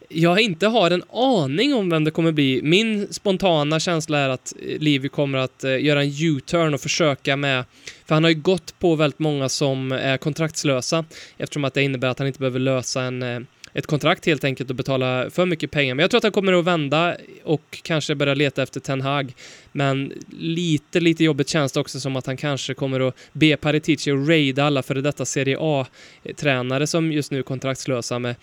jag 0.08 0.40
inte 0.40 0.66
har 0.66 0.90
en 0.90 1.02
aning 1.12 1.74
om 1.74 1.90
vem 1.90 2.04
det 2.04 2.10
kommer 2.10 2.32
bli. 2.32 2.60
Min 2.62 3.12
spontana 3.12 3.80
känsla 3.80 4.18
är 4.18 4.28
att 4.28 4.54
eh, 4.62 4.78
Livy 4.78 4.98
Livi 4.98 5.08
kommer 5.08 5.38
att 5.38 5.64
eh, 5.64 5.84
göra 5.84 6.02
en 6.02 6.08
U-turn 6.08 6.74
och 6.74 6.80
försöka 6.80 7.36
med, 7.36 7.64
för 8.06 8.14
han 8.14 8.24
har 8.24 8.30
ju 8.30 8.40
gått 8.40 8.78
på 8.78 8.94
väldigt 8.94 9.18
många 9.18 9.48
som 9.48 9.92
är 9.92 10.16
kontraktslösa 10.16 11.04
eftersom 11.36 11.64
att 11.64 11.74
det 11.74 11.82
innebär 11.82 12.08
att 12.08 12.18
han 12.18 12.26
inte 12.28 12.38
behöver 12.38 12.58
lösa 12.58 13.02
en 13.02 13.22
eh, 13.22 13.40
ett 13.74 13.86
kontrakt 13.86 14.26
helt 14.26 14.44
enkelt 14.44 14.70
och 14.70 14.76
betala 14.76 15.30
för 15.30 15.46
mycket 15.46 15.70
pengar. 15.70 15.94
Men 15.94 16.02
jag 16.02 16.10
tror 16.10 16.18
att 16.18 16.24
han 16.24 16.32
kommer 16.32 16.52
att 16.52 16.64
vända 16.64 17.16
och 17.44 17.78
kanske 17.82 18.14
börja 18.14 18.34
leta 18.34 18.62
efter 18.62 18.80
Ten 18.80 19.00
Hag. 19.00 19.32
Men 19.72 20.12
lite, 20.40 21.00
lite 21.00 21.24
jobbigt 21.24 21.48
känns 21.48 21.72
det 21.72 21.80
också 21.80 22.00
som 22.00 22.16
att 22.16 22.26
han 22.26 22.36
kanske 22.36 22.74
kommer 22.74 23.08
att 23.08 23.14
be 23.32 23.56
Paritici 23.56 24.10
att 24.10 24.28
raida 24.28 24.64
alla 24.64 24.82
före 24.82 25.00
detta 25.00 25.24
Serie 25.24 25.56
A-tränare 25.60 26.86
som 26.86 27.12
just 27.12 27.32
nu 27.32 27.38
är 27.38 27.42
kontraktslösa 27.42 28.18
med. 28.18 28.34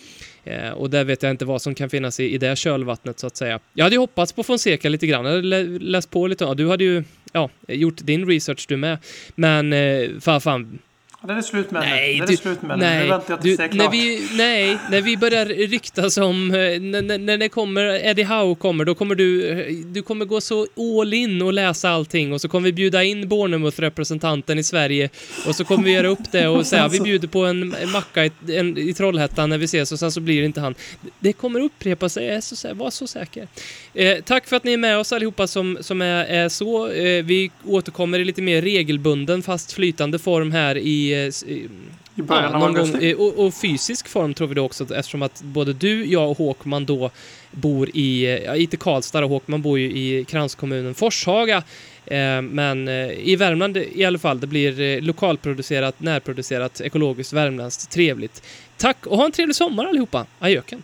Eh, 0.43 0.69
och 0.69 0.89
där 0.89 1.03
vet 1.03 1.23
jag 1.23 1.31
inte 1.31 1.45
vad 1.45 1.61
som 1.61 1.75
kan 1.75 1.89
finnas 1.89 2.19
i, 2.19 2.33
i 2.33 2.37
det 2.37 2.55
kölvattnet 2.55 3.19
så 3.19 3.27
att 3.27 3.37
säga. 3.37 3.59
Jag 3.73 3.85
hade 3.85 3.95
ju 3.95 3.99
hoppats 3.99 4.33
på 4.33 4.43
Fonseca 4.43 4.89
lite 4.89 5.07
grann, 5.07 5.25
jag 5.25 5.31
hade 5.31 5.47
lä 5.47 5.63
läst 5.79 6.11
på 6.11 6.27
lite. 6.27 6.43
Ja, 6.43 6.53
du 6.53 6.69
hade 6.69 6.83
ju 6.83 7.03
ja, 7.33 7.49
gjort 7.67 7.97
din 7.97 8.27
research 8.27 8.65
du 8.67 8.77
med. 8.77 8.97
Men 9.35 9.73
eh, 9.73 10.09
fan, 10.19 10.41
fan 10.41 10.79
den 11.27 11.37
är 11.37 11.41
slut 11.41 11.71
med 11.71 11.81
Nej, 11.81 12.19
nu. 12.19 12.25
Du- 12.25 12.33
är 12.33 12.37
slut 12.37 12.61
med 12.61 12.79
nej, 12.79 13.03
Nu 13.03 13.09
väntar 13.09 13.33
jag 13.33 13.41
tills 13.41 13.57
det 13.57 13.63
är 13.63 13.67
när 13.67 13.75
klart. 13.75 13.93
vi, 13.93 14.27
nej, 14.33 14.77
när 14.91 15.01
vi 15.01 15.17
börjar 15.17 15.45
ryktas 15.45 16.17
om, 16.17 16.51
eh, 16.51 16.55
när, 16.81 17.01
när, 17.01 17.17
när 17.17 17.37
det 17.37 17.49
kommer, 17.49 18.05
Eddie 18.05 18.23
Howe 18.23 18.55
kommer, 18.55 18.85
då 18.85 18.95
kommer 18.95 19.15
du, 19.15 19.49
eh, 19.49 19.73
du 19.85 20.01
kommer 20.01 20.25
gå 20.25 20.41
så 20.41 20.67
all 21.01 21.13
in 21.13 21.41
och 21.41 21.53
läsa 21.53 21.89
allting 21.89 22.33
och 22.33 22.41
så 22.41 22.47
kommer 22.47 22.65
vi 22.65 22.73
bjuda 22.73 23.03
in 23.03 23.27
Bournemouth-representanten 23.29 24.59
i 24.59 24.63
Sverige 24.63 25.09
och 25.47 25.55
så 25.55 25.63
kommer 25.65 25.83
vi 25.83 25.91
göra 25.91 26.07
upp 26.07 26.31
det 26.31 26.47
och 26.47 26.65
säga 26.65 26.87
vi 26.87 26.99
bjuder 27.03 27.27
på 27.27 27.45
en, 27.45 27.75
macka 27.93 28.25
i, 28.25 28.31
en, 28.47 28.77
i 28.77 28.93
Trollhättan 28.93 29.49
när 29.49 29.57
vi 29.57 29.65
ses 29.65 29.91
och 29.91 29.99
sen 29.99 30.11
så 30.11 30.19
blir 30.21 30.39
det 30.39 30.45
inte 30.45 30.61
han. 30.61 30.75
Det 31.19 31.33
kommer 31.33 31.59
upprepa 31.59 32.09
sig, 32.09 32.25
jag 32.25 32.35
är 32.35 32.41
så, 32.41 32.55
sä- 32.55 32.73
var 32.73 32.89
så 32.89 33.07
säker. 33.07 33.47
Eh, 33.93 34.17
tack 34.25 34.47
för 34.47 34.55
att 34.55 34.63
ni 34.63 34.73
är 34.73 34.77
med 34.77 34.97
oss 34.97 35.11
allihopa 35.13 35.47
som, 35.47 35.77
som 35.81 36.01
är, 36.01 36.25
är 36.25 36.49
så. 36.49 36.89
Eh, 36.91 37.23
vi 37.25 37.51
återkommer 37.65 38.19
i 38.19 38.25
lite 38.25 38.41
mer 38.41 38.61
regelbunden 38.61 39.41
fast 39.41 39.71
flytande 39.73 40.19
form 40.19 40.51
här 40.51 40.77
i, 40.77 41.13
i 41.15 41.69
I 42.15 42.21
början 42.21 42.51
Ja, 42.51 42.65
av 42.65 42.73
gång, 42.73 43.03
eh, 43.03 43.17
och, 43.17 43.45
och 43.45 43.53
fysisk 43.53 44.07
form 44.07 44.33
tror 44.33 44.47
vi 44.47 44.55
då 44.55 44.63
också 44.63 44.95
eftersom 44.95 45.21
att 45.21 45.41
både 45.41 45.73
du, 45.73 46.05
jag 46.05 46.29
och 46.29 46.37
Håkman 46.37 46.85
då 46.85 47.11
bor 47.51 47.89
i, 47.93 48.41
ja, 48.45 48.55
inte 48.55 48.77
Karlstad 48.77 49.23
och 49.23 49.29
Håkman 49.29 49.61
bor 49.61 49.79
ju 49.79 49.91
i 49.91 50.25
kranskommunen 50.25 50.93
Forshaga. 50.93 51.63
Eh, 52.05 52.41
men 52.41 52.87
eh, 52.87 53.11
i 53.11 53.35
Värmland 53.35 53.77
i 53.77 54.05
alla 54.05 54.19
fall, 54.19 54.39
det 54.39 54.47
blir 54.47 54.81
eh, 54.81 55.01
lokalproducerat, 55.01 55.99
närproducerat, 55.99 56.81
ekologiskt, 56.81 57.33
värmländskt, 57.33 57.91
trevligt. 57.91 58.43
Tack 58.77 59.07
och 59.07 59.17
ha 59.17 59.25
en 59.25 59.31
trevlig 59.31 59.55
sommar 59.55 59.85
allihopa. 59.85 60.25
Adjöken. 60.39 60.83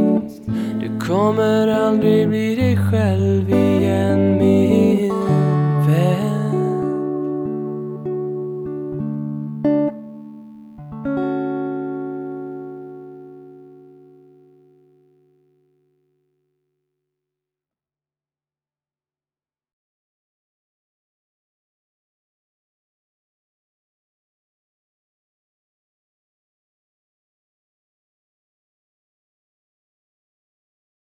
kommer 1.11 1.67
aldrig 1.67 2.27
bli 2.29 2.55
dig 2.55 2.77
själv 2.77 3.49
igen. 3.49 4.37
Min 4.37 4.90